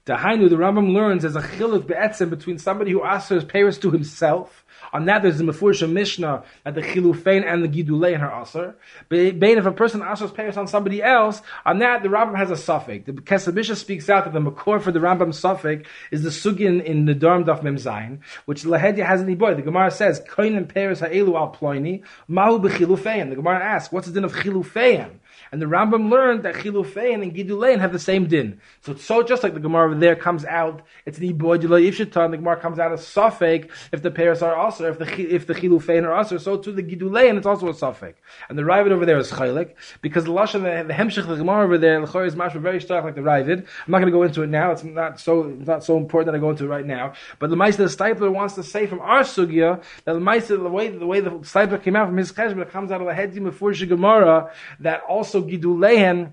Dahainu, 0.08 0.48
the 0.48 0.56
Rambam 0.56 0.94
learns 0.94 1.22
there's 1.22 1.36
a 1.36 1.42
chiluk 1.42 1.86
be'etzim 1.86 2.30
between 2.30 2.58
somebody 2.58 2.92
who 2.92 3.04
his 3.04 3.44
payers 3.44 3.78
to 3.78 3.90
himself. 3.90 4.64
On 4.92 5.04
that, 5.04 5.22
there's 5.22 5.36
the 5.36 5.44
Mefursha 5.44 5.90
Mishnah 5.90 6.44
that 6.64 6.74
the 6.74 6.80
chilufein 6.80 7.44
and 7.44 7.62
the 7.62 7.68
gidulein 7.68 8.20
her 8.20 8.32
aser. 8.40 8.74
Bein 9.10 9.58
if 9.58 9.66
a 9.66 9.72
person 9.72 10.00
asks 10.00 10.30
payers 10.30 10.56
on 10.56 10.66
somebody 10.66 11.02
else, 11.02 11.42
on 11.66 11.80
that 11.80 12.02
the 12.02 12.08
Rambam 12.08 12.36
has 12.38 12.50
a 12.50 12.56
suffix. 12.56 13.04
The 13.04 13.12
Kesef 13.12 13.52
Mishnah 13.52 13.76
speaks 13.76 14.08
out 14.08 14.24
that 14.24 14.32
the 14.32 14.40
makor 14.40 14.80
for 14.80 14.90
the 14.90 14.98
Rambam 14.98 15.34
suffix 15.34 15.86
is 16.10 16.22
the 16.22 16.30
sugin 16.30 16.82
in 16.82 17.04
the 17.04 17.14
Dharm 17.14 17.44
Daf 17.44 17.62
Mem 17.62 17.76
Zayin, 17.76 18.20
which 18.46 18.64
Lahedya 18.64 19.04
has 19.04 19.20
in 19.20 19.36
boy. 19.36 19.54
The 19.54 19.62
Gemara 19.62 19.90
says, 19.90 20.22
Koin 20.22 20.56
and 20.56 20.68
payers 20.68 21.00
ha'elu 21.00 21.36
al 21.36 21.54
ploini, 21.54 22.02
mahu 22.28 22.58
b'chilufein. 22.60 23.28
The 23.28 23.36
Gemara 23.36 23.62
asks, 23.62 23.92
what's 23.92 24.06
the 24.06 24.14
din 24.14 24.24
of 24.24 24.32
chilufein? 24.32 25.18
And 25.52 25.62
the 25.62 25.66
Rambam 25.66 26.10
learned 26.10 26.42
that 26.42 26.56
Chilufein 26.56 27.22
and 27.22 27.34
Gidulein 27.34 27.80
have 27.80 27.92
the 27.92 27.98
same 27.98 28.26
din. 28.26 28.60
So 28.82 28.92
it's 28.92 29.04
so 29.04 29.22
just 29.22 29.42
like 29.42 29.54
the 29.54 29.60
Gemara 29.60 29.86
over 29.86 29.98
there 29.98 30.16
comes 30.16 30.44
out, 30.44 30.82
it's 31.06 31.18
an 31.18 31.24
Iboy 31.24 31.60
Dulay 31.60 31.88
Ifshatan, 31.88 32.30
the 32.30 32.36
Gemara 32.36 32.60
comes 32.60 32.78
out 32.78 32.92
as 32.92 33.00
Safek 33.00 33.70
if 33.92 34.02
the 34.02 34.10
pairs 34.10 34.42
are 34.42 34.54
also, 34.54 34.90
if 34.90 34.98
the 34.98 35.34
if 35.34 35.46
the 35.46 35.54
Chilufein 35.54 36.04
are 36.04 36.12
also, 36.12 36.38
so 36.38 36.56
too 36.58 36.72
the 36.72 36.82
Gidulein, 36.82 37.36
it's 37.36 37.46
also 37.46 37.68
a 37.68 37.72
Safek. 37.72 38.14
And 38.48 38.58
the 38.58 38.62
Raavad 38.62 38.90
over 38.90 39.06
there 39.06 39.18
is 39.18 39.30
Chaylik, 39.30 39.74
because 40.02 40.24
the 40.24 40.32
Lashon, 40.32 40.62
the, 40.86 40.92
Hemshech, 40.92 41.26
the 41.26 41.36
Gemara 41.36 41.64
over 41.64 41.78
there, 41.78 42.04
the 42.04 42.18
is 42.20 42.34
mashma 42.34 42.60
very 42.60 42.80
stark 42.80 43.04
like 43.04 43.14
the 43.14 43.20
Raavad. 43.20 43.66
I'm 43.86 43.92
not 43.92 43.98
going 43.98 44.12
to 44.12 44.16
go 44.16 44.22
into 44.22 44.42
it 44.42 44.48
now, 44.48 44.72
it's 44.72 44.84
not 44.84 45.20
so, 45.20 45.42
not 45.42 45.84
so 45.84 45.96
important 45.96 46.32
that 46.32 46.38
I 46.38 46.40
go 46.40 46.50
into 46.50 46.64
it 46.64 46.68
right 46.68 46.86
now. 46.86 47.14
But 47.38 47.50
the 47.50 47.56
Meister, 47.56 47.84
Stipler 47.84 48.32
wants 48.32 48.54
to 48.54 48.62
say 48.62 48.86
from 48.86 49.00
our 49.00 49.22
Sugya, 49.22 49.82
that 50.04 50.12
the 50.12 50.20
Meister, 50.20 50.56
the 50.56 50.68
way, 50.68 50.88
the 50.88 51.06
way 51.06 51.20
the 51.20 51.30
Stipler 51.30 51.82
came 51.82 51.96
out 51.96 52.08
from 52.08 52.16
his 52.16 52.32
Cheshbon, 52.32 52.68
comes 52.70 52.90
out 52.90 53.00
of 53.00 53.06
the 53.06 53.12
Hedim 53.12 53.44
before 53.44 53.72
Gemara, 53.72 54.52
that 54.80 55.02
also 55.08 55.37
Gidulehen 55.42 56.32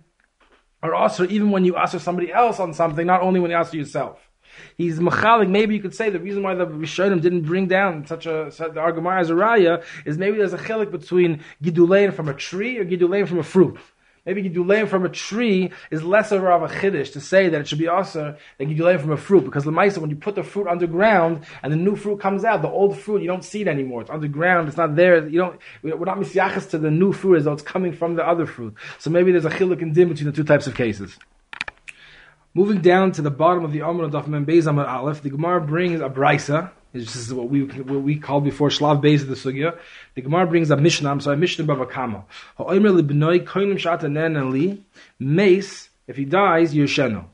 are 0.83 0.93
also 0.93 1.27
even 1.27 1.51
when 1.51 1.65
you 1.65 1.75
ask 1.75 1.99
somebody 1.99 2.31
else 2.31 2.59
on 2.59 2.73
something, 2.73 3.05
not 3.05 3.21
only 3.21 3.39
when 3.39 3.51
you 3.51 3.57
ask 3.57 3.73
yourself. 3.73 4.19
He's 4.77 4.99
machalik. 4.99 5.49
Maybe 5.49 5.75
you 5.75 5.81
could 5.81 5.95
say 5.95 6.09
the 6.09 6.19
reason 6.19 6.43
why 6.43 6.55
the 6.55 6.65
Rishonim 6.65 7.21
didn't 7.21 7.41
bring 7.41 7.67
down 7.67 8.05
such 8.05 8.25
a 8.25 8.51
such, 8.51 8.73
the 8.73 8.79
Argamar 8.79 9.19
as 9.19 9.29
a 9.29 9.33
raya 9.33 9.83
is 10.05 10.17
maybe 10.17 10.37
there's 10.37 10.53
a 10.53 10.57
chilik 10.57 10.91
between 10.91 11.43
gidulein 11.63 12.13
from 12.13 12.29
a 12.29 12.33
tree 12.33 12.77
or 12.77 12.85
gidulein 12.85 13.27
from 13.27 13.39
a 13.39 13.43
fruit. 13.43 13.77
Maybe 14.25 14.41
you 14.41 14.49
do 14.49 14.63
Giduleim 14.63 14.89
from 14.89 15.05
a 15.05 15.09
tree 15.09 15.71
is 15.91 16.01
less 16.01 16.31
of 16.31 16.41
a 16.41 16.67
chiddush 16.67 17.13
to 17.13 17.21
say 17.21 17.49
that 17.49 17.61
it 17.61 17.67
should 17.67 17.77
be 17.77 17.87
also 17.87 18.35
than 18.57 18.75
Giduleim 18.75 18.99
from 18.99 19.11
a 19.11 19.17
fruit. 19.17 19.45
Because 19.45 19.65
the 19.65 19.71
Lemaisa, 19.71 19.99
when 19.99 20.09
you 20.09 20.15
put 20.15 20.33
the 20.33 20.43
fruit 20.43 20.67
underground 20.67 21.45
and 21.61 21.71
the 21.71 21.77
new 21.77 21.95
fruit 21.95 22.19
comes 22.19 22.43
out, 22.43 22.63
the 22.63 22.67
old 22.67 22.97
fruit, 22.97 23.21
you 23.21 23.27
don't 23.27 23.43
see 23.43 23.61
it 23.61 23.67
anymore. 23.67 24.01
It's 24.01 24.09
underground, 24.09 24.67
it's 24.67 24.77
not 24.77 24.95
there. 24.95 25.27
You 25.27 25.37
don't, 25.37 25.59
we're 25.83 26.05
not 26.05 26.17
misyachas 26.17 26.71
to 26.71 26.79
the 26.79 26.89
new 26.89 27.13
fruit 27.13 27.35
as 27.35 27.43
though 27.43 27.53
it's 27.53 27.61
coming 27.61 27.93
from 27.93 28.15
the 28.15 28.27
other 28.27 28.47
fruit. 28.47 28.73
So 28.97 29.11
maybe 29.11 29.31
there's 29.31 29.45
a 29.45 29.51
chiluk 29.51 29.83
and 29.83 29.93
dim 29.93 30.09
between 30.09 30.25
the 30.25 30.35
two 30.35 30.43
types 30.43 30.65
of 30.65 30.73
cases. 30.73 31.17
Moving 32.55 32.81
down 32.81 33.11
to 33.11 33.21
the 33.21 33.29
bottom 33.29 33.63
of 33.63 33.73
the 33.73 33.81
Amr 33.81 34.05
of 34.05 34.27
Mem 34.27 34.45
Beis 34.45 34.65
Amar 34.65 34.87
Aleph, 34.87 35.21
the 35.21 35.29
Gemara 35.29 35.61
brings 35.61 35.99
a 35.99 36.09
brisa 36.09 36.71
this 36.95 37.15
is 37.17 37.33
what 37.33 37.49
we 37.49 37.63
what 37.63 38.01
we 38.01 38.17
called 38.17 38.45
before 38.45 38.69
Shlav 38.69 39.03
Beis 39.03 39.21
of 39.21 39.27
the 39.27 39.35
Sugya. 39.35 39.77
The 40.15 40.21
Gemara 40.21 40.47
brings 40.47 40.71
a 40.71 40.77
Mishnah, 40.77 41.11
I'm 41.11 41.19
sorry, 41.19 41.35
Mishnah 41.35 41.65
Bava 41.65 41.89
Kama. 41.89 42.23
Mace, 45.19 45.89
if 46.07 46.15
he 46.15 46.25
dies, 46.25 46.73
yeshenu. 46.73 47.25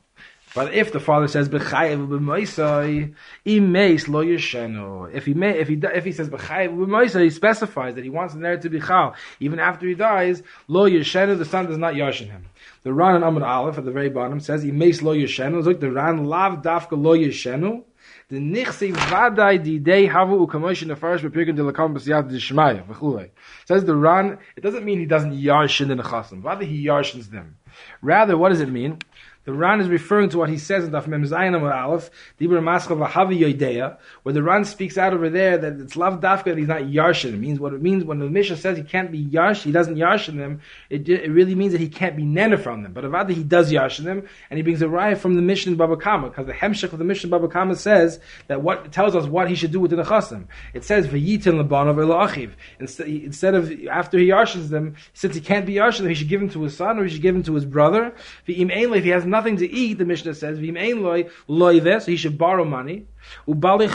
But 0.54 0.74
if 0.74 0.92
the 0.92 1.00
father 1.00 1.28
says 1.28 1.48
b'chayev 1.48 2.08
b'moisai, 2.08 3.14
imeis 3.46 4.08
lo 4.08 4.24
yeshenu. 4.24 5.14
If 5.14 5.26
he 5.26 5.34
may, 5.34 5.58
if 5.58 5.68
he 5.68 5.80
if 5.82 6.04
he 6.04 6.12
says 6.12 6.28
b'chayev 6.28 6.76
b'moisai, 6.76 7.22
he 7.22 7.30
specifies 7.30 7.94
that 7.94 8.04
he 8.04 8.10
wants 8.10 8.34
the 8.34 8.40
ner 8.40 8.56
to 8.58 8.68
be 8.68 8.80
chal 8.80 9.14
even 9.40 9.58
after 9.58 9.86
he 9.86 9.94
dies. 9.94 10.42
Lo 10.68 10.88
yeshenu, 10.88 11.38
the 11.38 11.44
son 11.44 11.66
does 11.66 11.78
not 11.78 11.94
yashin 11.94 12.30
him. 12.30 12.46
The 12.82 12.92
Ran 12.92 13.14
and 13.14 13.24
Amud 13.24 13.46
Aleph 13.46 13.78
at 13.78 13.84
the 13.84 13.92
very 13.92 14.10
bottom 14.10 14.40
says 14.40 14.62
he 14.62 14.72
imeis 14.72 15.02
lo 15.02 15.14
yeshenu. 15.16 15.64
Look, 15.64 15.80
the 15.80 15.90
Ran 15.90 16.26
lav 16.26 16.62
dafka 16.62 17.00
lo 17.00 17.16
yeshenu. 17.16 17.84
The 18.32 18.38
nichsi 18.38 18.94
vadai 18.94 19.62
di 19.62 19.78
day 19.78 20.08
havu 20.08 20.46
ukamosh 20.46 20.80
in 20.80 20.88
the 20.88 20.96
first 20.96 21.22
bepirkin 21.22 21.54
de 21.54 21.62
lakam 21.62 21.94
b'siyad 21.94 22.30
d'shmaya 22.30 22.82
v'chulei. 22.86 23.28
Says 23.66 23.84
the 23.84 23.94
Ran, 23.94 24.38
it 24.56 24.62
doesn't 24.62 24.86
mean 24.86 25.00
he 25.00 25.04
doesn't 25.04 25.34
yarshin 25.34 25.90
in 25.90 25.98
the 25.98 26.02
chasim. 26.02 26.42
Rather, 26.42 26.64
he 26.64 26.86
yarshins 26.86 27.28
them. 27.30 27.58
Rather, 28.00 28.38
what 28.38 28.48
does 28.48 28.62
it 28.62 28.70
mean? 28.70 28.96
The 29.44 29.52
Ran 29.52 29.80
is 29.80 29.88
referring 29.88 30.28
to 30.30 30.38
what 30.38 30.48
he 30.48 30.56
says 30.56 30.84
in 30.84 30.90
Daf 30.92 31.06
Mem 31.08 31.24
Zayin 31.24 31.56
Amar 31.56 31.72
Aleph, 31.72 32.10
Dibur 32.40 32.60
Mascha 32.62 32.96
V'Havi 32.96 33.40
Yodeya, 33.40 33.98
where 34.22 34.32
the 34.32 34.42
Ran 34.42 34.64
speaks 34.64 34.96
out 34.96 35.12
over 35.12 35.28
there 35.28 35.58
that 35.58 35.80
it's 35.80 35.96
Lav 35.96 36.20
Dafka 36.20 36.44
that 36.44 36.58
he's 36.58 36.68
not 36.68 36.82
Yarshin. 36.82 37.34
It 37.34 37.40
means 37.40 37.58
what 37.58 37.72
it 37.72 37.82
means 37.82 38.04
when 38.04 38.20
the 38.20 38.30
Mishnah 38.30 38.56
says 38.56 38.76
he 38.76 38.84
can't 38.84 39.10
be 39.10 39.24
Yarsh, 39.24 39.62
he 39.62 39.72
doesn't 39.72 39.96
Yarshin 39.96 40.36
them, 40.36 40.60
it, 40.90 41.08
it 41.08 41.30
really 41.30 41.56
means 41.56 41.72
that 41.72 41.80
he 41.80 41.88
can't 41.88 42.16
be 42.16 42.24
Nena 42.24 42.56
from 42.56 42.84
them. 42.84 42.92
But 42.92 43.04
Avada 43.04 43.30
he 43.30 43.42
does 43.42 43.72
Yarshin 43.72 44.04
them, 44.04 44.28
and 44.48 44.58
he 44.58 44.62
brings 44.62 44.80
a 44.80 44.86
raya 44.86 45.18
from 45.18 45.34
the 45.34 45.42
Mishnah 45.42 45.72
in 45.72 45.78
Baba 45.78 45.96
Kama, 45.96 46.28
because 46.28 46.46
the 46.46 46.52
Hemshech 46.52 46.92
of 46.92 46.98
the 46.98 47.04
Mishnah 47.04 47.30
Baba 47.30 47.48
Kama 47.48 47.74
says 47.74 48.20
that 48.46 48.62
what 48.62 48.92
tells 48.92 49.16
us 49.16 49.26
what 49.26 49.48
he 49.48 49.56
should 49.56 49.72
do 49.72 49.80
with 49.80 49.90
the 49.90 50.02
Chasim. 50.02 50.46
It 50.72 50.84
says 50.84 51.06
V'yitin 51.08 51.60
Labanov 51.60 51.96
Achiv. 51.96 52.52
Instead 52.78 53.54
of, 53.54 53.72
after 53.90 54.18
he 54.18 54.28
Yarshins 54.28 54.68
them, 54.68 54.96
since 55.14 55.34
he 55.34 55.40
can't 55.40 55.66
be 55.66 55.74
Yarshin 55.74 56.00
them, 56.00 56.08
he 56.08 56.14
should 56.14 56.28
give 56.28 56.40
them 56.40 56.50
to 56.50 56.62
his 56.62 56.76
son 56.76 56.98
or 56.98 57.04
he 57.04 57.10
should 57.10 57.22
give 57.22 57.34
them 57.34 57.42
to 57.44 57.54
his 57.54 57.64
brother. 57.64 58.14
If 58.46 59.04
he 59.04 59.10
has 59.10 59.24
nothing 59.32 59.56
to 59.56 59.68
eat, 59.68 59.94
the 59.94 60.04
Mishnah 60.04 60.34
says, 60.34 60.60
V'im 60.60 61.02
loy 61.02 61.28
loy 61.48 61.80
so 61.98 62.06
he 62.06 62.16
should 62.16 62.38
borrow 62.38 62.64
money. 62.64 63.06
And 63.46 63.62
then 63.62 63.88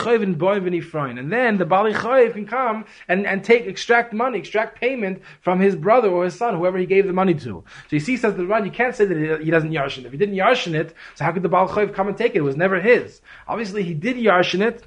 the 1.58 1.66
Bali 1.66 1.92
chayv 1.92 2.32
can 2.32 2.46
come 2.46 2.84
and, 3.08 3.26
and 3.26 3.42
take, 3.42 3.66
extract 3.66 4.12
money, 4.12 4.38
extract 4.38 4.80
payment 4.80 5.22
from 5.40 5.60
his 5.60 5.74
brother 5.76 6.08
or 6.08 6.24
his 6.24 6.34
son, 6.34 6.56
whoever 6.56 6.76
he 6.78 6.86
gave 6.86 7.06
the 7.06 7.12
money 7.12 7.34
to. 7.34 7.40
So 7.40 7.64
you 7.90 8.00
see, 8.00 8.16
says 8.16 8.34
the 8.34 8.46
Ran, 8.46 8.64
you 8.64 8.70
can't 8.70 8.94
say 8.94 9.06
that 9.06 9.40
he 9.42 9.50
doesn't 9.50 9.70
yarshin 9.70 10.00
it. 10.00 10.06
If 10.06 10.12
he 10.12 10.18
didn't 10.18 10.34
yarshin 10.34 10.74
it, 10.74 10.94
so 11.14 11.24
how 11.24 11.32
could 11.32 11.42
the 11.42 11.48
Bali 11.48 11.68
chayv 11.72 11.94
come 11.94 12.08
and 12.08 12.16
take 12.16 12.34
it? 12.34 12.38
It 12.38 12.42
was 12.42 12.56
never 12.56 12.80
his. 12.80 13.20
Obviously 13.46 13.82
he 13.82 13.94
did 13.94 14.16
yarshin 14.16 14.60
it, 14.60 14.86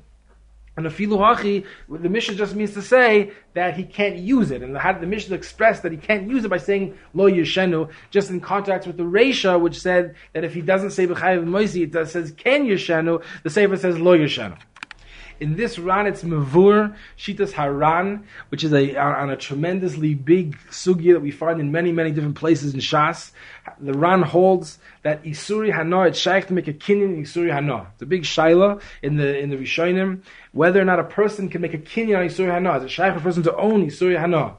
and 0.78 0.86
the 0.86 0.90
filu 0.90 1.18
hachi, 1.18 1.66
the 1.90 2.08
mission 2.08 2.38
just 2.38 2.56
means 2.56 2.74
to 2.76 2.82
say 2.82 3.32
that 3.54 3.76
he 3.76 3.84
can't 3.84 4.16
use 4.16 4.52
it. 4.52 4.64
And 4.64 4.74
the, 4.74 4.98
the 5.00 5.06
Mishnah 5.06 5.36
expressed 5.36 5.84
that 5.84 5.92
he 5.92 5.98
can't 5.98 6.30
use 6.30 6.46
it 6.46 6.50
by 6.50 6.60
saying 6.60 6.98
lo 7.14 7.30
yeshenu, 7.30 7.90
just 8.10 8.30
in 8.30 8.40
contact 8.40 8.88
with 8.88 8.96
the 8.96 9.04
Reisha, 9.04 9.60
which 9.60 9.80
said 9.80 10.16
that 10.34 10.46
if 10.46 10.54
he 10.54 10.62
doesn't 10.62 10.92
say 10.92 11.08
b'chayiv 11.08 11.44
moisi, 11.46 11.84
it 11.84 11.92
does, 11.92 12.12
says 12.12 12.32
ken 12.32 12.66
yeshenu, 12.66 13.22
the 13.44 13.50
Sefer 13.50 13.76
says 13.76 14.00
lo 14.00 14.18
yeshenu. 14.18 14.58
In 15.42 15.56
this 15.56 15.80
Ran, 15.80 16.06
it's 16.06 16.24
Mavur, 16.24 16.96
Shitas 17.18 17.52
Haran, 17.52 18.28
which 18.50 18.64
is 18.64 18.72
a, 18.74 18.96
on 18.96 19.32
a 19.32 19.36
tremendously 19.36 20.14
big 20.14 20.56
sugya 20.70 21.14
that 21.14 21.22
we 21.22 21.32
find 21.32 21.60
in 21.60 21.72
many, 21.72 21.92
many 21.92 22.12
different 22.12 22.36
places 22.36 22.76
in 22.76 22.80
Shas. 22.80 23.32
The 23.82 23.94
Ran 23.94 24.22
holds 24.22 24.78
that 25.04 25.24
Isuri 25.24 25.74
Hana, 25.74 26.04
it's 26.04 26.20
shaykh 26.20 26.48
to 26.48 26.54
make 26.54 26.68
a 26.68 26.74
kinyan 26.74 27.22
Isuri 27.22 27.52
Hana. 27.52 27.88
It's 27.94 28.02
a 28.02 28.06
big 28.06 28.24
shaila 28.24 28.82
in 29.02 29.18
the, 29.18 29.40
in 29.40 29.50
the 29.50 29.58
Rishonim, 29.58 30.22
whether 30.52 30.80
or 30.80 30.86
not 30.86 31.00
a 31.00 31.04
person 31.04 31.50
can 31.50 31.62
make 31.62 31.74
a 31.74 31.80
kinyan 31.80 32.20
on 32.20 32.26
Isuri 32.26 32.52
Hana. 32.52 32.78
Is 32.78 32.84
a 32.84 32.90
shaykh 32.90 33.14
for 33.14 33.20
a 33.20 33.22
person 33.22 33.44
to 33.44 33.56
own 33.56 33.88
Isuri 33.88 34.20
Hana? 34.20 34.58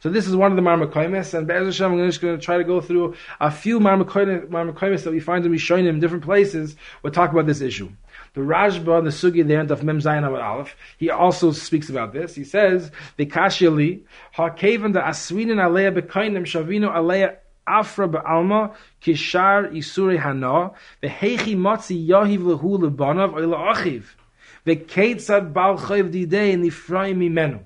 So 0.00 0.08
this 0.10 0.26
is 0.26 0.34
one 0.34 0.50
of 0.50 0.56
the 0.56 0.62
Marmakoimis, 0.62 1.32
and 1.34 1.46
Be'ez 1.46 1.64
Hashem, 1.64 1.92
I'm 1.92 2.06
just 2.08 2.20
going 2.20 2.36
to 2.36 2.44
try 2.44 2.56
to 2.58 2.64
go 2.64 2.80
through 2.80 3.14
a 3.40 3.52
few 3.52 3.78
Marmakoimis 3.78 5.04
that 5.04 5.12
we 5.12 5.20
find 5.20 5.46
in 5.46 5.52
Rishonim 5.52 5.88
in 5.88 6.00
different 6.00 6.24
places. 6.24 6.74
We'll 7.02 7.12
talk 7.12 7.30
about 7.30 7.46
this 7.46 7.60
issue. 7.60 7.88
The 8.34 8.40
Rashba, 8.40 9.04
the 9.04 9.10
Sugi 9.10 9.46
there 9.46 9.60
of 9.60 9.84
Mem 9.84 10.00
Zayin 10.00 10.22
Amad 10.22 10.42
Aleph, 10.42 10.74
he 10.98 11.10
also 11.10 11.52
speaks 11.52 11.88
about 11.88 12.12
this. 12.12 12.34
He 12.34 12.44
says, 12.44 12.90
"The 13.16 13.26
"V'kashili 13.26 14.00
ha'kevan 14.32 14.92
da 14.92 15.02
aswinin 15.02 15.58
aleya 15.58 15.96
bekainim 15.96 16.46
shavino 16.46 16.90
aleya 16.92 17.36
afra 17.66 18.06
ba'alma 18.08 18.72
kishar 19.00 19.70
isuri 19.72 20.18
hana 20.18 20.70
v'hechi 21.02 21.56
matzi 21.56 21.96
yahiv 22.08 22.42
lehu 22.50 22.78
lebanav 22.82 23.34
oy 23.34 23.46
la'achiv 23.46 24.14
v'keitzad 24.66 25.52
bal 25.52 25.76
chayv 25.76 26.10
didei 26.10 26.56
nifrayim 26.56 27.18
mimenu." 27.18 27.60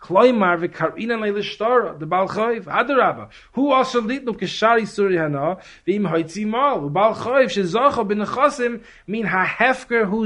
Kloimar 0.00 0.58
v'karina 0.58 1.18
le'lishtora, 1.18 1.98
the 1.98 2.06
Baal 2.06 2.28
Chayv, 2.28 2.64
Adarabba. 2.64 3.28
Who 3.52 3.72
also 3.72 4.00
litnu 4.00 4.38
kishari 4.38 4.82
suri 4.82 5.18
hana, 5.18 5.58
v'im 5.86 6.08
hoitzi 6.08 6.46
mal, 6.46 6.80
u'Baal 6.88 7.16
Chayv 7.16 7.46
shezocha 7.46 8.06
b'nechasim, 8.06 8.82
min 9.06 9.24
ha-hefker 9.24 10.06
hu 10.06 10.24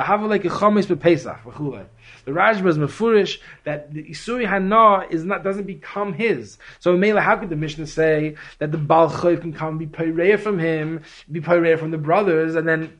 have 0.00 0.22
like 0.22 0.44
a 0.44 0.48
chomis 0.48 0.86
b'pesach, 0.86 1.42
v'chulei. 1.42 1.86
The 2.24 2.32
Rashba 2.32 2.68
is 2.68 2.78
mafurish 2.78 3.38
that 3.64 3.92
the 3.92 4.04
Isuri 4.04 4.46
Hana 4.46 5.06
is 5.10 5.24
not 5.24 5.42
doesn't 5.42 5.66
become 5.66 6.12
his. 6.12 6.58
So 6.78 6.96
Mela, 6.96 7.20
how 7.20 7.36
could 7.36 7.50
the 7.50 7.56
Mishnah 7.56 7.86
say 7.86 8.36
that 8.58 8.70
the 8.70 8.78
Baal 8.78 9.10
Chayv 9.10 9.40
can 9.40 9.52
come 9.52 9.78
be 9.78 9.86
Pireya 9.86 10.38
from 10.38 10.58
him, 10.58 11.02
be 11.30 11.40
Pireya 11.40 11.78
from 11.78 11.90
the 11.90 11.98
brothers, 11.98 12.54
and 12.54 12.68
then 12.68 12.98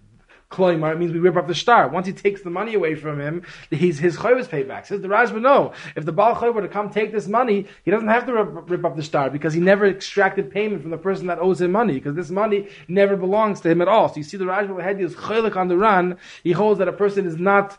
Kloimar, 0.53 0.93
it 0.93 0.99
means 0.99 1.13
we 1.13 1.19
rip 1.19 1.37
up 1.37 1.49
the 1.49 1.55
star. 1.55 1.89
Once 1.89 2.07
he 2.07 2.13
takes 2.13 2.43
the 2.43 2.51
money 2.51 2.75
away 2.75 2.95
from 2.95 3.21
him, 3.21 3.43
he's, 3.71 3.99
his 3.99 4.17
chayv 4.17 4.39
is 4.39 4.49
paid 4.49 4.69
back. 4.69 4.87
Says 4.87 5.01
the 5.01 5.09
Rashba, 5.09 5.41
no. 5.41 5.73
If 5.97 6.05
the 6.05 6.13
Baal 6.13 6.35
Chayv 6.35 6.55
were 6.55 6.63
to 6.63 6.69
come 6.69 6.91
take 6.91 7.13
this 7.13 7.27
money, 7.27 7.67
he 7.85 7.91
doesn't 7.91 8.09
have 8.09 8.27
to 8.27 8.33
rip, 8.33 8.71
rip, 8.71 8.85
up 8.85 8.97
the 8.97 9.03
star 9.03 9.31
because 9.31 9.55
he 9.55 9.61
never 9.61 9.87
extracted 9.87 10.51
payment 10.51 10.83
from 10.83 10.91
the 10.91 10.99
person 10.99 11.27
that 11.29 11.39
owes 11.39 11.61
him 11.61 11.73
money 11.73 11.95
because 11.95 12.15
this 12.15 12.31
money 12.31 12.69
never 12.89 13.17
belongs 13.17 13.61
to 13.63 13.71
him 13.71 13.81
at 13.81 13.89
all. 13.89 14.09
So 14.09 14.17
you 14.17 14.23
see 14.23 14.37
the 14.37 14.45
Rashba 14.45 14.83
had 14.83 14.99
his 14.99 15.15
chaylik 15.15 15.57
on 15.57 15.69
the 15.69 15.77
Ran. 15.77 16.19
He 16.43 16.53
holds 16.53 16.79
that 16.79 16.89
a 16.89 16.93
person 16.93 17.27
is 17.27 17.37
not 17.37 17.79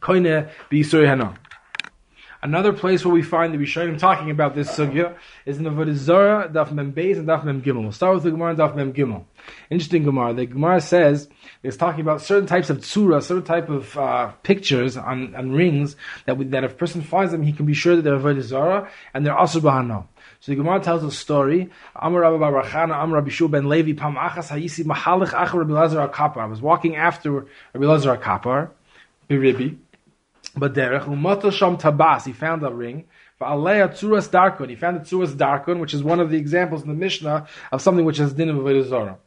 koine 0.00 0.48
b'yisuri 0.70 1.06
hana. 1.06 1.34
Another 2.42 2.72
place 2.72 3.04
where 3.04 3.14
we 3.14 3.22
find 3.22 3.52
the 3.54 3.58
Rishonim 3.58 3.98
talking 3.98 4.30
about 4.30 4.54
this 4.54 4.68
sugya 4.70 5.16
is 5.46 5.56
in 5.58 5.64
the 5.64 5.70
Vodizora, 5.70 6.52
Daf 6.52 6.70
Mem 6.70 6.92
Beis, 6.92 7.16
and 7.16 7.26
Daf 7.26 7.44
Mem 7.44 7.62
Gimel. 7.62 7.82
We'll 7.82 7.92
start 7.92 8.14
with 8.14 8.24
the 8.24 8.30
Gemara 8.30 8.50
and 8.50 8.58
Daf 8.58 8.76
Mem 8.76 8.92
Gimel. 8.92 9.24
Interesting 9.70 10.04
Gemara. 10.04 10.34
The 10.34 10.46
Gemara 10.46 10.80
says 10.80 11.28
it's 11.62 11.76
talking 11.76 12.00
about 12.00 12.20
certain 12.20 12.46
types 12.46 12.68
of 12.70 12.78
tsura, 12.78 13.22
certain 13.22 13.44
type 13.44 13.68
of 13.68 13.96
uh, 13.96 14.32
pictures 14.42 14.96
on, 14.96 15.34
on 15.34 15.52
rings 15.52 15.96
that 16.26 16.36
we, 16.36 16.44
that 16.46 16.64
if 16.64 16.72
a 16.72 16.74
person 16.74 17.02
finds 17.02 17.32
them, 17.32 17.42
he 17.42 17.52
can 17.52 17.66
be 17.66 17.74
sure 17.74 17.96
that 17.96 18.02
they're 18.02 18.18
Vodizora 18.18 18.88
and 19.14 19.24
they're 19.24 19.36
also 19.36 19.60
Bahano. 19.60 20.06
So 20.40 20.52
the 20.52 20.56
Gemara 20.56 20.80
tells 20.80 21.02
a 21.02 21.10
story. 21.10 21.70
Rabbi 22.00 22.16
Rabbi 22.16 22.48
Rabbi. 22.48 22.68
I 26.40 26.46
was 26.46 26.60
walking 26.60 26.96
after 26.96 27.46
Rabbi 27.72 27.86
Lazar 27.86 28.16
Akapar, 28.16 28.70
Biribi. 29.28 29.78
But 30.56 30.72
derech 30.72 31.04
umato 31.04 31.52
sham 31.52 31.76
tabas, 31.76 32.24
he 32.24 32.32
found 32.32 32.62
a 32.62 32.72
ring. 32.72 33.04
Va'aleya 33.40 33.90
tzuras 33.90 34.28
darkon, 34.30 34.70
he 34.70 34.76
found 34.76 34.96
a 34.96 35.00
tzuras 35.00 35.34
darkon, 35.34 35.80
which 35.80 35.92
is 35.92 36.02
one 36.02 36.20
of 36.20 36.30
the 36.30 36.38
examples 36.38 36.82
in 36.82 36.88
the 36.88 36.94
Mishnah 36.94 37.46
of 37.70 37.82
something 37.82 38.06
which 38.06 38.16
has 38.16 38.32
din 38.32 38.48
of 38.48 38.56
avodah 38.56 39.18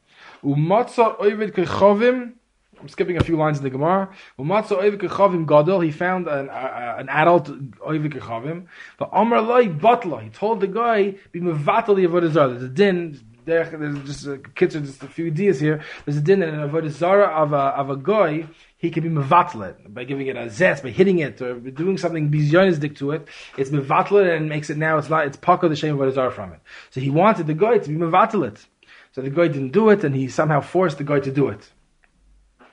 Umatza 0.44 1.20
oivid 1.20 1.52
kechovim. 1.52 2.34
I'm 2.82 2.88
skipping 2.88 3.18
a 3.18 3.24
few 3.24 3.36
lines 3.36 3.58
in 3.58 3.64
the 3.64 3.70
Gemara. 3.70 4.10
Umatza 4.40 4.82
oivid 4.82 5.00
kechovim 5.00 5.46
gadol. 5.46 5.82
He 5.82 5.92
found 5.92 6.28
an, 6.28 6.50
uh, 6.50 6.96
an 6.98 7.10
adult 7.10 7.50
oivid 7.82 8.14
kechovim. 8.14 8.66
But 8.98 9.10
Amar 9.12 9.42
loy 9.42 9.68
batla. 9.68 10.24
He 10.24 10.30
told 10.30 10.62
the 10.62 10.68
guy 10.68 11.16
be 11.32 11.42
mevatel 11.42 11.96
the 11.98 12.06
avodah 12.06 12.32
zarah. 12.32 12.54
There's 12.54 12.64
a 12.64 12.70
din. 12.70 13.20
There's 13.46 14.06
just 14.06 14.28
a 14.28 14.38
kitchen, 14.38 14.86
just 14.86 15.02
a 15.02 15.08
few 15.08 15.28
ideas 15.28 15.60
here. 15.60 15.84
There's 16.06 16.18
a 16.18 16.22
din 16.22 16.42
in 16.42 16.50
an 16.50 16.70
avodah 16.70 16.90
zarah 16.90 17.28
of 17.28 17.52
a 17.52 17.58
of 17.58 17.90
a 17.90 17.98
guy 17.98 18.48
he 18.80 18.90
can 18.90 19.04
be 19.04 19.10
mevatlet 19.10 19.94
by 19.94 20.06
giving 20.06 20.28
it 20.28 20.38
a 20.38 20.50
zest, 20.50 20.84
by 20.84 20.90
hitting 20.90 21.20
it 21.20 21.42
or 21.42 21.60
doing 21.60 21.98
something 21.98 22.32
bizyonistic 22.32 22.96
to 22.96 23.12
it. 23.12 23.28
It's 23.58 23.70
mevatlet 23.70 24.36
and 24.36 24.48
makes 24.48 24.70
it 24.70 24.78
now 24.78 24.98
it's 24.98 25.10
not 25.10 25.28
it's 25.28 25.38
paka 25.38 25.68
the 25.68 25.76
shame 25.76 26.00
of 26.00 26.16
what 26.16 26.34
from 26.34 26.54
it. 26.54 26.62
So 26.90 27.02
he 27.02 27.10
wanted 27.10 27.46
the 27.46 27.54
guy 27.54 27.78
to 27.78 27.90
be 27.90 27.96
mevatlet. 27.96 28.66
So 29.12 29.22
the 29.22 29.30
guy 29.30 29.48
didn't 29.48 29.72
do 29.72 29.90
it, 29.90 30.04
and 30.04 30.16
he 30.16 30.30
somehow 30.30 30.62
forced 30.62 30.98
the 30.98 31.04
guy 31.04 31.20
to 31.20 31.32
do 31.32 31.50
it. 31.50 31.70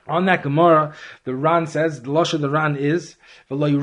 On 0.07 0.25
that 0.25 0.43
Gemara, 0.43 0.95
the 1.25 1.35
Ran 1.35 1.67
says, 1.67 2.01
the 2.01 2.11
Lush 2.11 2.33
of 2.33 2.39
the 2.39 2.49
Ran 2.49 2.77
is, 2.77 3.17
the 3.49 3.57
Ran's 3.57 3.75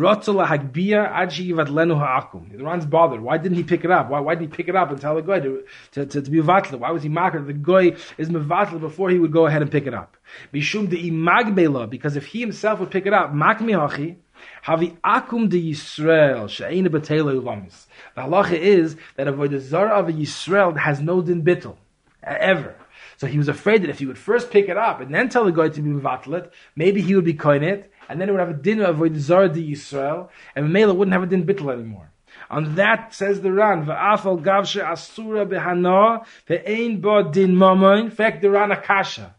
bothered. 2.87 3.21
Why 3.21 3.37
didn't 3.37 3.59
he 3.59 3.63
pick 3.63 3.85
it 3.85 3.91
up? 3.91 4.09
Why, 4.09 4.21
why 4.21 4.35
did 4.35 4.41
he 4.41 4.49
pick 4.49 4.69
it 4.69 4.77
up 4.77 4.91
and 4.91 4.99
tell 4.99 5.17
the 5.17 5.21
guy 5.21 5.41
to, 5.41 5.65
to, 5.93 6.07
to, 6.07 6.23
to 6.23 6.31
be 6.31 6.39
vatla? 6.39 6.79
Why 6.79 6.93
was 6.93 7.03
he 7.03 7.11
makar? 7.11 7.43
The 7.43 7.53
guy 7.53 7.97
is 8.17 8.31
mevatla 8.31 8.81
before 8.81 9.11
he 9.11 9.19
would 9.19 9.33
go 9.33 9.47
ahead 9.47 9.61
and 9.61 9.71
pick 9.71 9.87
it 9.87 9.93
up. 9.93 10.17
Bishum 10.53 10.89
de 10.89 11.11
imagbela, 11.11 11.89
because 11.89 12.17
if 12.17 12.27
he 12.27 12.41
himself 12.41 12.81
would 12.81 12.91
pick 12.91 13.07
it 13.07 13.13
up, 13.13 13.33
makmi 13.33 13.73
hachi, 13.73 14.17
Havi 14.65 14.97
akum 15.03 15.49
de 15.49 15.71
Yisrael 15.71 16.49
she'ena 16.49 16.91
betela 16.91 17.35
ulamis. 17.35 17.87
The 18.15 18.23
halacha 18.23 18.59
is 18.59 18.97
that 19.17 19.29
a 19.29 19.61
zara 19.61 19.91
of 19.91 20.09
a 20.09 20.13
Yisrael 20.13 20.77
has 20.77 21.01
no 21.01 21.23
din 21.23 21.43
bittel 21.43 21.77
ever. 22.23 22.75
So 23.17 23.27
he 23.27 23.39
was 23.39 23.49
afraid 23.49 23.83
that 23.83 23.91
if 23.91 23.99
he 23.99 24.07
would 24.07 24.19
first 24.19 24.51
pick 24.51 24.69
it 24.69 24.77
up 24.77 25.01
and 25.01 25.15
then 25.15 25.29
tell 25.29 25.45
the 25.45 25.53
guy 25.53 25.69
to 25.69 25.83
be 25.83 25.91
mevatlet, 25.91 26.51
maybe 26.75 27.01
he 27.01 27.15
would 27.15 27.25
be 27.25 27.35
koinet, 27.35 27.85
and 28.09 28.21
then 28.21 28.29
it 28.29 28.33
would 28.33 28.41
have 28.41 28.51
a 28.51 28.55
din 28.55 28.81
of 28.81 29.01
a 29.01 29.19
zara 29.19 29.49
de 29.49 29.73
Yisrael, 29.73 30.29
and 30.57 30.73
Mela 30.73 30.95
wouldn't 30.95 31.13
have 31.13 31.23
a 31.23 31.27
din 31.27 31.47
bittel 31.47 31.73
anymore. 31.73 32.11
On 32.51 32.75
that 32.77 33.15
says 33.15 33.41
the 33.41 33.53
Ran, 33.53 33.87
va'afal 33.87 34.43
gavshe 34.43 34.83
asura 34.87 35.47
behana 35.47 36.25
ve'ein 36.49 37.01
bo 37.01 37.31
din 37.31 37.55
mamoin. 37.57 38.05
In 38.05 38.11
fact, 38.11 38.43
the 38.43 38.51
Ran 38.51 38.71
akasha. 38.71 39.35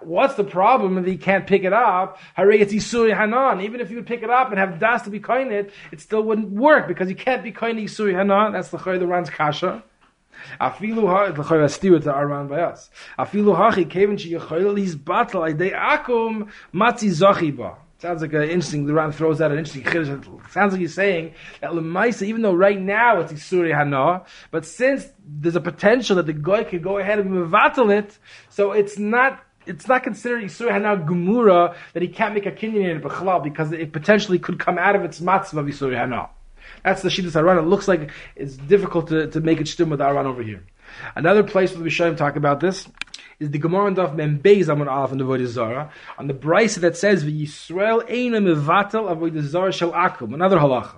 What's 0.00 0.34
the 0.34 0.44
problem 0.44 0.96
if 0.98 1.04
he 1.04 1.16
can't 1.16 1.46
pick 1.46 1.64
it 1.64 1.72
up? 1.72 2.18
It's 2.36 2.72
Isuri 2.72 3.14
Hanan. 3.16 3.60
Even 3.60 3.80
if 3.80 3.90
you 3.90 3.96
would 3.96 4.06
pick 4.06 4.22
it 4.22 4.30
up 4.30 4.50
and 4.50 4.58
have 4.58 4.78
das 4.78 5.02
to 5.02 5.10
be 5.10 5.20
coined 5.20 5.52
it, 5.52 5.72
it 5.92 6.00
still 6.00 6.22
wouldn't 6.22 6.50
work 6.50 6.88
because 6.88 7.10
you 7.10 7.16
can't 7.16 7.42
be 7.42 7.52
koine 7.52 7.82
Isuri 7.82 8.16
Hanan. 8.16 8.52
That's 8.52 8.70
the 8.70 8.78
Choy 8.78 8.98
the 8.98 9.06
Ran's 9.06 9.28
kasha. 9.28 9.82
Afilu 10.60 11.06
ha 11.06 11.32
the 11.32 11.42
Choy 11.42 11.68
steer 11.70 11.98
to 11.98 12.12
Arman 12.12 12.48
by 12.48 12.62
us. 12.62 12.88
Afilu 13.18 13.56
hachi 13.56 13.90
kevin 13.90 14.16
she 14.16 14.32
yechoil 14.32 14.78
his 14.78 14.94
battle 14.96 15.42
idei 15.42 15.74
akum 15.74 16.48
matzi 16.72 17.10
zachiba. 17.10 17.76
Sounds 18.00 18.22
like 18.22 18.32
an 18.32 18.42
interesting. 18.42 18.86
The 18.86 18.94
Ran 18.94 19.10
throws 19.10 19.40
out 19.40 19.50
an 19.50 19.58
interesting 19.58 19.82
chiddush. 19.82 20.50
Sounds 20.52 20.72
like 20.72 20.80
he's 20.80 20.94
saying 20.94 21.34
that 21.60 21.72
lemaisa, 21.72 22.22
even 22.22 22.42
though 22.42 22.54
right 22.54 22.80
now 22.80 23.20
it's 23.20 23.32
isuri 23.32 23.74
hana, 23.74 24.22
but 24.52 24.64
since 24.64 25.08
there's 25.26 25.56
a 25.56 25.60
potential 25.60 26.14
that 26.16 26.26
the 26.26 26.32
guy 26.32 26.62
could 26.62 26.82
go 26.82 26.98
ahead 26.98 27.18
and 27.18 27.30
mevatel 27.30 27.90
it, 27.90 28.16
so 28.50 28.70
it's 28.70 28.98
not 28.98 29.42
it's 29.66 29.88
not 29.88 30.04
considered 30.04 30.44
Yisur 30.44 30.70
Hana 30.70 30.96
Gemura 30.96 31.74
that 31.92 32.02
he 32.02 32.08
can't 32.08 32.34
make 32.34 32.46
a 32.46 32.52
kinyan 32.52 32.90
in 32.90 32.96
it 32.96 33.42
because 33.42 33.72
it 33.72 33.92
potentially 33.92 34.38
could 34.38 34.58
come 34.58 34.78
out 34.78 34.96
of 34.96 35.04
its 35.04 35.20
matzvah 35.20 35.58
of 35.58 35.66
Yisur 35.66 35.94
Hana. 35.94 36.30
That's 36.84 37.02
the 37.02 37.08
Shidduch 37.08 37.36
Aran. 37.36 37.58
It 37.58 37.66
looks 37.66 37.88
like 37.88 38.10
it's 38.36 38.56
difficult 38.56 39.08
to, 39.08 39.26
to 39.26 39.40
make 39.40 39.60
it 39.60 39.68
stim 39.68 39.90
with 39.90 40.00
Aran 40.00 40.26
over 40.26 40.42
here. 40.42 40.64
Another 41.14 41.42
place 41.42 41.72
where 41.72 41.82
the 41.82 41.90
Rishayim 41.90 42.16
talk 42.16 42.36
about 42.36 42.60
this 42.60 42.88
is 43.38 43.50
the 43.50 43.58
Gemara 43.58 43.92
Daf 43.92 44.14
Mem 44.14 44.40
Beis 44.40 44.68
Amon 44.68 44.88
Aleph 44.88 45.12
and 45.12 45.20
the 45.20 45.24
Avodah 45.24 45.46
Zara 45.46 45.92
on 46.18 46.26
the 46.26 46.34
brisa 46.34 46.80
that 46.80 46.96
says 46.96 47.24
Yisrael 47.24 48.08
Eina 48.08 48.42
Mevatel 48.42 49.14
Avodah 49.14 49.42
Zara 49.42 49.72
Shel 49.72 49.92
Akum. 49.92 50.34
Another 50.34 50.58
halacha 50.58 50.96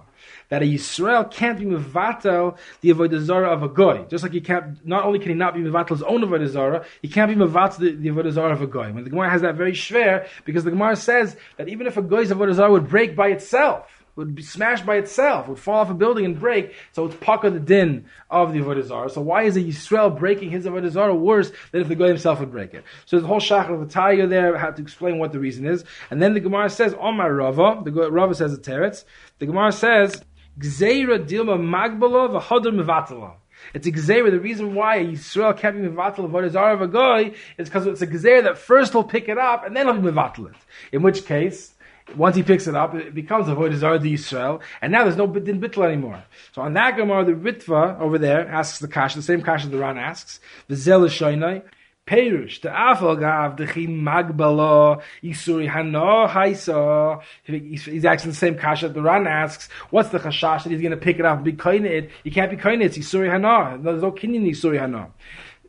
that 0.51 0.63
a 0.63 0.67
Yisrael 0.67 1.31
can't 1.31 1.59
be 1.59 1.65
mevatel 1.65 2.59
the 2.83 2.91
avodah 2.91 3.21
zara 3.21 3.51
of 3.51 3.63
a 3.63 3.69
goy. 3.69 4.05
Just 4.09 4.23
like 4.23 4.33
he 4.33 4.41
can't, 4.41 4.85
not 4.87 5.05
only 5.05 5.19
can 5.19 5.29
he 5.29 5.35
not 5.35 5.55
be 5.55 5.61
mevatel 5.61 5.91
his 5.91 6.03
own 6.03 6.23
avodah 6.23 6.49
zara, 6.49 6.85
he 7.01 7.09
can't 7.09 7.31
be 7.31 7.37
mevatel 7.37 7.79
the, 7.79 7.95
the 7.95 8.09
avodah 8.09 8.33
zara 8.33 8.53
of 8.53 8.61
a 8.61 8.67
goy. 8.67 8.93
When 8.93 9.05
the 9.05 9.11
Gemara 9.11 9.31
has 9.31 9.43
that 9.43 9.55
very 9.55 9.73
shver, 9.73 10.27
because 10.45 10.65
the 10.65 10.71
Gemara 10.71 10.97
says 10.97 11.37
that 11.57 11.69
even 11.69 11.87
if 11.87 11.97
a 11.97 12.03
goy's 12.03 12.31
avodah 12.31 12.55
zara 12.55 12.71
would 12.71 12.89
break 12.89 13.17
by 13.17 13.29
itself, 13.29 13.87
would 14.17 14.35
be 14.35 14.43
smashed 14.43 14.85
by 14.85 14.97
itself, 14.97 15.49
would 15.49 15.59
fall 15.59 15.81
off 15.81 15.91
a 15.91 15.95
building 15.95 16.25
and 16.25 16.39
break, 16.39 16.75
so 16.93 17.07
it's 17.07 17.17
paka 17.17 17.51
the 17.51 17.61
din 17.61 18.07
of 18.31 18.53
the 18.53 18.61
Avodah. 18.61 19.11
So 19.11 19.21
why 19.21 19.43
is 19.43 19.57
a 19.57 19.63
Yisrael 19.63 20.17
breaking 20.17 20.51
his 20.51 20.67
Avodah 20.67 21.19
worse 21.19 21.53
than 21.73 21.81
if 21.81 21.89
the 21.89 21.95
guy 21.95 22.09
himself 22.09 22.41
would 22.41 22.51
break 22.51 22.75
it? 22.75 22.85
So 23.07 23.21
the 23.21 23.27
whole 23.27 23.41
shachar 23.41 23.81
of 23.81 23.93
the 23.93 24.27
there 24.27 24.57
had 24.57 24.77
to 24.77 24.83
explain 24.83 25.19
what 25.19 25.33
the 25.33 25.39
reason 25.39 25.67
is. 25.67 25.85
And 26.11 26.21
then 26.21 26.35
the 26.35 26.41
Gemara 26.41 26.71
says, 26.71 26.95
on 26.95 27.17
my 27.17 27.29
Rava, 27.29 27.83
the 27.85 28.11
Rava 28.11 28.35
says 28.35 28.57
the 28.57 28.63
Teretz, 28.63 29.05
the 29.39 29.47
Gemara 29.47 29.73
says, 29.73 30.23
Gzeira 30.59 31.27
dilma 31.27 31.59
magbala 31.59 32.41
v'hodar 32.41 32.75
mevatala. 32.75 33.35
It's 33.75 33.87
a 33.87 33.93
gzeira. 33.93 34.31
The 34.31 34.41
reason 34.41 34.75
why 34.75 34.99
Yisrael 34.99 35.57
can't 35.57 35.81
be 35.81 35.89
mevatel 35.89 36.25
of 36.25 36.57
of 36.57 36.81
a 36.83 36.89
guy 36.89 37.35
is 37.59 37.69
because 37.69 37.87
it's 37.87 38.03
a 38.03 38.07
gzeira 38.07 38.45
that 38.45 38.59
first 38.59 38.93
he'll 38.93 39.05
pick 39.05 39.29
it 39.29 39.39
up 39.39 39.65
and 39.65 39.77
then 39.77 39.87
he'll 39.87 40.01
be 40.01 40.09
mevatel 40.09 40.51
it. 40.51 40.57
In 40.93 41.03
which 41.03 41.25
case, 41.27 41.75
once 42.17 42.37
he 42.37 42.43
picks 42.43 42.67
it 42.67 42.75
up, 42.75 42.95
it 42.95 43.15
becomes 43.15 43.49
a 43.49 43.55
void 43.55 43.73
of 43.73 43.81
Yisrael, 43.81 44.61
and 44.83 44.93
now 44.93 45.05
there's 45.05 45.17
no 45.17 45.27
din 45.27 45.61
bitl 45.61 45.85
anymore. 45.85 46.23
So 46.53 46.63
on 46.63 46.75
that 46.75 46.97
Gemara, 46.97 47.25
the 47.25 47.33
Ritva 47.33 48.01
over 48.01 48.19
there 48.19 48.49
asks 48.49 48.79
the 48.79 48.89
kash, 48.89 49.15
the 49.15 49.23
same 49.23 49.43
kash 49.43 49.67
the 49.67 49.79
Ran 49.79 49.99
asks, 49.99 50.41
the 50.69 50.77
zel 50.77 51.03
shainai, 51.03 51.63
Perush, 52.07 52.61
the 52.61 52.69
Afal 52.69 53.19
Gav, 53.21 53.57
the 53.57 53.67
Chim 53.67 54.03
Magbala, 54.03 55.01
Isuri 55.23 55.69
Hana, 55.69 56.27
Haisa. 56.29 57.23
He's 57.45 58.05
asking 58.05 58.33
the 58.33 58.37
same 58.37 58.59
kasha 58.59 58.89
the 58.89 59.01
Ran 59.01 59.29
asks, 59.29 59.69
what's 59.91 60.09
the 60.09 60.19
chashash 60.19 60.65
that 60.65 60.71
he's 60.71 60.81
going 60.81 60.91
to 60.91 60.97
pick 60.97 61.21
it 61.21 61.25
up 61.25 61.37
and 61.37 61.45
be 61.45 61.53
kind 61.53 61.87
it? 61.87 62.11
He 62.25 62.33
can't 62.33 62.51
be 62.51 62.57
kind 62.57 62.83
it's 62.83 62.99
Isuri 62.99 63.31
Hana. 63.31 63.79
There's 63.81 64.03
no 64.03 64.11
kinyan 64.11 64.51
Isuri 64.51 64.81
Hana. 64.81 65.11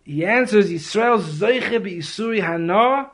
He 0.03 0.25
answers, 0.25 0.71
Yisrael 0.71 1.21
Zoiche 1.21 1.83
be 1.83 1.97
Isuri 1.97 2.41
Hana, 2.41 3.11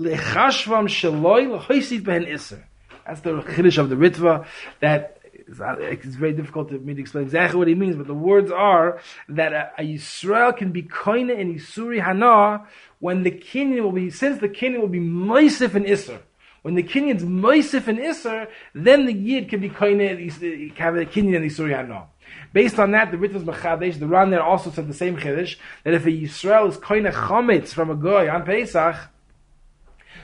lechashvam 0.00 0.88
shaloi 0.88 2.02
behen 2.02 2.32
iser. 2.32 2.64
That's 3.06 3.20
the 3.20 3.42
chiddush 3.42 3.78
of 3.78 3.88
the 3.88 3.96
Ritva, 3.96 4.46
that 4.80 5.18
uh, 5.60 5.76
it's 5.78 6.14
very 6.14 6.32
difficult 6.32 6.70
for 6.70 6.78
me 6.78 6.94
to 6.94 7.00
explain 7.00 7.24
exactly 7.24 7.58
what 7.58 7.66
he 7.66 7.74
means, 7.74 7.96
but 7.96 8.06
the 8.06 8.14
words 8.14 8.52
are 8.52 9.00
that 9.28 9.52
a, 9.52 9.70
a 9.78 9.82
Yisrael 9.82 10.56
can 10.56 10.70
be 10.70 10.82
koine 10.82 11.36
in 11.36 11.54
Yisuri 11.54 12.02
Hana 12.02 12.66
when 13.00 13.22
the 13.24 13.30
kinyan 13.30 13.82
will 13.82 13.92
be, 13.92 14.10
since 14.10 14.40
the 14.40 14.48
kinyan 14.48 14.80
will 14.80 14.88
be 14.88 15.00
moisif 15.00 15.74
and 15.74 15.86
Isser. 15.86 16.20
When 16.62 16.74
the 16.74 16.82
kinyan's 16.82 17.24
moisif 17.24 17.88
and 17.88 17.98
Isser, 17.98 18.46
then 18.74 19.06
the 19.06 19.12
Yid 19.12 19.48
can 19.48 19.60
be 19.60 19.70
koine, 19.70 20.76
have 20.76 20.94
a 20.96 21.04
kinyan 21.04 21.36
in 21.36 21.42
Yisuri 21.42 21.74
Hana. 21.74 22.06
Based 22.52 22.78
on 22.78 22.92
that, 22.92 23.10
the 23.10 23.16
Ritva's 23.16 23.42
Machadesh, 23.42 23.98
the 23.98 24.06
Ran 24.06 24.30
there 24.30 24.42
also 24.42 24.70
said 24.70 24.88
the 24.88 24.94
same 24.94 25.16
chiddush, 25.16 25.56
that 25.84 25.94
if 25.94 26.04
a 26.04 26.10
Yisrael 26.10 26.68
is 26.68 26.76
koine 26.76 27.12
chometz 27.12 27.68
from 27.68 27.90
a 27.90 27.96
goy 27.96 28.28
on 28.30 28.44
Pesach, 28.44 28.96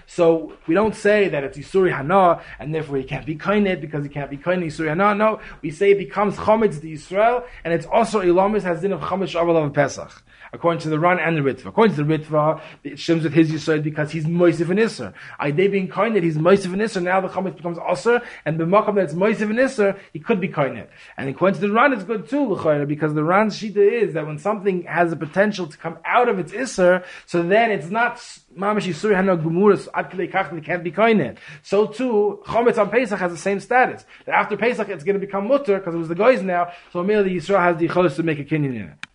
so 0.06 0.52
we 0.66 0.74
don't 0.74 0.94
say 0.94 1.28
that 1.28 1.44
it's 1.44 1.58
Yisuri 1.58 1.94
Hana, 1.94 2.40
and 2.58 2.74
therefore 2.74 2.96
he 2.96 3.04
can't 3.04 3.26
be 3.26 3.36
Kainet 3.36 3.80
because 3.80 4.04
he 4.04 4.08
can't 4.08 4.30
be 4.30 4.38
Kainet 4.38 4.66
Yisuri 4.66 4.88
Hana. 4.88 5.14
No, 5.14 5.40
we 5.62 5.70
say 5.70 5.92
it 5.92 5.98
becomes 5.98 6.36
Chometz 6.36 6.80
to 6.80 6.86
Yisrael, 6.86 7.44
and 7.64 7.74
it's 7.74 7.86
also 7.86 8.20
Ilamis 8.20 8.62
has 8.62 8.80
din 8.80 8.92
of 8.92 9.00
Chometz 9.00 9.34
Shabbal 9.34 9.64
of 9.64 9.72
Pesach 9.72 10.22
according 10.52 10.80
to 10.80 10.88
the 10.88 10.98
Ran 10.98 11.18
and 11.18 11.36
the 11.36 11.40
Ritva. 11.40 11.66
According 11.66 11.96
to 11.96 12.04
the 12.04 12.18
Ritva, 12.18 12.60
it 12.84 12.94
shims 12.94 13.22
with 13.22 13.32
his 13.32 13.50
Yisrael 13.50 13.82
because 13.82 14.10
he's 14.10 14.26
Moisif 14.26 14.70
and 14.70 14.78
Isser. 14.78 15.12
Aydei 15.40 15.70
being 15.70 15.88
Koinet, 15.88 16.22
he's 16.22 16.36
Moisif 16.36 16.72
and 16.72 16.82
Isser, 16.82 17.02
now 17.02 17.20
the 17.20 17.28
Chametz 17.28 17.56
becomes 17.56 17.78
Aser, 17.78 18.22
and 18.44 18.58
the 18.58 18.64
Makam 18.64 18.94
that's 18.94 19.14
Moisif 19.14 19.42
and 19.42 19.58
Isser, 19.58 19.98
he 20.12 20.18
could 20.18 20.40
be 20.40 20.48
Koinet. 20.48 20.88
And 21.16 21.28
according 21.28 21.60
to 21.60 21.66
the 21.66 21.72
Ran, 21.72 21.92
it's 21.92 22.04
good 22.04 22.28
too, 22.28 22.56
because 22.86 23.14
the 23.14 23.24
Ran's 23.24 23.58
Shita 23.58 23.76
is 23.76 24.14
that 24.14 24.26
when 24.26 24.38
something 24.38 24.84
has 24.84 25.10
the 25.10 25.16
potential 25.16 25.66
to 25.66 25.76
come 25.76 25.98
out 26.04 26.28
of 26.28 26.38
its 26.38 26.52
Isser, 26.52 27.04
so 27.26 27.42
then 27.42 27.70
it's 27.70 27.90
not 27.90 28.16
Mamash 28.56 28.86
Yisuri 28.86 29.14
Hana 29.14 29.36
Gumuras 29.36 29.88
Ad 29.94 30.10
Kidei 30.10 30.30
can't 30.64 30.84
be 30.84 30.92
Koinet. 30.92 31.38
So 31.62 31.86
too, 31.86 32.42
Chometz 32.46 32.78
on 32.78 32.90
Pesach 32.90 33.18
has 33.18 33.32
the 33.32 33.38
same 33.38 33.60
status. 33.60 34.04
That 34.24 34.34
after 34.34 34.56
Pesach, 34.56 34.88
it's 34.88 35.04
going 35.04 35.18
to 35.18 35.26
become 35.26 35.48
Mutter, 35.48 35.78
because 35.78 35.94
it 35.94 35.98
was 35.98 36.08
the 36.08 36.14
guys 36.14 36.42
now, 36.42 36.72
so 36.92 37.00
immediately 37.00 37.34
Yisrael 37.34 37.60
has 37.60 37.76
the 37.76 37.88
Cholos 37.88 38.16
to 38.16 38.22
make 38.22 38.38
a 38.38 38.44
Kinyan 38.44 38.66
in 38.66 38.76
it. 38.76 39.06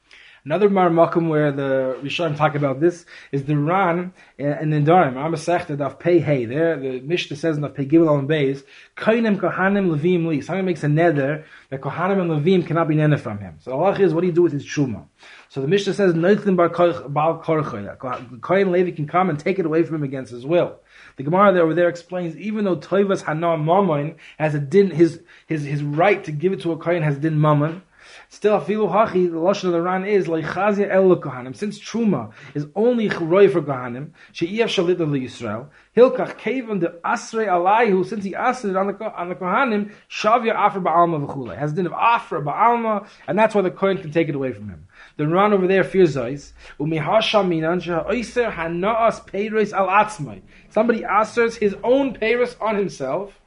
Another 0.43 0.69
marmakum 0.69 1.29
where 1.29 1.51
the 1.51 1.99
Rishonim 2.01 2.35
talk 2.35 2.55
about 2.55 2.79
this 2.79 3.05
is 3.31 3.43
the 3.43 3.55
Ran 3.55 4.11
and 4.39 4.73
the 4.73 4.77
Darim. 4.77 5.15
I'm 5.15 5.35
a 5.35 5.37
sechted 5.37 5.81
of 5.81 5.99
pay 5.99 6.17
hey. 6.17 6.45
There, 6.45 6.79
the 6.79 6.99
Mishnah 6.99 7.37
says 7.37 7.57
in 7.57 7.61
the 7.61 7.69
pay 7.69 7.85
gimel 7.85 8.09
on 8.09 8.27
beis, 8.27 8.63
kohanim 8.97 9.37
levim 9.39 10.25
li. 10.25 10.41
Someone 10.41 10.65
makes 10.65 10.83
a 10.83 10.87
nether 10.87 11.45
that 11.69 11.81
kohanim 11.81 12.21
and 12.21 12.31
levim 12.31 12.65
cannot 12.65 12.87
be 12.87 12.95
nether 12.95 13.17
from 13.17 13.37
him. 13.37 13.57
So 13.59 13.69
the 13.69 13.77
Allah 13.77 13.99
is 13.99 14.15
what 14.15 14.21
do 14.21 14.27
you 14.27 14.33
do 14.33 14.41
with 14.41 14.53
his 14.53 14.65
truma? 14.65 15.05
So 15.49 15.61
the 15.61 15.67
Mishnah 15.67 15.93
says 15.93 16.15
nothing 16.15 16.55
bar 16.55 16.69
korchoy. 16.69 18.41
Kohen 18.41 18.71
Levi 18.71 18.95
can 18.95 19.05
come 19.05 19.29
and 19.29 19.37
take 19.39 19.59
it 19.59 19.67
away 19.67 19.83
from 19.83 19.97
him 19.97 20.03
against 20.03 20.31
his 20.31 20.43
will. 20.43 20.79
The 21.17 21.23
Gemara 21.23 21.53
there 21.53 21.61
over 21.61 21.75
there 21.75 21.87
explains 21.87 22.35
even 22.35 22.65
though 22.65 22.77
Toivas 22.77 23.21
Hana 23.21 23.57
Mammon 23.57 24.15
has 24.39 24.55
a 24.55 24.59
din 24.59 24.89
his 24.89 25.21
his 25.45 25.63
his 25.63 25.83
right 25.83 26.23
to 26.23 26.31
give 26.31 26.51
it 26.51 26.61
to 26.61 26.71
a 26.71 26.77
Kohen 26.77 27.03
has 27.03 27.19
din 27.19 27.39
Mammon. 27.39 27.83
Still, 28.29 28.59
afilu 28.59 28.89
hachi, 28.91 29.29
the 29.29 29.37
lashon 29.37 29.65
of 29.65 29.71
the 29.73 29.81
Ran 29.81 30.05
is 30.05 30.27
leichazia 30.27 30.89
el 30.89 31.15
kohanim. 31.17 31.55
Since 31.55 31.79
truma 31.79 32.31
is 32.53 32.67
only 32.75 33.09
chroy 33.09 33.49
for 33.49 33.61
kohanim, 33.61 34.11
she'iev 34.31 34.67
shalit 34.67 34.99
of 34.99 35.09
Yisrael. 35.09 35.67
Hilkach 35.95 36.37
kevin 36.37 36.79
the 36.79 36.99
asrei 37.03 37.47
alayhu. 37.47 38.05
Since 38.05 38.23
he 38.23 38.31
asred 38.33 38.79
on 38.79 38.87
the 38.87 39.13
on 39.13 39.29
the 39.29 39.35
kohanim, 39.35 39.91
shavya 40.09 40.53
afra 40.53 40.81
ba'alma 40.81 41.27
v'chule 41.27 41.57
has 41.57 41.73
din 41.73 41.85
of 41.85 41.93
afra 41.93 42.41
ba'alma, 42.41 43.07
and 43.27 43.37
that's 43.37 43.53
why 43.53 43.61
the 43.61 43.71
kohen 43.71 43.97
can 43.97 44.11
take 44.11 44.29
it 44.29 44.35
away 44.35 44.53
from 44.53 44.69
him. 44.69 44.87
The 45.17 45.27
Ran 45.27 45.53
over 45.53 45.67
there 45.67 45.83
fears 45.83 46.15
zeis 46.15 46.53
umihasha 46.79 47.47
minan 47.47 47.79
she'oiser 47.79 48.51
hanaas 48.51 49.25
peiros 49.27 49.73
al 49.73 49.87
atzmai. 49.87 50.41
Somebody 50.69 51.01
asers 51.01 51.55
his 51.55 51.75
own 51.83 52.15
peiros 52.15 52.55
on 52.61 52.75
himself. 52.75 53.40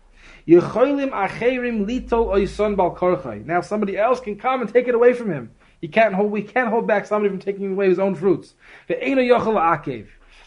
Yecholim 0.47 1.11
acherim 1.11 1.87
lito 1.87 2.27
oison 2.27 2.77
bal. 2.77 2.95
Now 3.45 3.61
somebody 3.63 3.97
else 3.97 4.21
can 4.21 4.37
come 4.37 4.61
and 4.61 4.73
take 4.73 4.89
it 4.89 4.95
away 4.95 5.15
from 5.15 5.31
him. 5.33 5.51
He 5.81 5.89
can't 5.89 6.15
hold. 6.15 6.31
We 6.31 6.43
can't 6.43 6.69
hold 6.69 6.87
back 6.87 7.07
somebody 7.07 7.31
from 7.31 7.41
taking 7.41 7.73
away 7.73 7.89
his 7.89 7.99
own 7.99 8.15
fruits. 8.15 8.55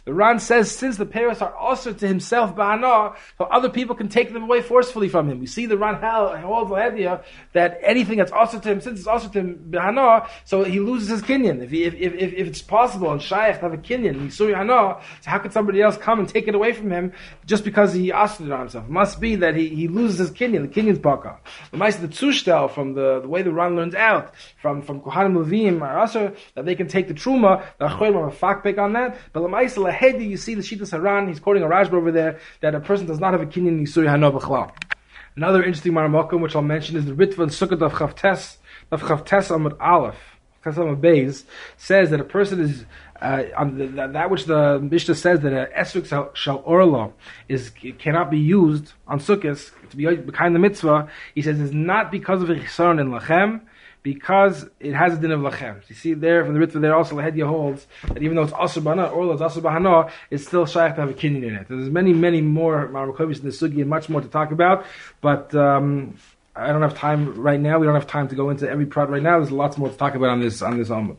The 0.08 0.14
Ran 0.14 0.40
says 0.40 0.72
since 0.72 0.96
the 0.96 1.06
Paris 1.06 1.42
are 1.42 1.54
also 1.54 1.92
to 1.92 2.08
himself 2.08 2.56
ba'ana, 2.56 3.18
so 3.38 3.44
other 3.44 3.68
people 3.68 3.94
can 3.94 4.08
take 4.08 4.32
them 4.32 4.44
away 4.44 4.62
forcefully 4.62 5.10
from 5.10 5.30
him. 5.30 5.42
We 5.42 5.48
see 5.48 5.66
the 5.66 5.78
Ran 5.78 5.96
holds 5.96 6.70
the 6.70 6.78
idea 6.78 7.26
that 7.52 7.78
anything 7.84 8.18
that's 8.18 8.32
also 8.32 8.58
to 8.58 8.70
him, 8.72 8.80
since 8.80 9.00
it's 9.00 9.08
also 9.08 9.28
to 9.28 9.38
him 9.38 9.68
ba'ana, 9.70 10.30
so 10.46 10.64
he 10.64 10.80
loses 10.80 11.10
his 11.10 11.22
kinyan. 11.24 11.62
If, 11.62 11.74
if, 11.74 11.94
if, 11.96 12.14
if, 12.14 12.48
it's 12.48 12.62
possible 12.62 13.12
and 13.12 13.22
shaykh 13.22 13.56
to 13.56 13.62
have 13.64 13.74
a 13.74 13.78
kinyan, 13.78 14.28
Yisuri 14.28 14.56
hana, 14.56 15.02
so 15.20 15.30
how 15.30 15.40
could 15.40 15.52
somebody 15.52 15.82
else 15.82 15.98
come 15.98 16.20
and 16.20 16.30
take 16.30 16.48
it 16.48 16.56
away 16.56 16.72
from 16.72 16.90
him 16.90 17.12
just 17.46 17.66
because 17.66 17.92
he 17.92 18.10
asked 18.10 18.40
it 18.40 18.50
on 18.50 18.62
himself? 18.62 18.86
It 18.86 18.90
must 18.90 19.20
be 19.20 19.36
that 19.36 19.58
he, 19.58 19.68
he 19.68 19.90
loses 19.90 20.20
his 20.20 20.32
kinyan, 20.32 20.62
the 20.62 20.82
kinyan's 20.82 21.00
baka. 21.00 21.38
The 21.72 21.78
mice 21.78 21.98
the 21.98 22.08
tzushtel 22.08 22.72
from 22.72 22.94
the, 22.94 23.20
the 23.20 23.28
way 23.28 23.42
the 23.42 23.52
Ran 23.52 23.76
learns 23.76 23.94
out 23.94 24.34
from 24.62 24.82
from 24.82 25.02
Kohanim 25.02 25.36
Levim 25.36 25.82
are 25.82 25.98
that 26.56 26.64
they 26.64 26.76
can 26.76 26.88
take 26.88 27.10
the 27.10 27.14
truma, 27.14 27.66
the 27.78 27.90
achoyim 27.90 28.26
a 28.26 28.34
fakbek 28.34 28.78
on 28.78 28.94
that, 28.94 29.18
but 29.34 29.42
the 29.42 29.50
Hedi, 29.98 30.30
you 30.30 30.38
see 30.38 30.56
the 30.56 30.62
Shitas 30.62 30.92
Haran, 30.92 31.28
he's 31.28 31.40
quoting 31.40 31.64
a 31.64 31.68
Rashba 31.68 31.94
over 31.94 32.12
there, 32.12 32.40
that 32.62 32.76
a 32.76 32.80
person 32.80 33.08
does 33.08 33.20
not 33.20 33.34
have 33.34 33.42
a 33.42 33.46
kinyan 33.46 33.82
Yisuri 33.82 34.08
Hano. 34.08 34.72
Another 35.36 35.64
interesting 35.64 35.94
Maramakum, 35.94 36.42
which 36.42 36.56
I'll 36.56 36.62
mention, 36.62 36.98
is 36.98 37.06
the 37.06 37.14
Ritva 37.14 37.40
and 37.44 37.52
Sukkot 37.52 37.82
of 37.82 37.94
Chavtes, 37.94 38.58
of 38.92 39.02
Chavtes 39.02 39.50
Amud 39.50 39.78
Aleph, 39.80 40.16
Kasam 40.64 41.00
Beis, 41.00 41.44
says 41.78 42.10
that 42.10 42.20
a 42.20 42.24
person 42.24 42.60
is, 42.60 42.86
uh, 43.22 43.44
on 43.56 43.78
the, 43.78 44.08
that, 44.08 44.30
which 44.30 44.46
the 44.46 44.80
Mishnah 44.80 45.16
says 45.16 45.42
that 45.42 45.54
a 45.54 45.70
Esruk 45.78 46.36
Shal 46.36 46.62
Orla 46.66 47.12
is, 47.48 47.72
cannot 48.00 48.32
be 48.32 48.40
used 48.40 48.94
on 49.08 49.20
Sukkot, 49.20 49.72
to 49.90 49.98
be 49.98 50.16
behind 50.16 50.56
the 50.56 50.60
mitzvah, 50.60 51.08
he 51.36 51.42
says 51.42 51.60
is 51.60 51.74
not 51.74 52.12
because 52.12 52.42
of 52.42 52.50
a 52.50 52.56
Chisaron 52.56 53.00
in 53.00 53.10
Lachem, 53.10 53.62
because 54.14 54.66
it 54.80 54.94
has 54.94 55.12
a 55.16 55.18
din 55.18 55.32
of 55.32 55.42
lachem. 55.42 55.76
You 55.90 55.96
see 55.96 56.14
there 56.14 56.46
from 56.46 56.54
the 56.54 56.62
Ritva 56.66 56.80
there 56.80 56.96
also 56.96 57.14
Lahedya 57.18 57.46
holds 57.46 57.86
that 58.08 58.24
even 58.24 58.38
though 58.38 58.44
it's 58.44 58.54
asur 58.54 58.82
bana 58.82 59.06
or 59.08 59.34
it's 59.34 60.08
it's 60.32 60.48
still 60.48 60.66
shaykh 60.66 60.96
to 60.96 61.02
have 61.02 61.10
a 61.10 61.14
kinyan 61.14 61.44
in 61.50 61.56
it. 61.56 61.68
There's 61.68 61.90
many 61.90 62.14
many 62.14 62.40
more 62.40 62.88
marmakovis 62.88 63.40
in 63.42 63.46
the 63.50 63.56
sugi 63.60 63.82
and 63.82 63.90
much 63.90 64.08
more 64.08 64.22
to 64.22 64.32
talk 64.40 64.52
about, 64.52 64.86
but. 65.22 65.54
Um, 65.54 66.18
I 66.60 66.72
don't 66.72 66.82
have 66.82 66.98
time 66.98 67.40
right 67.40 67.60
now. 67.60 67.78
We 67.78 67.86
don't 67.86 67.94
have 67.94 68.08
time 68.08 68.28
to 68.30 68.36
go 68.36 68.50
into 68.50 68.68
every 68.68 68.88
product 68.88 69.12
right 69.12 69.22
now. 69.22 69.38
There's 69.38 69.52
lots 69.52 69.78
more 69.78 69.90
to 69.90 69.96
talk 69.96 70.16
about 70.16 70.30
on 70.30 70.40
this 70.40 70.64
on 70.64 70.80
this 70.80 70.90
Amud. 70.90 71.18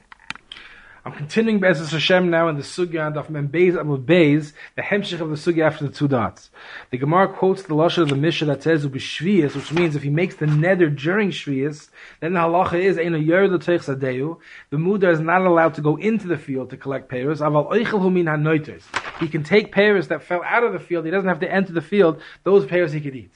I'm 1.08 1.14
continuing 1.14 1.58
Be'ezus 1.58 1.90
Hashem 1.92 2.28
now 2.28 2.48
in 2.48 2.56
the 2.56 2.62
Sugya 2.62 3.06
and 3.06 3.16
of 3.16 3.28
Membeis 3.28 3.72
Amud 3.72 4.04
Beis, 4.04 4.52
the 4.76 4.82
hemshich 4.82 5.22
of 5.22 5.30
the 5.30 5.36
Sugya 5.36 5.64
after 5.64 5.86
the 5.86 5.90
two 5.90 6.06
dots. 6.06 6.50
The 6.90 6.98
Gemara 6.98 7.28
quotes 7.32 7.62
the 7.62 7.72
Lashon 7.72 8.02
of 8.02 8.10
the 8.10 8.14
Mishnah 8.14 8.48
that 8.48 8.62
says 8.62 8.84
Ubishviyas, 8.84 9.56
which 9.56 9.72
means 9.72 9.96
if 9.96 10.02
he 10.02 10.10
makes 10.10 10.34
the 10.34 10.46
nether 10.46 10.90
during 10.90 11.30
Shviyas, 11.30 11.88
then 12.20 12.34
the 12.34 12.40
halacha 12.40 12.74
is 12.74 12.98
Eino 12.98 13.24
Yer 13.26 13.48
Sadeu. 13.48 14.36
The 14.68 14.76
Mudar 14.76 15.10
is 15.10 15.20
not 15.20 15.40
allowed 15.40 15.72
to 15.76 15.80
go 15.80 15.96
into 15.96 16.26
the 16.26 16.36
field 16.36 16.68
to 16.68 16.76
collect 16.76 17.08
payers. 17.08 17.40
Aval 17.40 17.72
Oichel 17.72 18.02
Humin 18.02 18.24
HaNoiters. 18.24 18.82
He 19.18 19.28
can 19.28 19.42
take 19.42 19.72
payers 19.72 20.08
that 20.08 20.22
fell 20.22 20.42
out 20.44 20.62
of 20.62 20.74
the 20.74 20.78
field. 20.78 21.06
He 21.06 21.10
doesn't 21.10 21.26
have 21.26 21.40
to 21.40 21.50
enter 21.50 21.72
the 21.72 21.80
field. 21.80 22.20
Those 22.44 22.66
payers 22.66 22.92
he 22.92 23.00
could 23.00 23.16
eat. 23.16 23.32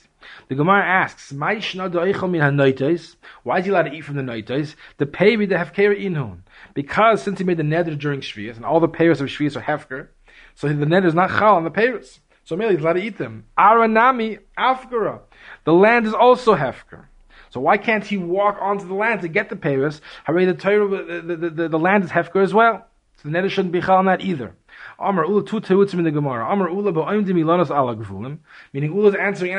The 0.48 0.54
Gemara 0.54 0.84
asks, 0.84 1.32
Why 1.32 1.54
is 1.54 1.64
he 1.64 1.78
allowed 1.78 1.92
to 1.92 2.04
eat 2.06 2.16
from 2.16 2.32
the 2.32 2.38
noitais? 4.22 4.74
The 4.98 5.06
pay 5.06 5.36
the 5.36 5.54
hefkera 5.54 5.96
inhun. 5.96 6.42
Because 6.74 7.22
since 7.22 7.38
he 7.38 7.44
made 7.44 7.56
the 7.58 7.62
neder 7.62 7.98
during 7.98 8.20
Shvias, 8.20 8.56
and 8.56 8.64
all 8.64 8.80
the 8.80 8.88
payers 8.88 9.20
of 9.20 9.28
Shvias 9.28 9.56
are 9.56 9.62
hefker, 9.62 10.08
so 10.54 10.68
the 10.68 10.74
neder 10.86 11.06
is 11.06 11.14
not 11.14 11.30
chal 11.30 11.56
on 11.56 11.64
the 11.64 11.70
payers. 11.70 12.20
So 12.44 12.56
merely 12.56 12.74
he's 12.74 12.82
allowed 12.82 12.94
to 12.94 13.02
eat 13.02 13.18
them. 13.18 13.44
Aranami 13.56 14.40
afkara. 14.58 15.20
The 15.64 15.72
land 15.72 16.06
is 16.06 16.14
also 16.14 16.56
hefker. 16.56 17.04
So 17.50 17.60
why 17.60 17.76
can't 17.76 18.04
he 18.04 18.16
walk 18.16 18.58
onto 18.60 18.86
the 18.86 18.94
land 18.94 19.20
to 19.22 19.28
get 19.28 19.48
the 19.48 19.56
payers? 19.56 20.00
The, 20.26 21.22
the, 21.24 21.36
the, 21.36 21.50
the, 21.50 21.68
the 21.68 21.78
land 21.78 22.04
is 22.04 22.10
hefker 22.10 22.42
as 22.42 22.54
well. 22.54 22.86
So 23.16 23.28
the 23.28 23.38
neder 23.38 23.50
shouldn't 23.50 23.72
be 23.72 23.80
chal 23.80 23.96
on 23.96 24.06
that 24.06 24.22
either. 24.22 24.54
Amar 25.02 25.26
Ula 25.26 25.44
two 25.44 25.60
terutzim 25.60 25.94
in 25.94 26.04
the 26.04 26.10
Gemara. 26.10 26.50
Amar 26.50 26.70
Ula 26.70 26.92
ba'oimdim 26.92 27.34
ilanos 27.34 27.70
ala 27.70 27.96
gevulim. 27.96 28.38
Meaning 28.72 28.92
Ula's 28.92 29.14
answering 29.14 29.52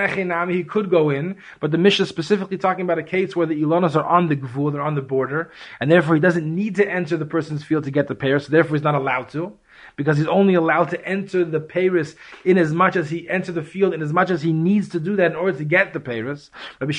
he 0.50 0.64
could 0.64 0.89
go 0.89 1.10
in, 1.10 1.38
but 1.60 1.72
the 1.72 1.78
Mishnah 1.78 2.04
is 2.04 2.10
specifically 2.10 2.58
talking 2.58 2.86
about 2.86 2.98
a 2.98 3.04
case 3.04 3.36
where 3.36 3.46
the 3.46 3.62
ilanos 3.62 3.96
are 3.96 4.06
on 4.06 4.28
the 4.28 4.36
gevul, 4.36 4.72
they're 4.72 4.82
on 4.82 4.96
the 4.96 5.02
border, 5.02 5.52
and 5.80 5.91
therefore 5.91 6.16
he 6.16 6.22
doesn't 6.22 6.46
need 6.56 6.76
to 6.76 6.89
enter 6.89 7.18
the 7.18 7.26
person's 7.26 7.64
field 7.64 7.84
to 7.84 7.91
get 7.91 8.08
the 8.08 8.16
pair, 8.16 8.39
so 8.39 8.50
therefore 8.50 8.78
he's 8.78 8.84
not 8.84 8.96
allowed 8.96 9.30
to. 9.30 9.54
Because 9.96 10.18
he's 10.18 10.28
only 10.28 10.54
allowed 10.54 10.89
to 10.91 11.06
enter 11.06 11.44
the 11.44 11.60
Paris 11.60 12.16
in 12.46 12.58
as 12.58 12.74
much 12.74 12.96
as 12.96 13.10
he 13.10 13.30
enter 13.30 13.52
the 13.52 13.62
field, 13.62 13.94
in 13.94 14.02
as 14.02 14.14
much 14.14 14.30
as 14.32 14.41
he 14.41 14.54
needs 14.54 14.89
to 14.89 15.00
do 15.00 15.18
that 15.18 15.32
in 15.32 15.38
order 15.38 15.58
to 15.58 15.66
get 15.66 15.94
the 15.94 16.00
Paris. 16.00 16.50
Rabbi 16.80 16.94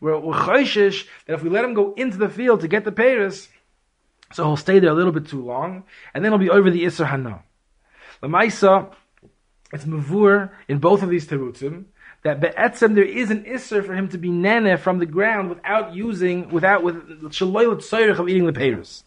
we're 0.00 0.22
that 0.22 1.34
if 1.34 1.42
we 1.42 1.50
let 1.50 1.64
him 1.64 1.74
go 1.74 1.94
into 1.94 2.16
the 2.16 2.28
field 2.28 2.60
to 2.60 2.68
get 2.68 2.84
the 2.84 2.92
Paris, 2.92 3.48
So 4.32 4.44
he'll 4.44 4.56
stay 4.56 4.78
there 4.78 4.90
a 4.90 4.94
little 4.94 5.12
bit 5.12 5.28
too 5.28 5.44
long, 5.44 5.84
and 6.12 6.24
then 6.24 6.32
he'll 6.32 6.38
be 6.38 6.50
over 6.50 6.70
the 6.70 6.84
Isser 6.84 7.06
Hana. 7.06 7.42
Lamaisa, 8.22 8.92
it's 9.72 9.84
mavur 9.84 10.50
in 10.66 10.78
both 10.78 11.02
of 11.02 11.08
these 11.08 11.26
terutzim 11.26 11.86
that 12.22 12.40
be'etzem 12.40 12.94
there 12.94 13.04
is 13.04 13.30
an 13.30 13.44
isser 13.44 13.84
for 13.84 13.94
him 13.94 14.08
to 14.08 14.18
be 14.18 14.30
nene 14.30 14.76
from 14.76 14.98
the 14.98 15.06
ground 15.06 15.48
without 15.48 15.94
using, 15.94 16.48
without 16.50 16.82
with 16.82 16.96
shaloylet 17.30 17.78
soyrich 17.78 18.18
of 18.18 18.28
eating 18.28 18.46
the 18.46 18.52
peiros. 18.52 19.04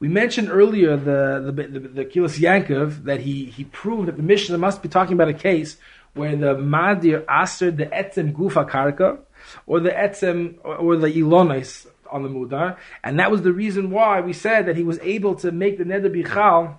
We 0.00 0.08
mentioned 0.08 0.48
earlier 0.50 0.96
the 0.96 1.52
the 1.52 1.62
the, 1.62 1.78
the 1.80 2.04
Kehillos 2.04 2.38
Yaakov 2.40 3.04
that 3.04 3.20
he 3.20 3.44
he 3.44 3.64
proved 3.64 4.08
that 4.08 4.16
the 4.16 4.22
Mishnah 4.22 4.58
must 4.58 4.82
be 4.82 4.88
talking 4.88 5.12
about 5.12 5.28
a 5.28 5.34
case 5.34 5.76
where 6.14 6.34
the 6.34 6.54
Madir 6.56 7.24
aser 7.30 7.70
the 7.70 7.86
etzem 7.86 8.32
gufa 8.32 8.68
karka 8.68 9.18
or 9.66 9.80
the 9.80 9.90
etzem 9.90 10.58
or 10.64 10.96
the 10.96 11.08
ilonis 11.08 11.86
on 12.12 12.22
the 12.22 12.28
mudar, 12.28 12.76
and 13.02 13.18
that 13.18 13.30
was 13.30 13.42
the 13.42 13.52
reason 13.52 13.90
why 13.90 14.20
we 14.20 14.32
said 14.32 14.66
that 14.66 14.76
he 14.76 14.82
was 14.82 14.98
able 15.00 15.34
to 15.36 15.50
make 15.50 15.78
the 15.78 15.84
neder 15.84 16.14
bichal 16.14 16.78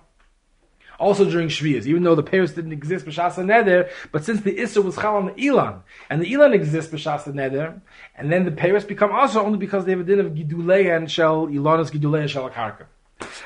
also 0.98 1.28
during 1.28 1.48
Shviyas, 1.48 1.86
even 1.86 2.02
though 2.02 2.14
the 2.14 2.22
Paris 2.22 2.52
didn't 2.52 2.72
exist 2.72 3.04
b'shas 3.04 3.34
neder, 3.34 3.90
but 4.12 4.24
since 4.24 4.40
the 4.42 4.56
Isser 4.56 4.82
was 4.82 4.96
chal 4.96 5.16
on 5.16 5.26
the 5.26 5.32
Ilan, 5.32 5.80
and 6.08 6.22
the 6.22 6.32
Ilan 6.32 6.54
exists 6.54 6.92
b'shas 6.92 7.24
neder, 7.32 7.80
and 8.16 8.32
then 8.32 8.44
the 8.44 8.52
Paris 8.52 8.84
become 8.84 9.12
also 9.12 9.44
only 9.44 9.58
because 9.58 9.84
they 9.84 9.92
have 9.92 10.00
a 10.00 10.04
din 10.04 10.20
of 10.20 10.32
Gidulei 10.32 10.96
and 10.96 11.10
Shel 11.10 11.48
Ilanis 11.48 11.90
Gidulei 11.90 12.20
and 12.20 12.30
Shel 12.30 12.48
Akarka. 12.48 12.86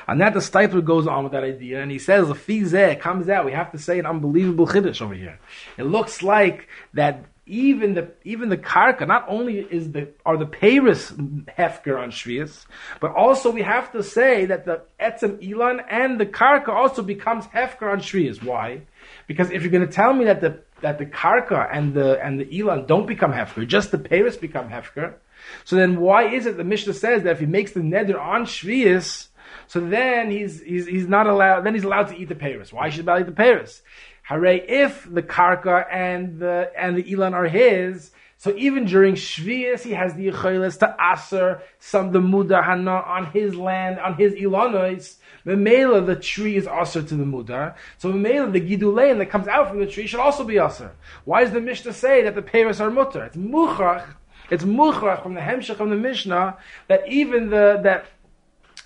And 0.07 0.19
that 0.21 0.33
the 0.33 0.39
Stipler 0.39 0.83
goes 0.83 1.07
on 1.07 1.23
with 1.23 1.33
that 1.33 1.43
idea, 1.43 1.81
and 1.81 1.91
he 1.91 1.99
says, 1.99 2.27
the 2.27 2.33
Fizeh 2.33 2.99
comes 2.99 3.29
out, 3.29 3.45
we 3.45 3.51
have 3.51 3.71
to 3.71 3.77
say 3.77 3.99
an 3.99 4.05
unbelievable 4.05 4.67
Chiddush 4.67 5.01
over 5.01 5.13
here. 5.13 5.39
It 5.77 5.83
looks 5.83 6.23
like 6.23 6.67
that 6.93 7.25
even 7.49 7.95
the 7.95 8.11
even 8.23 8.49
the 8.49 8.57
karka, 8.57 9.07
not 9.07 9.25
only 9.27 9.59
is 9.59 9.91
the 9.91 10.09
are 10.25 10.37
the 10.37 10.45
Paris 10.45 11.11
hefker 11.11 11.99
on 11.99 12.11
Shvius, 12.11 12.65
but 12.99 13.15
also 13.15 13.49
we 13.49 13.63
have 13.63 13.91
to 13.91 14.03
say 14.03 14.45
that 14.45 14.65
the 14.65 14.81
etzem 14.99 15.41
ilan 15.41 15.83
and 15.89 16.19
the 16.19 16.25
karka 16.25 16.69
also 16.69 17.01
becomes 17.01 17.45
hefker 17.47 17.91
on 17.91 17.99
Shvius. 17.99 18.41
Why? 18.43 18.81
Because 19.27 19.49
if 19.49 19.63
you're 19.63 19.71
going 19.71 19.85
to 19.85 19.91
tell 19.91 20.13
me 20.13 20.25
that 20.25 20.41
the 20.41 20.59
that 20.81 20.99
the 20.99 21.05
karka 21.05 21.67
and 21.71 21.93
the 21.93 22.23
and 22.23 22.39
the 22.39 22.45
ilan 22.45 22.87
don't 22.87 23.07
become 23.07 23.33
hefker, 23.33 23.67
just 23.67 23.91
the 23.91 23.97
Paris 23.97 24.37
become 24.37 24.69
hefker, 24.69 25.15
so 25.65 25.75
then 25.75 25.99
why 25.99 26.27
is 26.33 26.45
it 26.45 26.55
the 26.55 26.63
Mishnah 26.63 26.93
says 26.93 27.23
that 27.23 27.31
if 27.31 27.39
he 27.39 27.47
makes 27.47 27.71
the 27.71 27.79
neder 27.79 28.19
on 28.19 28.45
Shvius, 28.45 29.27
so 29.67 29.79
then 29.79 30.31
he's 30.31 30.61
he's 30.61 30.85
he's 30.85 31.07
not 31.07 31.27
allowed. 31.27 31.61
Then 31.61 31.73
he's 31.73 31.83
allowed 31.83 32.09
to 32.09 32.17
eat 32.17 32.29
the 32.29 32.35
Paris. 32.35 32.71
Why 32.71 32.89
should 32.89 33.07
he 33.07 33.11
eat 33.19 33.25
the 33.25 33.31
Paris? 33.31 33.81
Hooray, 34.29 34.63
if 34.69 35.11
the 35.11 35.23
karka 35.23 35.87
and 35.91 36.39
the 36.39 36.71
and 36.77 36.95
the 36.95 37.03
ilan 37.03 37.33
are 37.33 37.47
his, 37.47 38.11
so 38.37 38.53
even 38.55 38.85
during 38.85 39.15
Shvius, 39.15 39.81
he 39.81 39.93
has 39.93 40.13
the 40.13 40.27
yichayles 40.27 40.77
to 40.79 40.95
aser 41.01 41.63
some 41.79 42.11
the 42.11 42.19
mudar 42.19 42.63
hana 42.63 42.91
on 42.91 43.25
his 43.31 43.55
land, 43.55 43.99
on 43.99 44.13
his 44.13 44.33
ilanos. 44.33 45.15
Memela, 45.47 46.05
the 46.05 46.15
tree 46.15 46.57
is 46.57 46.67
aser 46.67 47.01
to 47.01 47.15
the 47.15 47.23
mudar. 47.23 47.73
So 47.97 48.13
memela, 48.13 48.51
the 48.51 48.61
gidulein 48.61 49.17
that 49.17 49.31
comes 49.31 49.47
out 49.47 49.67
from 49.67 49.79
the 49.79 49.87
tree 49.87 50.05
should 50.05 50.19
also 50.19 50.43
be 50.43 50.59
aser. 50.59 50.91
Why 51.25 51.43
does 51.43 51.51
the 51.51 51.59
Mishnah 51.59 51.93
say 51.93 52.21
that 52.21 52.35
the 52.35 52.43
peiros 52.43 52.79
are 52.79 52.91
mutar? 52.91 53.25
It's 53.25 53.35
muchach. 53.35 54.05
It's 54.51 54.63
muchach 54.63 55.23
from 55.23 55.33
the 55.33 55.41
hemshech 55.41 55.79
of 55.79 55.89
the 55.89 55.95
Mishnah 55.95 56.55
that 56.87 57.11
even 57.11 57.49
the 57.49 57.79
that 57.81 58.05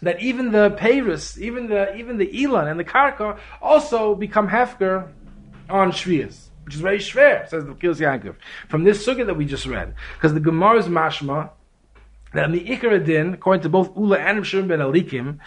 that 0.01 0.21
even 0.21 0.53
the 0.53 0.71
peiros, 0.79 1.37
even 1.37 1.67
the 1.67 1.93
even 1.95 2.17
the 2.17 2.27
ilan 2.27 2.71
and 2.71 2.79
the 2.79 2.85
karka 2.85 3.37
also 3.61 4.15
become 4.15 4.47
hefker 4.47 5.09
on 5.69 5.91
Shvias, 5.91 6.47
which 6.65 6.75
is 6.75 6.81
very 6.81 6.99
schwer, 6.99 7.47
says 7.47 7.65
the 7.65 7.73
Kehillos 7.73 7.99
Yaakov, 7.99 8.35
from 8.69 8.83
this 8.83 9.05
sukkah 9.05 9.25
that 9.25 9.35
we 9.35 9.45
just 9.45 9.65
read. 9.65 9.93
Because 10.15 10.33
the 10.33 10.39
Gemara 10.39 10.79
is 10.79 10.87
mashma, 10.87 11.49
that 12.33 12.51
the 12.51 12.59
Ikar 12.59 13.05
Din, 13.05 13.35
according 13.35 13.61
to 13.63 13.69
both 13.69 13.95
Ula 13.95 14.17
and 14.17 14.45
Shimon 14.45 14.67
ben 14.67 14.79
Alikim, 14.79 15.39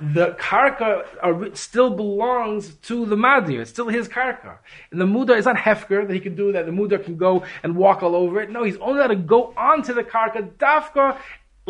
the 0.00 0.36
karka 0.38 1.56
still 1.56 1.90
belongs 1.90 2.74
to 2.74 3.04
the 3.04 3.16
madir. 3.16 3.60
It's 3.60 3.70
still 3.70 3.88
his 3.88 4.08
karka. 4.08 4.58
And 4.92 5.00
the 5.00 5.06
mudar 5.06 5.36
is 5.36 5.44
not 5.44 5.56
hefker 5.56 6.06
that 6.06 6.14
he 6.14 6.20
can 6.20 6.36
do 6.36 6.52
that. 6.52 6.66
The 6.66 6.72
mudar 6.72 7.02
can 7.02 7.16
go 7.16 7.44
and 7.64 7.74
walk 7.74 8.02
all 8.04 8.14
over 8.14 8.40
it. 8.40 8.50
No, 8.50 8.62
he's 8.62 8.76
only 8.76 9.00
allowed 9.00 9.08
to 9.08 9.16
go 9.16 9.52
onto 9.56 9.92
the 9.92 10.04
karka 10.04 10.50
dafka 10.52 11.18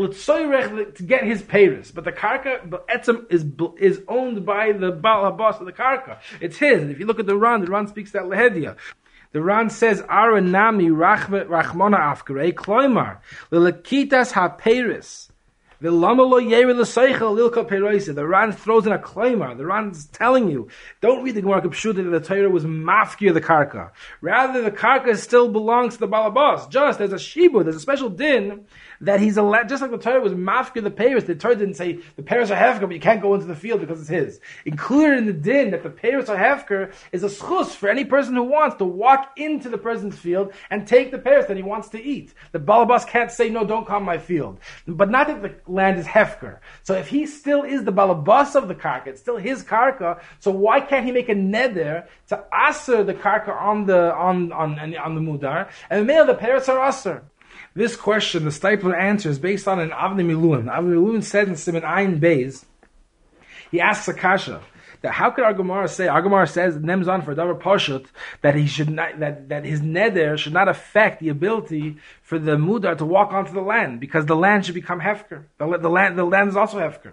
to 0.06 1.02
get 1.04 1.24
his 1.24 1.42
payers, 1.42 1.90
but 1.90 2.04
the 2.04 2.12
karka, 2.12 2.68
but 2.68 2.86
etzem 2.88 3.26
is 3.30 3.44
is 3.78 4.00
owned 4.06 4.46
by 4.46 4.72
the 4.72 4.92
Baal 4.92 5.30
boss 5.32 5.58
of 5.58 5.66
the 5.66 5.72
karka. 5.72 6.18
It's 6.40 6.56
his. 6.56 6.82
And 6.82 6.90
if 6.90 7.00
you 7.00 7.06
look 7.06 7.18
at 7.18 7.26
the 7.26 7.36
Ran, 7.36 7.60
the 7.64 7.70
Ran 7.70 7.88
speaks 7.88 8.12
that 8.12 8.24
lehedia. 8.24 8.76
The 9.32 9.42
Ran 9.42 9.70
says, 9.70 10.02
"Ara 10.08 10.40
nami 10.40 10.88
rachmana 10.88 11.98
afkare 11.98 12.52
kloimar 12.54 13.18
lelekitas 13.50 14.32
ha 14.32 14.56
peiris." 14.56 15.28
The 15.80 15.92
Ran 15.92 16.08
throws 18.52 18.86
in 18.86 18.92
a 18.92 18.98
claimer. 18.98 19.56
The 19.56 19.64
Ran's 19.64 20.06
telling 20.06 20.50
you, 20.50 20.66
don't 21.00 21.22
read 21.22 21.36
the 21.36 21.40
Gemara 21.40 21.62
Kapshuta 21.62 22.02
that 22.02 22.10
the 22.10 22.18
Torah 22.18 22.50
was 22.50 22.64
mafkir 22.64 23.32
the 23.32 23.40
karka. 23.40 23.92
Rather, 24.20 24.60
the 24.62 24.72
karka 24.72 25.16
still 25.16 25.48
belongs 25.48 25.94
to 25.94 26.00
the 26.00 26.08
balabas. 26.08 26.68
Just 26.68 27.00
as 27.00 27.12
a 27.12 27.16
shibu, 27.16 27.62
there's 27.62 27.76
a 27.76 27.80
special 27.80 28.08
din 28.08 28.64
that 29.00 29.20
he's 29.20 29.36
allowed, 29.36 29.68
just 29.68 29.82
like 29.82 29.90
the 29.90 29.98
Torah 29.98 30.20
was 30.20 30.32
mafkir 30.32 30.82
the 30.82 30.90
Paris, 30.90 31.24
the 31.24 31.34
Torah 31.34 31.56
didn't 31.56 31.74
say 31.74 32.00
the 32.16 32.22
Paris 32.22 32.50
are 32.50 32.56
hefker, 32.56 32.80
but 32.82 32.92
you 32.92 33.00
can't 33.00 33.22
go 33.22 33.34
into 33.34 33.46
the 33.46 33.54
field 33.54 33.80
because 33.80 34.00
it's 34.00 34.08
his. 34.08 34.40
Included 34.64 35.18
in 35.18 35.26
the 35.26 35.32
din 35.32 35.70
that 35.70 35.82
the 35.82 35.90
Paris 35.90 36.28
are 36.28 36.36
hefker 36.36 36.92
is 37.12 37.22
a 37.22 37.28
schus 37.28 37.68
for 37.68 37.88
any 37.88 38.04
person 38.04 38.34
who 38.34 38.42
wants 38.42 38.76
to 38.76 38.84
walk 38.84 39.32
into 39.36 39.68
the 39.68 39.78
person's 39.78 40.18
field 40.18 40.52
and 40.70 40.86
take 40.86 41.10
the 41.10 41.18
Paris 41.18 41.46
that 41.46 41.56
he 41.56 41.62
wants 41.62 41.88
to 41.90 42.02
eat. 42.02 42.34
The 42.52 42.58
balabas 42.58 43.06
can't 43.06 43.30
say, 43.30 43.48
no, 43.48 43.64
don't 43.64 43.86
come 43.86 44.04
my 44.04 44.18
field. 44.18 44.58
But 44.86 45.10
not 45.10 45.28
that 45.28 45.42
the 45.42 45.54
land 45.70 45.98
is 45.98 46.06
hefker. 46.06 46.58
So 46.82 46.94
if 46.94 47.08
he 47.08 47.26
still 47.26 47.62
is 47.62 47.84
the 47.84 47.92
balabas 47.92 48.54
of 48.54 48.68
the 48.68 48.74
karka, 48.74 49.08
it's 49.08 49.20
still 49.20 49.36
his 49.36 49.62
karka, 49.62 50.20
so 50.40 50.50
why 50.50 50.80
can't 50.80 51.04
he 51.04 51.12
make 51.12 51.28
a 51.28 51.34
neder 51.34 52.06
to 52.28 52.44
aser 52.52 53.04
the 53.04 53.14
karka 53.14 53.50
on 53.60 53.86
the, 53.86 54.14
on, 54.14 54.52
on, 54.52 54.96
on 54.96 55.14
the 55.14 55.20
mudar, 55.20 55.68
and 55.90 56.00
the 56.00 56.04
male, 56.04 56.26
the 56.26 56.34
Paris 56.34 56.68
are 56.68 56.88
aser? 56.88 57.22
This 57.78 57.94
question, 57.94 58.42
the 58.42 58.50
Stipler 58.50 59.00
answer 59.00 59.30
is 59.30 59.38
based 59.38 59.68
on 59.68 59.78
an 59.78 59.90
Avnei 59.90 60.26
Miluim. 60.26 60.64
Avnei 60.64 60.96
Miluim 60.96 61.22
said 61.22 61.46
in 61.46 61.54
Simon 61.54 61.82
Ayin 61.82 62.18
Beis, 62.18 62.64
he 63.70 63.80
asks 63.80 64.08
Akasha, 64.08 64.62
that 65.02 65.12
how 65.12 65.30
could 65.30 65.44
our 65.44 65.54
Gemara 65.54 65.86
say, 65.86 66.08
our 66.08 66.20
Gemara 66.20 66.48
says, 66.48 66.76
Nemzon 66.76 67.24
for 67.24 67.36
Davar 67.36 67.56
Pashut, 67.56 68.06
that 68.42 68.56
he 68.56 68.66
should 68.66 68.90
not, 68.90 69.20
that, 69.20 69.48
that 69.50 69.64
his 69.64 69.80
neder 69.80 70.36
should 70.36 70.54
not 70.54 70.66
affect 70.66 71.20
the 71.20 71.28
ability 71.28 71.98
for 72.20 72.40
the 72.40 72.56
Mudar 72.56 72.98
to 72.98 73.04
walk 73.04 73.32
onto 73.32 73.52
the 73.52 73.60
land, 73.60 74.00
because 74.00 74.26
the 74.26 74.34
land 74.34 74.66
should 74.66 74.74
become 74.74 75.00
Hefker. 75.00 75.44
The, 75.58 75.78
the 75.78 75.88
land, 75.88 76.18
the 76.18 76.24
land 76.24 76.48
is 76.48 76.56
also 76.56 76.78
Hefker. 76.78 77.12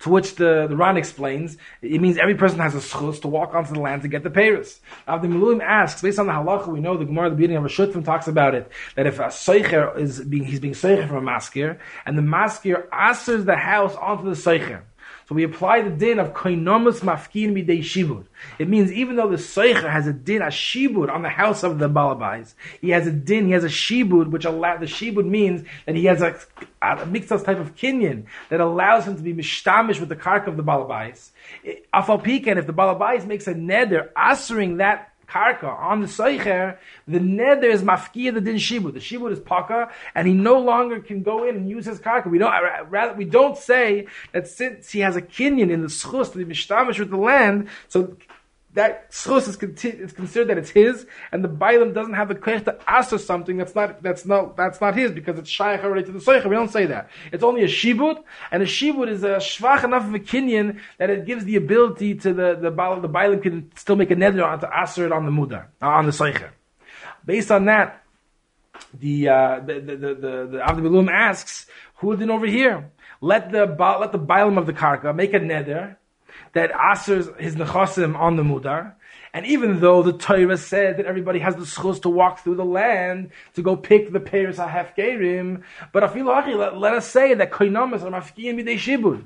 To 0.00 0.10
which 0.10 0.36
the, 0.36 0.66
the 0.68 0.76
Ran 0.76 0.96
explains, 0.96 1.56
it 1.82 2.00
means 2.00 2.16
every 2.18 2.34
person 2.34 2.58
has 2.60 2.74
a 2.74 2.78
schus 2.78 3.20
to 3.22 3.28
walk 3.28 3.54
onto 3.54 3.74
the 3.74 3.80
land 3.80 4.02
to 4.02 4.08
get 4.08 4.22
the. 4.22 4.38
Now 5.06 5.18
the 5.18 5.28
Miluim 5.28 5.60
asks, 5.62 6.00
based 6.00 6.18
on 6.18 6.26
the 6.26 6.32
halacha, 6.32 6.68
we 6.68 6.80
know 6.80 6.96
the 6.96 7.04
Gemara, 7.04 7.30
the 7.30 7.36
beginning 7.36 7.56
of 7.56 7.64
a 7.64 7.68
Hashutfim 7.68 8.04
talks 8.04 8.28
about 8.28 8.54
it, 8.54 8.70
that 8.94 9.06
if 9.06 9.18
a 9.18 9.24
seicher 9.24 9.98
is 9.98 10.20
being, 10.20 10.44
he's 10.44 10.60
being 10.60 10.74
seicher 10.74 11.08
from 11.08 11.28
a 11.28 11.30
maskir, 11.30 11.78
and 12.06 12.16
the 12.16 12.22
maskir 12.22 12.88
asers 12.88 13.44
the 13.44 13.56
house 13.56 13.94
onto 13.96 14.24
the 14.24 14.36
seicher, 14.36 14.82
so 15.28 15.34
we 15.34 15.44
apply 15.44 15.82
the 15.82 15.90
din 15.90 16.18
of 16.18 16.32
koinomus 16.32 17.00
mafkin 17.00 17.52
midei 17.52 17.80
shibud. 17.80 18.24
It 18.58 18.66
means 18.66 18.90
even 18.90 19.16
though 19.16 19.28
the 19.28 19.36
seicher 19.36 19.90
has 19.90 20.06
a 20.06 20.12
din, 20.14 20.40
a 20.40 20.46
shibud 20.46 21.12
on 21.12 21.20
the 21.20 21.28
house 21.28 21.62
of 21.62 21.78
the 21.78 21.86
balabais, 21.86 22.54
he 22.80 22.90
has 22.90 23.06
a 23.06 23.12
din, 23.12 23.44
he 23.44 23.52
has 23.52 23.62
a 23.62 23.68
shibud, 23.68 24.30
which 24.30 24.46
allow, 24.46 24.78
the 24.78 24.86
shibud 24.86 25.26
means 25.26 25.66
that 25.84 25.96
he 25.96 26.06
has 26.06 26.22
a, 26.22 26.34
a 26.80 27.04
mixed 27.04 27.28
type 27.28 27.58
of 27.58 27.74
kinyan 27.74 28.24
that 28.48 28.60
allows 28.60 29.06
him 29.06 29.16
to 29.16 29.22
be 29.22 29.34
mishtamish 29.34 30.00
with 30.00 30.08
the 30.08 30.16
kark 30.16 30.46
of 30.46 30.56
the 30.56 30.64
balabais. 30.64 31.28
Afal 31.92 32.24
pikan, 32.24 32.56
if 32.56 32.66
the 32.66 32.72
balabais 32.72 33.26
makes 33.26 33.46
a 33.46 33.54
neder, 33.54 34.08
answering 34.16 34.78
that 34.78 35.12
karka 35.28 35.78
on 35.78 36.00
the 36.00 36.06
seicher, 36.06 36.78
the 37.06 37.18
neder 37.18 37.64
is 37.64 37.82
mafkia 37.82 38.32
the 38.34 38.40
din 38.40 38.56
shibud. 38.56 38.94
The 38.94 39.00
shibud 39.00 39.32
is 39.32 39.40
paka, 39.40 39.90
and 40.14 40.26
he 40.26 40.34
no 40.34 40.58
longer 40.58 41.00
can 41.00 41.22
go 41.22 41.46
in 41.46 41.56
and 41.56 41.68
use 41.68 41.86
his 41.86 42.00
karka. 42.00 42.30
We 42.30 42.38
don't 42.38 42.52
uh, 42.52 42.84
rather 42.88 43.14
we 43.14 43.24
don't 43.24 43.56
say 43.56 44.06
that 44.32 44.48
since 44.48 44.90
he 44.90 45.00
has 45.00 45.16
a 45.16 45.22
kinyan 45.22 45.70
in 45.70 45.82
the 45.82 45.88
schus 45.88 46.32
to 46.32 46.38
be 46.38 46.44
mishtamish 46.44 46.98
with 46.98 47.10
the 47.10 47.16
land, 47.16 47.68
so 47.88 48.16
that 48.78 49.10
schus 49.10 49.48
is, 49.48 49.56
is, 49.84 50.12
considered 50.12 50.48
that 50.50 50.56
it's 50.56 50.70
his, 50.70 51.04
and 51.32 51.42
the 51.42 51.48
bailam 51.48 51.92
doesn't 51.92 52.14
have 52.14 52.28
the 52.28 52.36
koyach 52.36 52.64
to 52.64 52.78
ask 52.86 53.10
for 53.10 53.18
something 53.18 53.56
that's 53.56 53.74
not 53.74 54.00
that's 54.04 54.24
not 54.24 54.56
that's 54.56 54.80
not 54.80 54.94
his 54.94 55.10
because 55.10 55.36
it's 55.36 55.50
shaykh 55.50 55.82
already 55.82 56.04
to 56.04 56.12
the 56.12 56.20
soicha. 56.20 56.44
We 56.44 56.54
don't 56.54 56.70
say 56.70 56.86
that. 56.86 57.10
It's 57.32 57.42
only 57.42 57.64
a 57.64 57.66
shibud, 57.66 58.22
and 58.52 58.62
a 58.62 58.66
shibud 58.66 59.08
is 59.08 59.24
a 59.24 59.38
shvach 59.38 59.82
enough 59.82 60.06
of 60.06 60.14
a 60.14 60.20
kinyan 60.20 60.78
that 60.98 61.10
it 61.10 61.26
gives 61.26 61.44
the 61.44 61.56
ability 61.56 62.14
to 62.22 62.32
the 62.32 62.54
the 62.54 62.70
bailam. 62.70 63.02
The 63.02 63.40
can 63.40 63.72
still 63.74 63.96
make 63.96 64.12
a 64.12 64.16
neder 64.16 64.60
to 64.60 64.70
aser 64.80 65.06
it 65.06 65.12
on 65.12 65.24
the 65.24 65.32
muda 65.32 65.66
on 65.82 66.06
the 66.06 66.12
soicha. 66.12 66.50
Based 67.26 67.50
on 67.50 67.64
that, 67.64 68.04
the 68.94 69.28
uh, 69.28 69.60
the 69.66 69.74
the 69.80 69.96
the, 69.96 70.14
the, 70.14 71.02
the 71.02 71.12
asks 71.12 71.66
who 71.96 72.16
did 72.16 72.30
over 72.30 72.46
here. 72.46 72.92
Let 73.20 73.50
the 73.50 73.66
let 74.00 74.12
the 74.12 74.20
bailam 74.20 74.56
of 74.56 74.66
the 74.66 74.72
karka 74.72 75.12
make 75.12 75.34
a 75.34 75.40
neder 75.40 75.96
that 76.52 76.72
asers 76.72 77.38
his 77.40 77.56
nechasim 77.56 78.16
on 78.18 78.36
the 78.36 78.42
mudar, 78.42 78.92
And 79.34 79.46
even 79.46 79.80
though 79.80 80.02
the 80.02 80.12
Torah 80.12 80.56
said 80.56 80.98
that 80.98 81.06
everybody 81.06 81.38
has 81.40 81.54
the 81.56 81.62
schus 81.62 82.02
to 82.02 82.08
walk 82.08 82.40
through 82.40 82.56
the 82.56 82.64
land 82.64 83.30
to 83.54 83.62
go 83.62 83.76
pick 83.76 84.12
the 84.12 84.20
peiros 84.20 84.56
hafgerim, 84.56 85.62
but 85.92 86.02
afilu 86.02 86.56
let, 86.56 86.78
let 86.78 86.94
us 86.94 87.06
say 87.06 87.34
that 87.34 87.50
koinamas 87.50 88.02
are 88.02 88.10
mafkiyim 88.10 88.62
b'dei 88.62 88.76
shibud. 88.76 89.24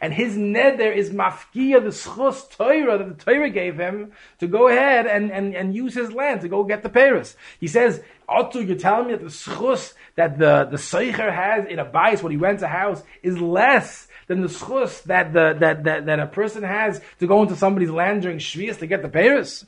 And 0.00 0.12
his 0.12 0.36
neder 0.36 0.94
is 0.94 1.10
mafkiya, 1.10 1.82
the 1.82 1.90
schus 1.90 2.50
Torah 2.50 2.98
that 2.98 3.18
the 3.18 3.24
Torah 3.24 3.50
gave 3.50 3.78
him 3.78 4.12
to 4.38 4.46
go 4.46 4.68
ahead 4.68 5.06
and, 5.06 5.30
and, 5.30 5.54
and 5.54 5.74
use 5.74 5.94
his 5.94 6.12
land 6.12 6.40
to 6.42 6.48
go 6.48 6.64
get 6.64 6.82
the 6.82 6.88
Paris. 6.88 7.36
He 7.60 7.68
says, 7.68 8.02
Otu, 8.28 8.66
you're 8.66 8.76
telling 8.76 9.08
me 9.08 9.12
that 9.14 9.22
the 9.22 9.28
schus 9.28 9.92
that 10.16 10.38
the, 10.38 10.66
the 10.70 10.76
Seicher 10.76 11.32
has 11.32 11.66
in 11.66 11.78
a 11.78 11.84
bias 11.84 12.22
when 12.22 12.32
he 12.32 12.38
rents 12.38 12.62
a 12.62 12.68
house 12.68 13.02
is 13.22 13.38
less 13.38 14.08
than 14.26 14.40
the 14.40 14.48
schus 14.48 15.02
that, 15.04 15.32
the, 15.32 15.56
that, 15.58 15.84
that, 15.84 16.06
that 16.06 16.20
a 16.20 16.26
person 16.26 16.62
has 16.62 17.00
to 17.20 17.26
go 17.26 17.42
into 17.42 17.56
somebody's 17.56 17.90
land 17.90 18.22
during 18.22 18.38
Shvias 18.38 18.78
to 18.78 18.86
get 18.86 19.02
the 19.02 19.08
Paris. 19.08 19.64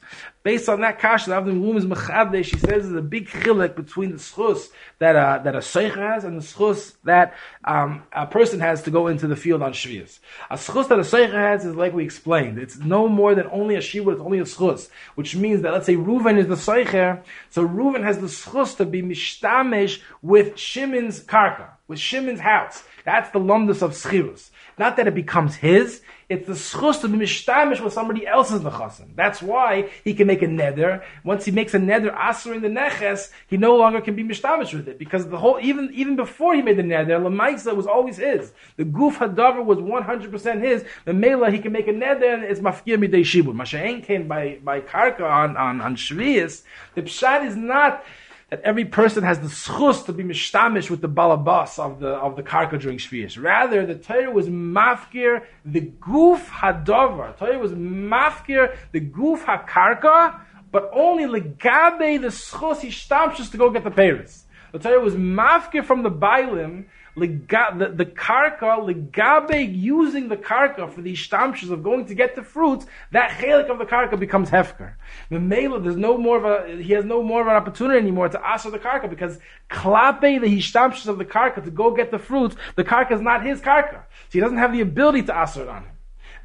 Based 0.47 0.69
on 0.69 0.83
that 0.83 1.01
kash, 1.01 1.25
the 1.25 1.33
Avdim 1.33 1.61
Lum 1.61 1.77
is 1.77 1.87
Mechadeh, 1.87 2.45
she 2.45 2.57
says 2.57 2.85
there's 2.85 2.93
a 2.93 3.03
big 3.03 3.27
chilek 3.27 3.75
between 3.75 4.13
the 4.13 4.19
schus 4.19 4.69
that 5.01 5.17
a, 5.17 5.43
that 5.43 5.57
a 5.57 5.59
Seicher 5.59 5.97
has 5.97 6.23
and 6.23 6.41
the 6.41 6.45
schus 6.45 6.95
that 7.03 7.35
um, 7.65 8.05
a 8.13 8.29
person 8.29 8.61
has 8.61 8.81
to 8.83 8.93
go 8.93 9.09
into 9.09 9.27
the 9.27 9.35
field 9.35 9.61
on 9.61 9.73
Shvias. 9.73 10.21
A 10.49 10.55
schus 10.55 10.87
that 10.87 11.01
a 11.01 11.03
Seicher 11.03 11.33
has 11.33 11.65
is 11.65 11.75
like 11.75 11.93
we 11.95 12.05
explained. 12.05 12.61
It's 12.61 12.79
no 12.79 13.09
more 13.09 13.35
than 13.35 13.49
only 13.51 13.75
a 13.75 13.81
Shivur, 13.81 14.13
it's 14.13 14.21
only 14.21 14.39
a 14.39 14.45
schus, 14.45 14.89
which 15.17 15.35
means 15.35 15.63
that 15.63 15.73
let's 15.73 15.87
say 15.87 15.97
Reuven 15.97 16.39
is 16.39 16.47
the 16.47 16.55
Seicher, 16.55 17.25
so 17.51 17.67
Reuven 17.67 18.05
has 18.05 18.19
the 18.19 18.29
schus 18.29 18.77
to 18.77 18.85
be 18.85 19.03
mishtamish 19.03 20.01
with 20.23 20.57
Shimon's 20.57 21.25
karka, 21.25 21.71
with 21.89 21.99
Shimon's 21.99 22.39
house. 22.39 22.85
That's 23.05 23.31
the 23.31 23.41
lumdus 23.41 23.83
of 23.83 23.93
schirus. 23.95 24.51
Not 24.79 24.97
that 24.97 25.09
it 25.09 25.15
becomes 25.15 25.57
his, 25.57 26.03
it's 26.29 26.47
the 26.47 26.55
schus 26.55 27.01
to 27.03 27.09
be 27.09 27.19
mishtamish 27.19 27.81
with 27.81 27.93
somebody 27.93 28.27
else's 28.27 28.61
nechasim. 28.61 29.15
That's 29.15 29.41
why 29.41 29.91
he 30.03 30.13
can 30.13 30.27
make 30.27 30.43
a 30.43 30.47
neder. 30.47 31.03
Once 31.23 31.45
he 31.45 31.53
makes 31.53 31.73
a 31.75 31.79
neder 31.79 32.13
aser 32.29 32.53
in 32.55 32.63
the 32.63 32.69
neches, 32.69 33.31
he 33.47 33.57
no 33.57 33.77
longer 33.77 34.01
can 34.01 34.17
be 34.17 34.25
mishtamish 34.25 34.75
with 34.75 34.89
it 34.89 34.99
because 34.99 35.29
the 35.29 35.39
whole 35.39 35.59
even 35.63 35.91
even 35.95 36.17
before 36.17 36.55
he 36.55 36.63
made 36.63 36.79
the 36.79 36.83
neder, 36.83 37.21
lemaisa 37.21 37.77
was 37.77 37.87
always 37.87 38.17
his. 38.17 38.53
The 38.77 38.85
goof 38.85 39.19
hadavar 39.19 39.65
was 39.65 39.79
one 39.79 40.03
hundred 40.03 40.33
percent 40.33 40.63
his. 40.63 40.85
The 41.05 41.13
mela 41.13 41.51
he 41.51 41.59
can 41.59 41.73
make 41.73 41.87
a 41.87 41.93
neder 41.93 42.35
and 42.35 42.45
it's 42.45 42.61
mafkir 42.61 42.99
midei 42.99 43.21
shibur. 43.21 43.55
Masha'en 43.55 44.05
came 44.05 44.27
by 44.27 44.59
by 44.65 44.81
karka 44.81 45.23
on 45.23 45.57
on 45.57 45.81
on. 45.81 45.95
The 45.95 47.03
pshat 47.03 47.47
is 47.47 47.57
not 47.57 48.05
that 48.51 48.61
every 48.61 48.85
person 48.85 49.25
has 49.25 49.41
the 49.41 49.49
schus 49.49 50.07
to 50.07 50.13
be 50.13 50.23
mishtamish 50.23 50.89
with 50.89 51.01
the 51.01 51.09
balabas 51.09 51.79
of 51.79 51.99
the 51.99 52.11
of 52.11 52.37
the 52.37 52.43
karka 52.43 52.81
during 52.81 52.99
shvius. 52.99 53.43
Rather, 53.43 53.85
the 53.85 53.97
Torah 53.97 54.31
was 54.31 54.49
mafkir 54.49 55.45
the 55.65 55.81
goof 55.81 56.49
hadavar. 56.49 57.37
Torah 57.37 57.59
was 57.59 57.73
mafkir 57.73 58.77
the 58.93 59.01
goof 59.01 59.45
hakarka, 59.45 60.41
but 60.71 60.89
only 60.93 61.25
legabe 61.25 62.21
the 62.21 62.29
schus 62.29 62.83
ishtamshus 62.83 63.51
to 63.51 63.57
go 63.57 63.71
get 63.71 63.83
the 63.83 63.91
paris. 63.91 64.45
The 64.73 64.79
Torah 64.79 65.01
was 65.01 65.15
mafkir 65.15 65.85
from 65.85 66.05
the 66.05 66.11
bailim 66.11 66.85
the, 67.17 67.93
the 67.95 68.05
karka, 68.05 69.75
using 69.75 70.29
the 70.29 70.37
karka 70.37 70.93
for 70.93 71.01
the 71.01 71.13
ishtamshus 71.13 71.71
of 71.71 71.83
going 71.83 72.07
to 72.07 72.15
get 72.15 72.35
the 72.35 72.43
fruits, 72.43 72.87
that 73.13 73.31
chelik 73.31 73.71
of 73.71 73.79
the 73.79 73.87
karka 73.87 74.19
becomes 74.19 74.51
hefker. 74.51 74.95
The 75.31 75.41
mela, 75.41 75.81
there's 75.81 75.97
no 75.97 76.19
more 76.19 76.37
of 76.37 76.45
a, 76.45 76.83
he 76.83 76.93
has 76.93 77.05
no 77.05 77.23
more 77.23 77.41
of 77.41 77.47
an 77.47 77.55
opportunity 77.55 77.99
anymore 77.99 78.29
to 78.29 78.47
ask 78.47 78.71
the 78.71 78.79
karka 78.79 79.09
because 79.09 79.39
klape, 79.71 80.21
the 80.21 80.59
ishtamshus 80.59 81.07
of 81.07 81.17
the 81.19 81.25
karka 81.25 81.65
to 81.65 81.71
go 81.71 81.91
get 81.93 82.11
the 82.11 82.19
fruits, 82.19 82.55
the 82.75 82.85
karka 82.85 83.13
is 83.13 83.21
not 83.23 83.45
his 83.45 83.61
karka. 83.61 84.03
So 84.29 84.33
he 84.33 84.41
doesn't 84.41 84.59
have 84.59 84.73
the 84.73 84.83
ability 84.83 85.23
to 85.25 85.35
ask 85.35 85.57
on 85.57 85.85
him. 85.85 85.93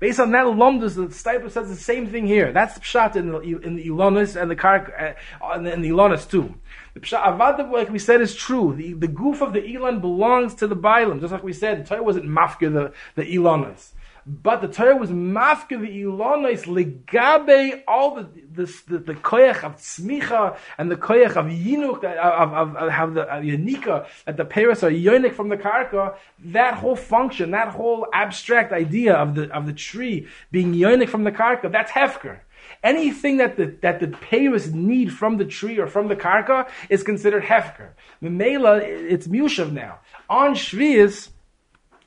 Based 0.01 0.19
on 0.19 0.32
that 0.32 0.47
lomdus, 0.47 0.95
the 0.95 1.07
Stipler 1.07 1.51
says 1.51 1.69
the 1.69 1.76
same 1.76 2.07
thing 2.07 2.26
here. 2.26 2.51
That's 2.51 2.80
pshat 2.80 3.15
in 3.15 3.32
the, 3.32 3.39
in 3.39 3.76
the 3.76 3.86
Ilonis 3.88 4.36
and 4.39 4.49
the 4.49 4.55
Kark, 4.55 4.91
uh, 4.99 5.59
in 5.59 5.82
the 5.84 5.89
Ilonis 5.89 6.28
too. 6.28 6.55
The 6.94 7.00
pshat 7.00 7.24
avad, 7.24 7.72
like 7.72 7.89
we 7.89 8.00
said, 8.00 8.22
is 8.22 8.36
true. 8.36 8.76
The, 8.76 8.94
the 8.94 9.08
goof 9.08 9.42
of 9.42 9.54
the 9.54 9.76
Elon 9.76 10.02
belongs 10.02 10.56
to 10.56 10.68
the 10.68 10.76
Bailam, 10.76 11.22
just 11.22 11.32
like 11.32 11.44
we 11.44 11.54
said. 11.54 11.86
The 11.86 11.88
Torah 11.88 12.04
wasn't 12.04 12.26
mafka 12.26 12.72
the, 12.72 12.94
the 13.16 13.36
Elonis. 13.36 13.92
But 14.26 14.62
the 14.62 14.68
Torah 14.68 14.98
was 14.98 15.10
mafka 15.10 15.82
the 15.82 16.04
Elonis 16.04 16.66
legabe 16.66 17.82
all 17.88 18.16
the 18.16 18.30
the, 18.54 18.82
the, 18.88 18.98
the 19.00 19.14
koyach 19.16 19.64
of 19.64 19.78
tzmicha 19.78 20.58
and 20.78 20.92
the 20.92 20.96
koyach 20.96 21.38
of 21.38 21.46
yinuk 21.46 22.04
of, 22.04 22.52
of, 22.54 22.76
of, 22.76 22.89
of 22.92 23.14
the 23.14 23.22
of 23.22 23.44
yanika 23.44 24.06
that 24.26 24.38
the 24.38 24.46
paris 24.46 24.84
are 24.84 24.92
yonik 24.92 25.34
from 25.34 25.50
the 25.50 25.58
karka. 25.58 26.16
That 26.39 26.76
whole 26.76 26.96
function, 26.96 27.52
that 27.52 27.70
whole 27.70 28.08
abstract 28.14 28.74
idea 28.74 29.16
of 29.16 29.36
the 29.36 29.50
of 29.52 29.66
the 29.66 29.74
tree 29.74 30.28
being 30.52 30.74
yonik 30.74 31.10
from 31.10 31.24
the 31.24 31.32
karka, 31.32 31.72
that's 31.72 31.92
hefker. 31.92 32.42
Anything 32.84 33.38
that 33.38 33.57
the, 33.57 33.75
that 33.82 33.99
the 33.99 34.07
payers 34.07 34.73
need 34.73 35.13
from 35.13 35.38
the 35.38 35.45
tree 35.45 35.77
or 35.77 35.88
from 35.88 36.07
the 36.07 36.15
karka 36.15 36.67
is 36.89 37.03
considered 37.03 37.43
hefker. 37.43 37.89
The 38.21 38.29
mela, 38.29 38.77
it's 38.77 39.27
mushav 39.27 39.71
now. 39.71 39.99
On 40.29 40.55
shvius, 40.55 41.29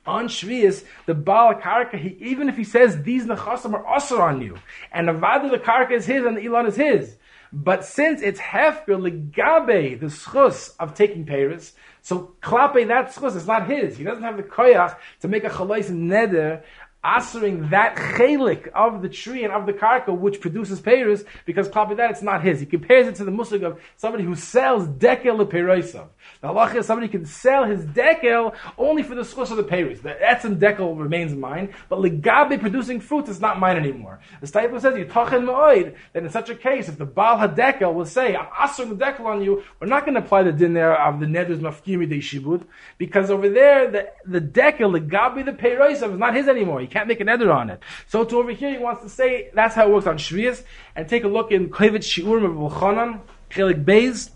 on 0.07 0.27
Shvius, 0.27 0.83
the 1.07 1.15
Baal 1.15 1.55
Karka, 1.55 1.97
he, 1.97 2.09
even 2.19 2.47
if 2.47 2.57
he 2.57 2.63
says 2.63 3.01
these 3.03 3.25
Nechasim 3.25 3.73
are 3.73 3.87
usher 3.87 4.21
on 4.21 4.41
you, 4.41 4.57
and 4.91 5.07
the 5.07 5.13
Vada 5.13 5.49
the 5.49 5.57
Karka 5.57 5.93
is 5.93 6.05
his 6.05 6.25
and 6.25 6.37
the 6.37 6.45
Elon 6.45 6.67
is 6.67 6.75
his, 6.75 7.15
but 7.51 7.85
since 7.85 8.21
it's 8.21 8.39
Hefker 8.39 8.99
Legabe, 8.99 9.99
the 9.99 10.07
schus 10.07 10.75
of 10.79 10.93
taking 10.93 11.25
Paris, 11.25 11.73
so 12.01 12.35
Klape, 12.41 12.87
that 12.87 13.15
schus 13.15 13.35
is 13.35 13.47
not 13.47 13.67
his. 13.67 13.97
He 13.97 14.03
doesn't 14.03 14.23
have 14.23 14.37
the 14.37 14.43
koyach 14.43 14.97
to 15.21 15.27
make 15.27 15.43
a 15.43 15.49
chalais 15.49 15.89
neder 15.89 16.61
answering 17.05 17.69
that 17.69 17.95
chelik 17.95 18.67
of 18.69 19.01
the 19.01 19.09
tree 19.09 19.43
and 19.43 19.53
of 19.53 19.65
the 19.65 19.73
karka 19.73 20.17
which 20.17 20.41
produces 20.41 20.79
peiros, 20.81 21.25
because 21.45 21.69
klapi 21.69 21.95
that 21.97 22.11
it's 22.11 22.21
not 22.21 22.43
his. 22.43 22.59
He 22.59 22.65
compares 22.65 23.07
it 23.07 23.15
to 23.15 23.25
the 23.25 23.31
musig 23.31 23.63
of 23.63 23.79
somebody 23.97 24.23
who 24.23 24.35
sells 24.35 24.87
dekel 24.87 25.45
lepeirosav. 25.45 26.07
The 26.41 26.47
halacha 26.47 26.77
is 26.77 26.85
somebody 26.85 27.07
can 27.07 27.25
sell 27.25 27.65
his 27.65 27.85
dekel 27.85 28.55
only 28.77 29.03
for 29.03 29.15
the 29.15 29.21
schus 29.21 29.51
of 29.51 29.57
the 29.57 29.63
peiros. 29.63 30.01
The 30.01 30.17
etzim 30.21 30.57
dekel 30.57 30.99
remains 30.99 31.33
mine, 31.33 31.73
but 31.89 31.99
legabe 31.99 32.59
producing 32.59 32.99
fruit 32.99 33.27
is 33.29 33.39
not 33.39 33.59
mine 33.59 33.77
anymore. 33.77 34.19
The 34.41 34.47
Staipa 34.47 34.81
says 34.81 34.97
you 34.97 35.05
tachen 35.05 35.45
ma'oid 35.45 35.95
that 36.13 36.23
in 36.23 36.29
such 36.29 36.49
a 36.49 36.55
case, 36.55 36.89
if 36.89 36.97
the 36.97 37.05
baal 37.05 37.37
hadekel 37.37 37.93
will 37.93 38.05
say 38.05 38.35
I'm 38.35 38.47
answering 38.61 38.97
the 38.97 39.05
dekel 39.05 39.25
on 39.25 39.41
you, 39.41 39.63
we're 39.79 39.87
not 39.87 40.05
going 40.05 40.15
to 40.15 40.21
apply 40.21 40.43
the 40.43 40.51
din 40.51 40.73
there 40.73 40.99
of 40.99 41.19
the 41.19 41.25
nedus 41.25 41.59
mafkimi 41.59 42.09
de 42.09 42.19
shibud 42.19 42.63
because 42.97 43.29
over 43.29 43.49
there 43.49 43.91
the 43.91 44.09
the 44.25 44.41
dekel 44.41 44.99
legabe 44.99 45.45
the 45.45 45.51
peirosav 45.51 46.13
is 46.13 46.19
not 46.19 46.35
his 46.35 46.47
anymore. 46.47 46.81
He 46.81 46.87
can't 46.95 47.09
make 47.09 47.19
an 47.19 47.27
eder 47.27 47.51
on 47.51 47.69
it. 47.69 47.81
So 48.07 48.23
to 48.23 48.37
over 48.37 48.51
here, 48.51 48.71
he 48.71 48.77
wants 48.77 49.03
to 49.03 49.09
say 49.09 49.49
that's 49.53 49.75
how 49.75 49.87
it 49.87 49.93
works 49.93 50.07
on 50.07 50.17
Shvias. 50.17 50.63
And 50.95 51.09
take 51.09 51.25
a 51.25 51.27
look 51.27 51.51
in 51.51 51.69
Kovetz 51.69 52.07
Shiurim 52.13 52.45
of 52.45 52.53
Vulchanan, 52.53 53.19
Chelik 53.49 53.83
Beis, 53.83 54.29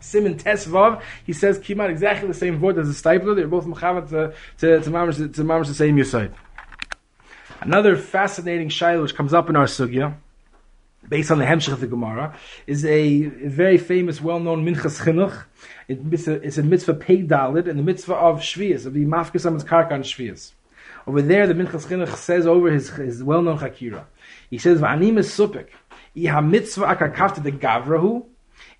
Simon 0.00 0.34
Tesvav. 0.36 1.00
He 1.24 1.32
says 1.32 1.60
Kimat 1.60 1.90
exactly 1.90 2.26
the 2.26 2.34
same 2.34 2.60
word 2.60 2.76
as 2.78 2.88
the 2.88 3.08
Stipler. 3.08 3.36
They're 3.36 3.46
both 3.46 3.66
Mechavat 3.66 4.08
to, 4.10 4.34
to, 4.58 4.80
to, 4.80 4.90
Mamash, 4.90 5.16
to 5.34 5.44
Mamash 5.44 5.68
the 5.68 5.74
same 5.74 5.96
Yusayt. 5.96 6.32
Another 7.60 7.96
fascinating 7.96 8.68
Shiloh 8.68 9.02
which 9.02 9.14
comes 9.14 9.32
up 9.32 9.48
in 9.48 9.54
our 9.54 9.66
Sugya, 9.66 10.16
based 11.08 11.30
on 11.30 11.38
the 11.38 11.44
Hemshech 11.44 11.72
of 11.72 11.80
the 11.80 11.86
Gemara, 11.86 12.36
is 12.66 12.84
a 12.84 13.26
very 13.26 13.78
famous, 13.78 14.20
well-known 14.20 14.66
Minchas 14.66 15.00
Chinuch. 15.04 15.44
It's 15.88 16.26
a, 16.26 16.34
it's 16.34 16.58
a 16.58 16.64
mitzvah 16.64 16.94
pay 16.94 17.22
dalid, 17.22 17.68
and 17.68 17.78
the 17.78 17.84
mitzvah 17.84 18.14
of 18.14 18.40
Shvias, 18.40 18.86
of 18.86 18.92
the 18.92 19.04
Mafkas 19.04 19.46
Amas 19.46 19.62
Karka 19.62 19.92
on 19.92 20.02
Shvias. 20.02 20.52
Over 21.06 21.22
there, 21.22 21.46
the 21.46 21.54
Minchas 21.54 21.86
Chinuch 21.86 22.16
says 22.16 22.46
over 22.46 22.70
his, 22.70 22.90
his 22.90 23.22
well-known 23.22 23.58
Chakira. 23.58 24.06
He 24.50 24.58
says, 24.58 24.80
"V'anim 24.80 25.18
is 25.18 25.28
supik. 25.28 25.68
Iha 26.16 26.44
mitzvah 26.44 26.86
akakafta 26.86 27.42
the 27.42 27.52
gavrahu." 27.52 28.24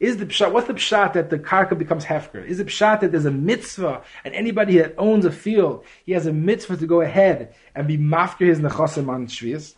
Is 0.00 0.16
the 0.18 0.26
pshat? 0.26 0.52
What's 0.52 0.66
the 0.66 0.74
pshat 0.74 1.14
that 1.14 1.30
the 1.30 1.38
karka 1.38 1.78
becomes 1.78 2.04
hefker? 2.04 2.44
Is 2.44 2.58
the 2.58 2.64
pshat 2.64 3.00
that 3.00 3.12
there's 3.12 3.24
a 3.24 3.30
mitzvah 3.30 4.02
and 4.24 4.34
anybody 4.34 4.78
that 4.78 4.94
owns 4.98 5.24
a 5.24 5.30
field, 5.30 5.84
he 6.04 6.12
has 6.12 6.26
a 6.26 6.32
mitzvah 6.32 6.76
to 6.78 6.86
go 6.86 7.00
ahead 7.00 7.54
and 7.74 7.86
be 7.86 7.96
mafker 7.96 8.46
his 8.46 8.58
nechasim 8.58 9.08
on 9.08 9.26
shvius? 9.26 9.74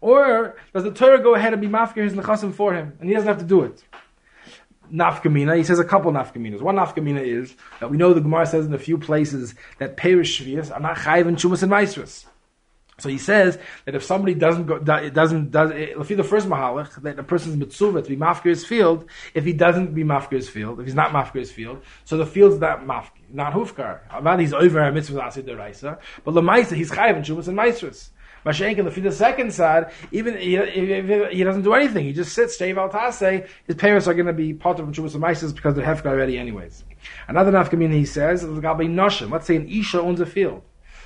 Or 0.00 0.56
does 0.74 0.84
the 0.84 0.90
Torah 0.90 1.22
go 1.22 1.34
ahead 1.34 1.52
and 1.52 1.62
be 1.62 1.68
mafker 1.68 2.02
his 2.04 2.12
nechasim 2.14 2.52
for 2.52 2.74
him 2.74 2.96
and 3.00 3.08
he 3.08 3.14
doesn't 3.14 3.28
have 3.28 3.38
to 3.38 3.44
do 3.44 3.62
it? 3.62 3.82
Nafkamina. 4.92 5.56
He 5.56 5.64
says 5.64 5.78
a 5.78 5.84
couple 5.84 6.12
nafkaminas. 6.12 6.60
One 6.60 6.76
nafkamina 6.76 7.22
is 7.22 7.54
that 7.80 7.90
we 7.90 7.96
know 7.96 8.14
the 8.14 8.20
Gemara 8.20 8.46
says 8.46 8.66
in 8.66 8.74
a 8.74 8.78
few 8.78 8.98
places 8.98 9.54
that 9.78 9.96
perish 9.96 10.40
shvias 10.40 10.74
are 10.74 10.80
not 10.80 10.96
chayiv 10.96 11.28
and 11.28 11.36
shumas 11.36 11.62
and 11.62 11.70
maestras. 11.70 12.26
So 13.00 13.08
he 13.08 13.18
says 13.18 13.58
that 13.84 13.94
if 13.94 14.02
somebody 14.02 14.34
doesn't 14.34 14.66
go, 14.66 14.74
it 14.74 15.14
doesn't 15.14 15.52
does 15.52 15.70
if 15.72 16.08
the 16.08 16.24
first 16.24 16.48
mahalach 16.48 17.00
that 17.02 17.18
a 17.18 17.22
person's 17.22 17.56
mitzvah 17.56 18.02
to 18.02 18.08
be 18.08 18.16
mafkir 18.16 18.46
his 18.46 18.66
field, 18.66 19.04
if 19.34 19.44
he 19.44 19.52
doesn't 19.52 19.94
be 19.94 20.02
mafkir 20.02 20.32
his 20.32 20.48
field, 20.48 20.80
if 20.80 20.86
he's 20.86 20.96
not 20.96 21.12
mafkir 21.12 21.38
his 21.38 21.52
field, 21.52 21.82
so 22.04 22.16
the 22.16 22.26
field's 22.26 22.58
not 22.58 22.84
mafkir, 22.84 23.10
not 23.32 23.52
hufkar. 23.52 24.00
About 24.10 24.40
he's 24.40 24.52
over 24.52 24.80
a 24.80 24.92
mitzvah 24.92 25.22
asid 25.22 25.46
deraisa, 25.46 26.00
but 26.24 26.34
lemaisa 26.34 26.74
he's 26.74 26.90
chayiv 26.90 27.16
and 27.16 27.24
shumas 27.24 27.46
and 27.46 27.56
maestras. 27.56 28.10
Mashenkin, 28.44 29.02
the 29.02 29.12
second 29.12 29.52
side, 29.52 29.90
even 30.12 30.36
he, 30.36 30.56
he, 31.30 31.44
doesn't 31.44 31.62
do 31.62 31.74
anything. 31.74 32.04
He 32.04 32.12
just 32.12 32.32
sits, 32.32 32.54
Steve 32.54 32.76
Altase, 32.76 33.48
his 33.66 33.76
parents 33.76 34.06
are 34.06 34.14
going 34.14 34.26
to 34.26 34.32
be 34.32 34.54
part 34.54 34.78
of 34.80 34.86
Shuvas 34.88 35.14
and 35.14 35.54
because 35.54 35.74
they're 35.74 35.84
hefka 35.84 36.06
already 36.06 36.38
anyways. 36.38 36.84
Another 37.26 37.52
nafkamina 37.52 37.92
he 37.92 38.04
says. 38.04 38.44
Let's 38.44 39.46
say 39.46 39.56
an 39.56 39.68
Isha 39.68 40.00
owns 40.00 40.20
a 40.20 40.26
field. 40.26 40.62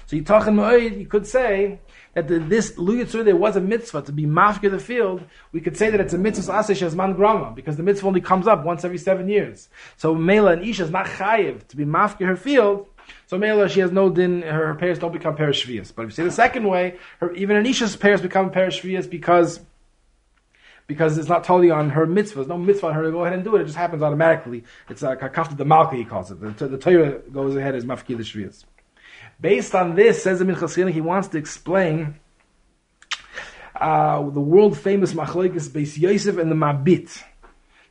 So 0.07 0.16
you 0.16 1.07
could 1.07 1.26
say 1.26 1.78
that 2.14 2.28
the, 2.28 2.39
this 2.39 2.72
Luyatzur 2.72 3.24
there 3.24 3.37
was 3.37 3.57
a 3.57 3.61
mitzvah 3.61 4.03
to 4.03 4.12
be 4.12 4.24
mafkir 4.24 4.70
the 4.70 4.78
field. 4.78 5.22
We 5.53 5.61
could 5.61 5.76
say 5.76 5.91
that 5.91 6.01
it's 6.01 6.12
a 6.12 6.18
mitzvah 6.18 6.53
asesh 6.53 6.83
as 6.83 6.95
man 6.95 7.14
grama 7.14 7.53
because 7.55 7.76
the 7.76 7.83
mitzvah 7.83 8.07
only 8.07 8.20
comes 8.20 8.47
up 8.47 8.64
once 8.64 8.85
every 8.85 8.99
seven 8.99 9.28
years. 9.28 9.68
So 9.97 10.14
Mela 10.14 10.53
and 10.53 10.64
Isha 10.64 10.85
is 10.85 10.91
not 10.91 11.07
chayiv 11.07 11.66
to 11.68 11.76
be 11.76 11.85
mafkir 11.85 12.26
her 12.26 12.37
field. 12.37 12.89
So 13.27 13.39
Mela, 13.39 13.69
she 13.69 13.81
has 13.81 13.93
no 13.93 14.11
din, 14.11 14.43
her, 14.43 14.69
her 14.69 14.75
parents 14.75 15.01
don't 15.01 15.13
become 15.13 15.37
parashvias. 15.37 15.95
But 15.95 16.03
if 16.03 16.11
you 16.11 16.15
say 16.15 16.25
the 16.25 16.31
second 16.31 16.67
way, 16.67 16.99
her, 17.21 17.33
even 17.33 17.63
Anisha's 17.63 17.97
parents 17.97 18.23
become 18.23 18.51
parashvias 18.51 19.09
because 19.09 19.61
because 20.87 21.17
it's 21.17 21.29
not 21.29 21.45
totally 21.45 21.71
on 21.71 21.91
her 21.91 22.07
mitzvah. 22.07 22.41
There's 22.41 22.49
no 22.49 22.59
mitzvah 22.59 22.89
on 22.89 22.95
her 22.95 23.05
to 23.05 23.11
go 23.11 23.23
ahead 23.23 23.35
and 23.35 23.45
do 23.45 23.57
it. 23.57 23.63
It 23.63 23.65
just 23.65 23.77
happens 23.77 24.03
automatically. 24.03 24.65
It's 24.89 25.03
a 25.03 25.17
kafta 25.17 25.57
the 25.57 25.65
malka, 25.65 25.97
he 25.97 26.05
calls 26.05 26.31
it. 26.31 26.41
The, 26.41 26.69
the 26.69 26.79
Torah 26.79 27.19
goes 27.21 27.57
ahead 27.57 27.75
as 27.75 27.85
mafki 27.85 28.17
the 28.17 28.25
shvias. 28.25 28.65
Based 29.41 29.75
on 29.75 29.95
this, 29.95 30.23
says 30.23 30.41
Amin 30.41 30.57
Chasina, 30.57 30.91
he 30.91 31.01
wants 31.01 31.29
to 31.29 31.39
explain 31.39 32.17
uh, 33.75 34.19
the 34.31 34.41
world 34.41 34.79
famous 34.79 35.15
machlekes 35.15 35.69
Beis 35.69 35.99
Yosef 35.99 36.39
and 36.39 36.51
the 36.51 36.55
Mabit. 36.55 37.23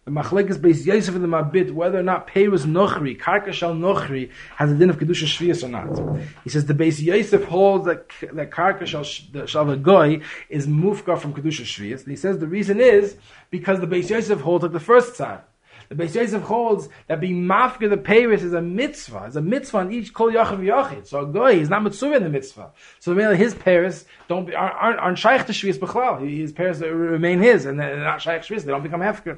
The 0.03 0.09
machlekes 0.09 0.55
Beis 0.55 0.83
Yosef 0.83 1.13
and 1.13 1.23
the 1.23 1.27
Mabit, 1.27 1.71
whether 1.73 1.99
or 1.99 2.03
not 2.03 2.27
Peirus 2.27 2.65
Nochri, 2.65 3.15
Karka 3.19 3.53
Shal 3.53 3.75
Nochri, 3.75 4.31
has 4.55 4.71
a 4.71 4.75
din 4.75 4.89
of 4.89 4.97
Kedusha 4.97 5.25
Shvias 5.25 5.63
or 5.63 5.67
not. 5.67 6.19
He 6.43 6.49
says 6.49 6.65
the 6.65 6.73
Beis 6.73 6.99
Yosef 6.99 7.43
holds 7.43 7.85
that, 7.85 8.09
that 8.33 8.49
Karka 8.49 8.87
Shal, 8.87 9.03
Shal 9.03 9.75
Goy 9.75 10.21
is 10.49 10.65
mufka 10.65 11.19
from 11.19 11.35
Kedusha 11.35 11.65
Shvias. 11.65 11.99
And 11.99 12.07
he 12.07 12.15
says 12.15 12.39
the 12.39 12.47
reason 12.47 12.81
is 12.81 13.15
because 13.51 13.79
the 13.79 13.85
Beis 13.85 14.09
Yosef 14.09 14.41
holds 14.41 14.63
like 14.63 14.71
the 14.71 14.79
first 14.79 15.17
time. 15.17 15.41
The 15.89 15.93
Beis 15.93 16.15
Yosef 16.15 16.41
holds 16.41 16.89
that 17.05 17.21
being 17.21 17.43
mafka 17.43 17.87
the 17.87 17.97
Paris 17.97 18.41
is 18.41 18.53
a 18.53 18.61
mitzvah. 18.61 19.25
It's 19.27 19.35
a 19.35 19.41
mitzvah 19.41 19.77
on 19.77 19.91
each 19.91 20.15
kol 20.15 20.31
yachav 20.31 20.61
yachid. 20.61 21.05
So 21.05 21.19
a 21.19 21.25
goy 21.27 21.59
is 21.59 21.69
not 21.69 21.83
mitzvah 21.83 22.13
in 22.13 22.23
the 22.23 22.29
mitzvah. 22.29 22.71
So 22.99 23.13
really 23.13 23.37
his 23.37 23.53
Paris 23.53 24.05
don't 24.27 24.47
be, 24.47 24.55
aren't, 24.55 24.97
aren't 24.97 25.19
shaykh 25.19 25.45
to 25.45 25.51
shvius 25.51 25.77
b'chlal. 25.77 26.27
His 26.27 26.53
Paris 26.53 26.79
remain 26.79 27.39
his 27.39 27.67
and 27.67 27.79
they're 27.79 28.03
not 28.03 28.19
shaykh 28.19 28.41
shvius. 28.41 28.63
They 28.63 28.71
don't 28.71 28.81
become 28.81 29.01
hefker. 29.01 29.37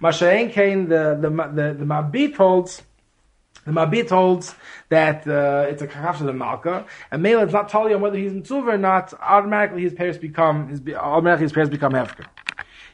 Mashayin 0.00 0.52
Kain, 0.52 0.88
the, 0.88 1.18
the, 1.20 1.28
the, 1.28 1.74
the 1.74 1.84
Mabit 1.84 2.36
holds, 2.36 2.82
the 3.64 3.72
Mabit 3.72 4.10
holds 4.10 4.54
that 4.88 5.26
uh, 5.26 5.66
it's 5.68 5.82
a 5.82 5.86
kachaf 5.86 6.18
to 6.18 6.24
the 6.24 6.32
Malka, 6.32 6.86
and 7.10 7.22
Mela 7.22 7.42
it's 7.42 7.52
not 7.52 7.68
telling 7.68 7.94
on 7.94 8.00
whether 8.00 8.16
he's 8.16 8.32
mitzvah 8.32 8.70
or 8.70 8.78
not. 8.78 9.12
Automatically, 9.20 9.82
his 9.82 9.94
parents 9.94 10.18
become 10.18 10.68
his 10.68 10.80
automatically 10.94 11.44
his 11.44 11.52
parents 11.52 11.70
become 11.70 11.92
hefker. 11.92 12.26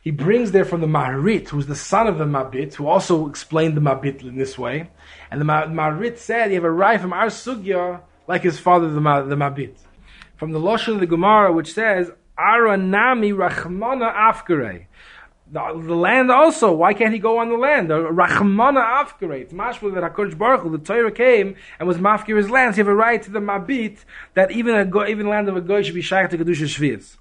He 0.02 0.10
brings 0.10 0.50
there 0.50 0.64
from 0.64 0.80
the 0.80 0.88
Maharit, 0.88 1.48
who's 1.48 1.66
the 1.66 1.76
son 1.76 2.08
of 2.08 2.18
the 2.18 2.24
Mabit, 2.24 2.74
who 2.74 2.88
also 2.88 3.28
explained 3.28 3.76
the 3.76 3.80
Mabit 3.80 4.22
in 4.22 4.36
this 4.36 4.58
way. 4.58 4.90
And 5.30 5.40
the 5.40 5.44
Maharit 5.44 6.18
said 6.18 6.48
you 6.48 6.56
have 6.56 6.64
a 6.64 6.70
right 6.70 7.00
from 7.00 7.12
our 7.12 7.26
Sugya 7.26 8.00
like 8.26 8.42
his 8.42 8.58
father, 8.58 8.88
the, 8.88 9.00
the 9.00 9.36
Mabit. 9.36 9.74
From 10.36 10.50
the 10.50 10.58
Lashon 10.58 10.94
of 10.94 11.00
the 11.00 11.06
Gemara, 11.06 11.52
which 11.52 11.72
says, 11.72 12.10
Aranami 12.36 13.32
Rachmana 13.32 14.12
Afkare. 14.12 14.86
The, 15.52 15.82
the, 15.84 15.94
land 15.94 16.30
also, 16.30 16.72
why 16.72 16.94
can't 16.94 17.12
he 17.12 17.18
go 17.18 17.36
on 17.36 17.50
the 17.50 17.58
land? 17.58 17.90
The 17.90 17.96
Rachmana 17.96 19.04
Afkare. 19.04 19.42
It's 19.42 19.52
mashma 19.52 19.92
that 19.94 20.02
HaKadosh 20.02 20.38
Baruch 20.38 20.62
Hu, 20.62 20.70
the 20.70 20.78
Torah 20.78 21.12
came 21.12 21.56
and 21.78 21.86
was 21.86 21.98
mafkir 21.98 22.38
his 22.38 22.48
lands. 22.48 22.78
You 22.78 22.84
have 22.84 22.90
a 22.90 22.94
right 22.94 23.22
to 23.22 23.30
the 23.30 23.38
Mabit 23.38 23.98
that 24.32 24.50
even 24.50 24.74
a, 24.74 24.86
go, 24.86 25.06
even 25.06 25.28
land 25.28 25.50
of 25.50 25.56
a 25.58 25.60
goy 25.60 25.82
should 25.82 25.94
be 25.94 26.00
shaykh 26.00 26.30
to 26.30 26.38
Kedusha 26.38 26.64
Shvias 26.64 27.18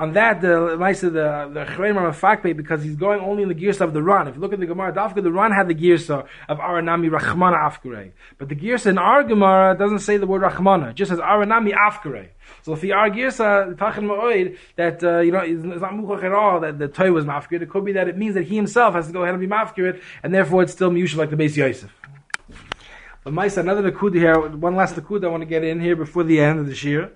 on 0.00 0.14
that, 0.14 0.40
the 0.40 0.76
nice 0.78 1.02
the 1.02 1.10
the 1.10 1.66
Chreim 1.72 1.94
Fakpe 2.22 2.56
because 2.56 2.82
he's 2.82 2.96
going 2.96 3.20
only 3.20 3.42
in 3.42 3.50
the 3.50 3.54
gears 3.54 3.82
of 3.82 3.92
the 3.92 4.02
Ran. 4.02 4.28
If 4.28 4.36
you 4.36 4.40
look 4.40 4.54
at 4.54 4.58
the 4.58 4.64
Gemara, 4.64 4.94
Dafka, 4.94 5.22
the 5.22 5.30
Ran 5.30 5.52
had 5.52 5.68
the 5.68 5.74
gears 5.74 6.08
of 6.08 6.26
Aranami 6.48 7.10
Rachmana 7.10 7.58
Afkare. 7.68 8.12
But 8.38 8.48
the 8.48 8.54
gears 8.54 8.86
in 8.86 8.96
our 8.96 9.22
Gemara 9.22 9.76
doesn't 9.76 9.98
say 9.98 10.16
the 10.16 10.26
word 10.26 10.40
Rachmana, 10.40 10.92
it 10.92 10.94
just 10.94 11.10
says 11.10 11.18
Aranami 11.18 11.74
Afkare. 11.74 12.28
So 12.62 12.72
if 12.72 12.80
the 12.80 12.92
our 12.92 13.10
Girsa, 13.10 13.76
Tachin 13.76 14.04
Ma'oid, 14.04 14.56
that, 14.76 15.04
uh, 15.04 15.20
you 15.20 15.32
know, 15.32 15.40
it's 15.40 15.82
not 15.82 15.92
Muchach 15.92 16.24
at 16.24 16.32
all 16.32 16.60
that 16.60 16.78
the 16.78 16.88
toy 16.88 17.12
was 17.12 17.26
Mafkir, 17.26 17.60
it 17.60 17.68
could 17.68 17.84
be 17.84 17.92
that 17.92 18.08
it 18.08 18.16
means 18.16 18.34
that 18.34 18.44
he 18.44 18.56
himself 18.56 18.94
has 18.94 19.06
to 19.06 19.12
go 19.12 19.22
ahead 19.22 19.34
and 19.34 19.40
be 19.40 19.46
Mafkir, 19.46 20.00
and 20.22 20.32
therefore 20.32 20.62
it's 20.62 20.72
still 20.72 20.90
Miyush 20.90 21.14
like 21.14 21.28
the 21.28 21.36
Beis 21.36 21.56
Yosef. 21.56 21.92
But 23.22 23.34
Maisa, 23.34 23.58
another 23.58 23.92
Nakuda 23.92 24.14
here, 24.14 24.40
one 24.40 24.76
last 24.76 24.96
Nakuda 24.96 25.26
I 25.26 25.28
want 25.28 25.42
to 25.42 25.46
get 25.46 25.62
in 25.62 25.78
here 25.78 25.94
before 25.94 26.24
the 26.24 26.40
end 26.40 26.58
of 26.58 26.66
the 26.66 26.88
year 26.88 27.12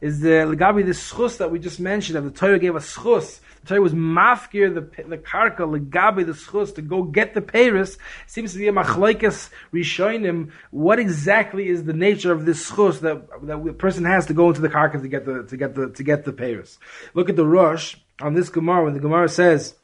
is 0.00 0.20
the 0.20 0.28
legabi 0.28 0.84
the 0.84 0.92
schus 0.92 1.38
that 1.38 1.50
we 1.50 1.58
just 1.58 1.80
mentioned 1.80 2.16
that 2.16 2.22
the 2.22 2.30
Torah 2.30 2.58
gave 2.58 2.76
us 2.76 2.96
schus. 2.96 3.40
The 3.62 3.68
Torah 3.68 3.80
was 3.80 3.94
mafkir 3.94 4.72
the 4.72 5.02
the 5.02 5.18
karka 5.18 5.60
legabi 5.60 6.24
the 6.24 6.32
schus 6.32 6.74
to 6.76 6.82
go 6.82 7.02
get 7.02 7.34
the 7.34 7.42
Paris. 7.42 7.98
Seems 8.26 8.52
to 8.52 8.58
be 8.58 8.68
a 8.68 8.72
machlekes 8.72 9.50
rishonim. 9.72 10.52
What 10.70 10.98
exactly 10.98 11.68
is 11.68 11.84
the 11.84 11.92
nature 11.92 12.32
of 12.32 12.46
this 12.46 12.70
schus 12.70 13.00
that 13.00 13.28
that 13.46 13.64
the 13.64 13.72
person 13.72 14.04
has 14.04 14.26
to 14.26 14.34
go 14.34 14.48
into 14.48 14.60
the 14.60 14.68
karka 14.68 15.00
to 15.02 15.08
get 15.08 15.24
the 15.24 15.42
to 15.44 15.56
get 15.56 15.74
the 15.74 15.90
to 15.90 16.02
get 16.02 16.24
the 16.24 16.32
Paris? 16.32 16.78
Look 17.14 17.28
at 17.28 17.36
the 17.36 17.46
rush 17.46 17.96
on 18.20 18.34
this 18.34 18.48
Gemara 18.48 18.84
when 18.84 18.94
the 18.94 19.00
Gemara 19.00 19.28
says. 19.28 19.74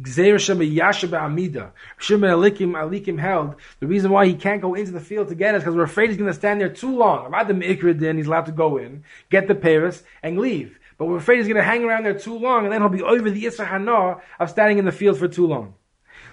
Gzeir 0.00 0.38
Shem 0.38 0.62
Yasha 0.62 1.08
Amida. 1.16 1.72
Shimon 1.98 2.30
Alikim 2.30 2.72
Alikim 2.72 3.18
held 3.18 3.56
the 3.80 3.86
reason 3.86 4.10
why 4.10 4.26
he 4.26 4.34
can't 4.34 4.62
go 4.62 4.74
into 4.74 4.92
the 4.92 5.00
field 5.00 5.28
to 5.28 5.34
get 5.34 5.54
it 5.54 5.58
is 5.58 5.62
because 5.64 5.74
we're 5.74 5.82
afraid 5.82 6.10
he's 6.10 6.18
going 6.18 6.30
to 6.30 6.34
stand 6.34 6.60
there 6.60 6.68
too 6.68 6.96
long. 6.96 7.26
About 7.26 7.48
the 7.48 7.54
Mikradin, 7.54 8.16
he's 8.16 8.26
allowed 8.26 8.46
to 8.46 8.52
go 8.52 8.76
in, 8.76 9.04
get 9.30 9.48
the 9.48 9.54
Paris, 9.54 10.02
and 10.22 10.38
leave. 10.38 10.78
But 10.98 11.06
we're 11.06 11.16
afraid 11.16 11.38
he's 11.38 11.46
going 11.46 11.56
to 11.56 11.62
hang 11.62 11.84
around 11.84 12.04
there 12.04 12.18
too 12.18 12.38
long, 12.38 12.64
and 12.64 12.72
then 12.72 12.80
he'll 12.80 12.90
be 12.90 13.02
over 13.02 13.30
the 13.30 13.44
Isra 13.44 13.66
Hana 13.66 14.20
of 14.38 14.50
standing 14.50 14.78
in 14.78 14.84
the 14.84 14.92
field 14.92 15.18
for 15.18 15.28
too 15.28 15.46
long. 15.46 15.74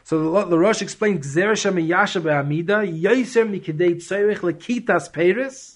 So 0.04 0.32
the, 0.32 0.46
the 0.46 0.60
Rosh 0.60 0.82
explains 0.82 1.36
Gzeir 1.36 1.58
Shem 1.58 1.80
Yasha 1.80 2.20
Amida 2.20 2.86
Yoiser 2.86 3.50
Mikidei 3.50 3.96
Tzorich 3.96 4.40
Lekitas 4.40 5.12
Paris. 5.12 5.75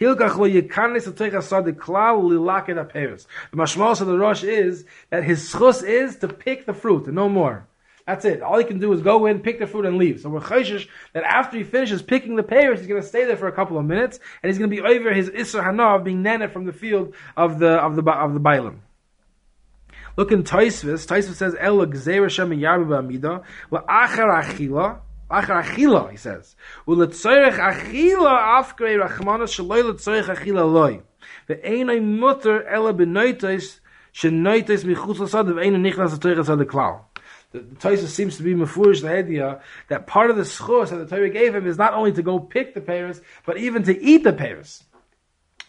Hilkach 0.00 0.36
lo 0.36 0.48
yikanis 0.48 1.04
the 1.04 1.72
klal 1.72 2.22
lilaket 2.22 2.76
aperes. 2.82 3.26
The 3.50 3.56
mashmalos 3.58 4.00
of 4.00 4.06
the 4.06 4.16
Rosh 4.16 4.42
is 4.42 4.84
that 5.10 5.24
his 5.24 5.52
schus 5.52 5.86
is 5.86 6.16
to 6.16 6.28
pick 6.28 6.66
the 6.66 6.72
fruit 6.72 7.06
and 7.06 7.14
no 7.14 7.28
more. 7.28 7.66
That's 8.06 8.24
it. 8.24 8.42
All 8.42 8.58
he 8.58 8.64
can 8.64 8.80
do 8.80 8.92
is 8.92 9.02
go 9.02 9.26
in, 9.26 9.40
pick 9.40 9.58
the 9.58 9.66
fruit, 9.66 9.84
and 9.84 9.98
leave. 9.98 10.20
So 10.20 10.30
we're 10.30 10.40
chayshish 10.40 10.88
that 11.12 11.22
after 11.22 11.58
he 11.58 11.64
finishes 11.64 12.02
picking 12.02 12.34
the 12.34 12.42
pears, 12.42 12.80
he's 12.80 12.88
going 12.88 13.00
to 13.00 13.06
stay 13.06 13.24
there 13.24 13.36
for 13.36 13.46
a 13.46 13.52
couple 13.52 13.78
of 13.78 13.84
minutes, 13.84 14.18
and 14.42 14.50
he's 14.50 14.58
going 14.58 14.70
to 14.70 14.76
be 14.76 14.82
over 14.82 15.12
his 15.12 15.28
isra 15.30 15.62
hanav 15.62 16.02
being 16.02 16.22
nana 16.22 16.48
from 16.48 16.64
the 16.64 16.72
field 16.72 17.14
of 17.36 17.58
the 17.58 17.68
of 17.68 17.94
the 17.94 18.02
of 18.10 18.34
the 18.34 18.40
bailam. 18.40 18.78
Look 20.16 20.32
in 20.32 20.42
Taisvis. 20.42 21.06
Taisvis 21.06 21.34
says 21.34 21.54
El 21.58 21.76
gzeir 21.86 22.28
shem 22.30 22.50
yarba 22.50 22.98
amida 22.98 23.42
la 23.70 23.82
achar 23.82 24.42
achila 24.42 25.00
Achar 25.30 25.62
achila, 25.62 26.10
he 26.10 26.16
says. 26.16 26.56
Uletzorech 26.88 27.56
achila 27.56 28.60
afkrei 28.60 29.00
rachmana 29.00 29.46
shaloi 29.46 29.82
letzorech 29.92 30.34
achila 30.34 30.70
loi. 30.70 31.02
Mutter 32.00 32.66
ela 32.66 32.92
benoites 32.92 33.80
shenoites 34.12 34.84
michutz 34.84 35.18
lasad 35.18 35.46
ve'enai 35.46 35.92
nichnas 35.94 36.18
atoich 36.18 36.40
asad 36.40 36.58
klal. 36.66 37.02
The, 37.52 37.60
the 37.60 37.76
Taisa 37.76 38.06
seems 38.06 38.36
to 38.38 38.42
be 38.42 38.54
mafurish 38.54 39.02
the 39.02 39.10
idea 39.10 39.60
that 39.88 40.06
part 40.06 40.30
of 40.30 40.36
the 40.36 40.42
schus 40.42 40.90
that 40.90 40.96
the 40.96 41.06
Torah 41.06 41.30
gave 41.30 41.54
him 41.54 41.66
is 41.66 41.78
not 41.78 41.94
only 41.94 42.12
to 42.12 42.22
go 42.22 42.38
pick 42.38 42.74
the 42.74 42.80
pears, 42.80 43.20
but 43.46 43.56
even 43.56 43.82
to 43.84 44.00
eat 44.02 44.24
the 44.24 44.32
pears. 44.32 44.84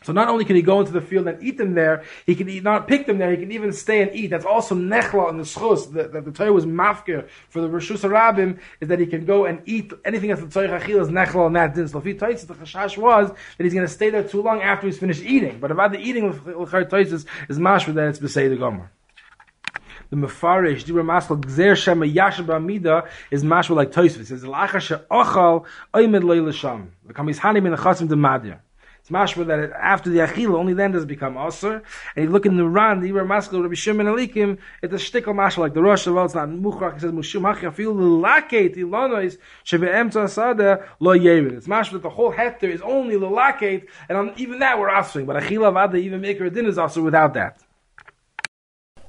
So 0.04 0.14
not 0.14 0.30
only 0.30 0.46
can 0.46 0.56
he 0.56 0.64
go 0.64 0.80
into 0.80 0.92
the 0.92 1.02
field 1.02 1.28
and 1.28 1.42
eat 1.44 1.58
them 1.58 1.76
there, 1.76 2.04
he 2.26 2.34
can 2.34 2.50
eat, 2.50 2.64
not 2.64 2.88
pick 2.88 3.06
them 3.06 3.20
there, 3.20 3.30
he 3.30 3.38
can 3.38 3.52
even 3.52 3.72
stay 3.72 4.02
and 4.02 4.16
eat. 4.16 4.28
That's 4.28 4.46
also 4.46 4.74
nechla 4.74 5.30
in 5.30 5.38
the 5.38 5.44
schus, 5.44 5.92
that, 5.94 6.26
the 6.26 6.32
Torah 6.32 6.52
was 6.52 6.66
mafkir 6.66 7.30
for 7.50 7.62
the 7.62 7.68
Rishus 7.68 8.00
Arabim, 8.10 8.60
is 8.80 8.88
that 8.88 9.00
he 9.00 9.06
can 9.06 9.26
go 9.26 9.46
and 9.46 9.62
eat 9.66 9.92
anything 10.04 10.30
that's 10.30 10.42
the 10.42 10.50
Torah 10.50 10.80
Achil 10.80 11.02
is 11.02 11.10
nechla 11.10 11.46
and 11.46 11.56
that 11.56 11.76
din. 11.76 11.88
So 11.88 12.00
if 12.00 12.06
he 12.06 12.14
the 12.14 12.26
chashash 12.26 12.98
was 12.98 13.30
that 13.30 13.64
he's 13.64 13.74
going 13.74 13.86
to 13.86 13.94
stay 13.94 14.10
there 14.10 14.24
too 14.24 14.42
long 14.42 14.62
after 14.62 14.88
he's 14.88 14.98
finished 14.98 15.22
eating. 15.22 15.60
But 15.60 15.70
about 15.70 15.92
the 15.92 16.00
eating 16.00 16.30
of 16.30 16.40
Taitzis 16.46 17.26
is 17.48 17.60
mashra 17.60 17.94
that 17.94 18.08
it's 18.08 18.20
Besei 18.20 18.50
the 18.50 18.56
Gomer 18.56 18.90
the 20.10 20.18
Mefarish, 20.18 20.84
Dibra 20.84 21.06
Masal, 21.06 21.42
Gzer 21.42 21.76
Shema 21.76 22.06
Yashem 22.06 22.46
B'Amida, 22.46 23.08
is 23.32 23.46
mashma 23.46 23.76
like 23.78 23.92
Toysvis. 23.94 24.20
It 24.20 24.28
says, 24.28 24.46
L'achar 24.46 24.82
she'ochal 24.82 25.66
oimed 25.94 26.24
loy 26.24 26.42
l'sham. 26.42 26.90
The 27.06 27.14
kamis 27.14 27.40
hanim 27.40 27.66
in 27.66 27.72
the 27.72 27.78
chasim 27.78 28.10
de 28.10 28.16
madir. 28.16 28.60
It's 29.12 29.36
mashma 29.36 29.48
that 29.48 29.72
after 29.72 30.10
the 30.10 30.20
achila, 30.20 30.56
only 30.56 30.74
then 30.74 30.92
does 30.92 31.04
it 31.04 31.08
become 31.08 31.38
aser. 31.38 31.84
And 32.16 32.26
you 32.26 32.32
look 32.32 32.46
in 32.46 32.56
the 32.56 32.68
Ran, 32.68 33.02
the 33.02 33.12
Ibra 33.12 33.26
Maskal, 33.26 33.62
Rabbi 33.62 33.74
Shimon 33.74 34.06
Alikim, 34.06 34.58
it's 34.82 34.94
a 34.94 34.98
shtickle 34.98 35.34
mashma 35.34 35.58
like 35.60 35.74
the 35.74 35.82
Rosh, 35.82 36.08
well, 36.08 36.26
it's 36.26 36.36
not 36.36 36.50
muchrak, 36.50 36.98
it 36.98 37.02
says, 37.02 37.12
Mushim 37.12 37.42
hachi 37.42 37.70
afil 37.70 37.94
l'laket 37.94 38.76
ilonois, 38.78 39.38
sheve'em 39.66 40.12
tzasada 40.12 40.88
lo 41.00 41.18
yerin. 41.18 41.58
It's 41.58 41.68
mashma 41.68 41.94
that 41.94 42.04
the 42.04 42.10
whole 42.10 42.32
hector 42.32 42.70
is 42.70 42.82
only 42.82 43.18
l'laket, 43.18 43.88
and 44.08 44.18
on, 44.18 44.34
even 44.38 44.60
that 44.60 44.80
we're 44.80 44.90
asering, 44.90 45.26
but 45.26 45.36
achila 45.36 45.74
vada, 45.74 45.98
even 45.98 46.22
make 46.22 46.40
a 46.40 46.50
din 46.50 46.66
is 46.66 46.78
aser 46.78 47.02
without 47.02 47.34
that. 47.34 47.60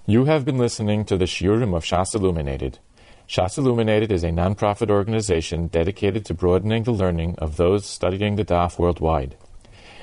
You 0.06 0.24
have 0.24 0.44
been 0.44 0.58
listening 0.58 1.04
to 1.04 1.16
the 1.16 1.26
Shiurim 1.26 1.76
of 1.76 1.84
Shas 1.84 2.14
Illuminated. 2.14 2.80
Shas 3.28 3.56
Illuminated 3.56 4.10
is 4.10 4.24
a 4.24 4.32
non-profit 4.32 4.90
organization 4.90 5.68
dedicated 5.68 6.24
to 6.26 6.34
broadening 6.34 6.82
the 6.82 6.90
learning 6.90 7.36
of 7.38 7.56
those 7.56 7.86
studying 7.86 8.34
the 8.34 8.44
Daf 8.44 8.78
worldwide. 8.78 9.36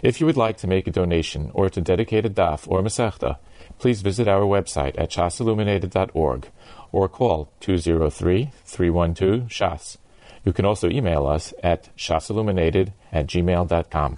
If 0.02 0.20
you 0.20 0.26
would 0.26 0.38
like 0.38 0.58
to 0.58 0.68
make 0.68 0.88
a 0.88 0.92
donation 0.92 1.52
or 1.54 1.70
to 1.70 1.82
dedicate 1.82 2.26
a 2.26 2.30
daf 2.30 2.68
or 2.68 2.82
masechta, 2.82 3.38
please 3.80 4.02
visit 4.02 4.28
our 4.28 4.42
website 4.42 4.96
at 4.98 5.12
shasilluminated.org 5.12 6.50
or 6.92 7.08
call 7.10 7.52
203-312-SHAS. 7.62 9.98
You 10.46 10.54
can 10.54 10.66
also 10.66 10.90
email 10.90 11.28
us 11.28 11.54
at 11.62 11.90
shasilluminated 11.98 12.94
at 13.12 13.28
gmail.com. 13.28 14.18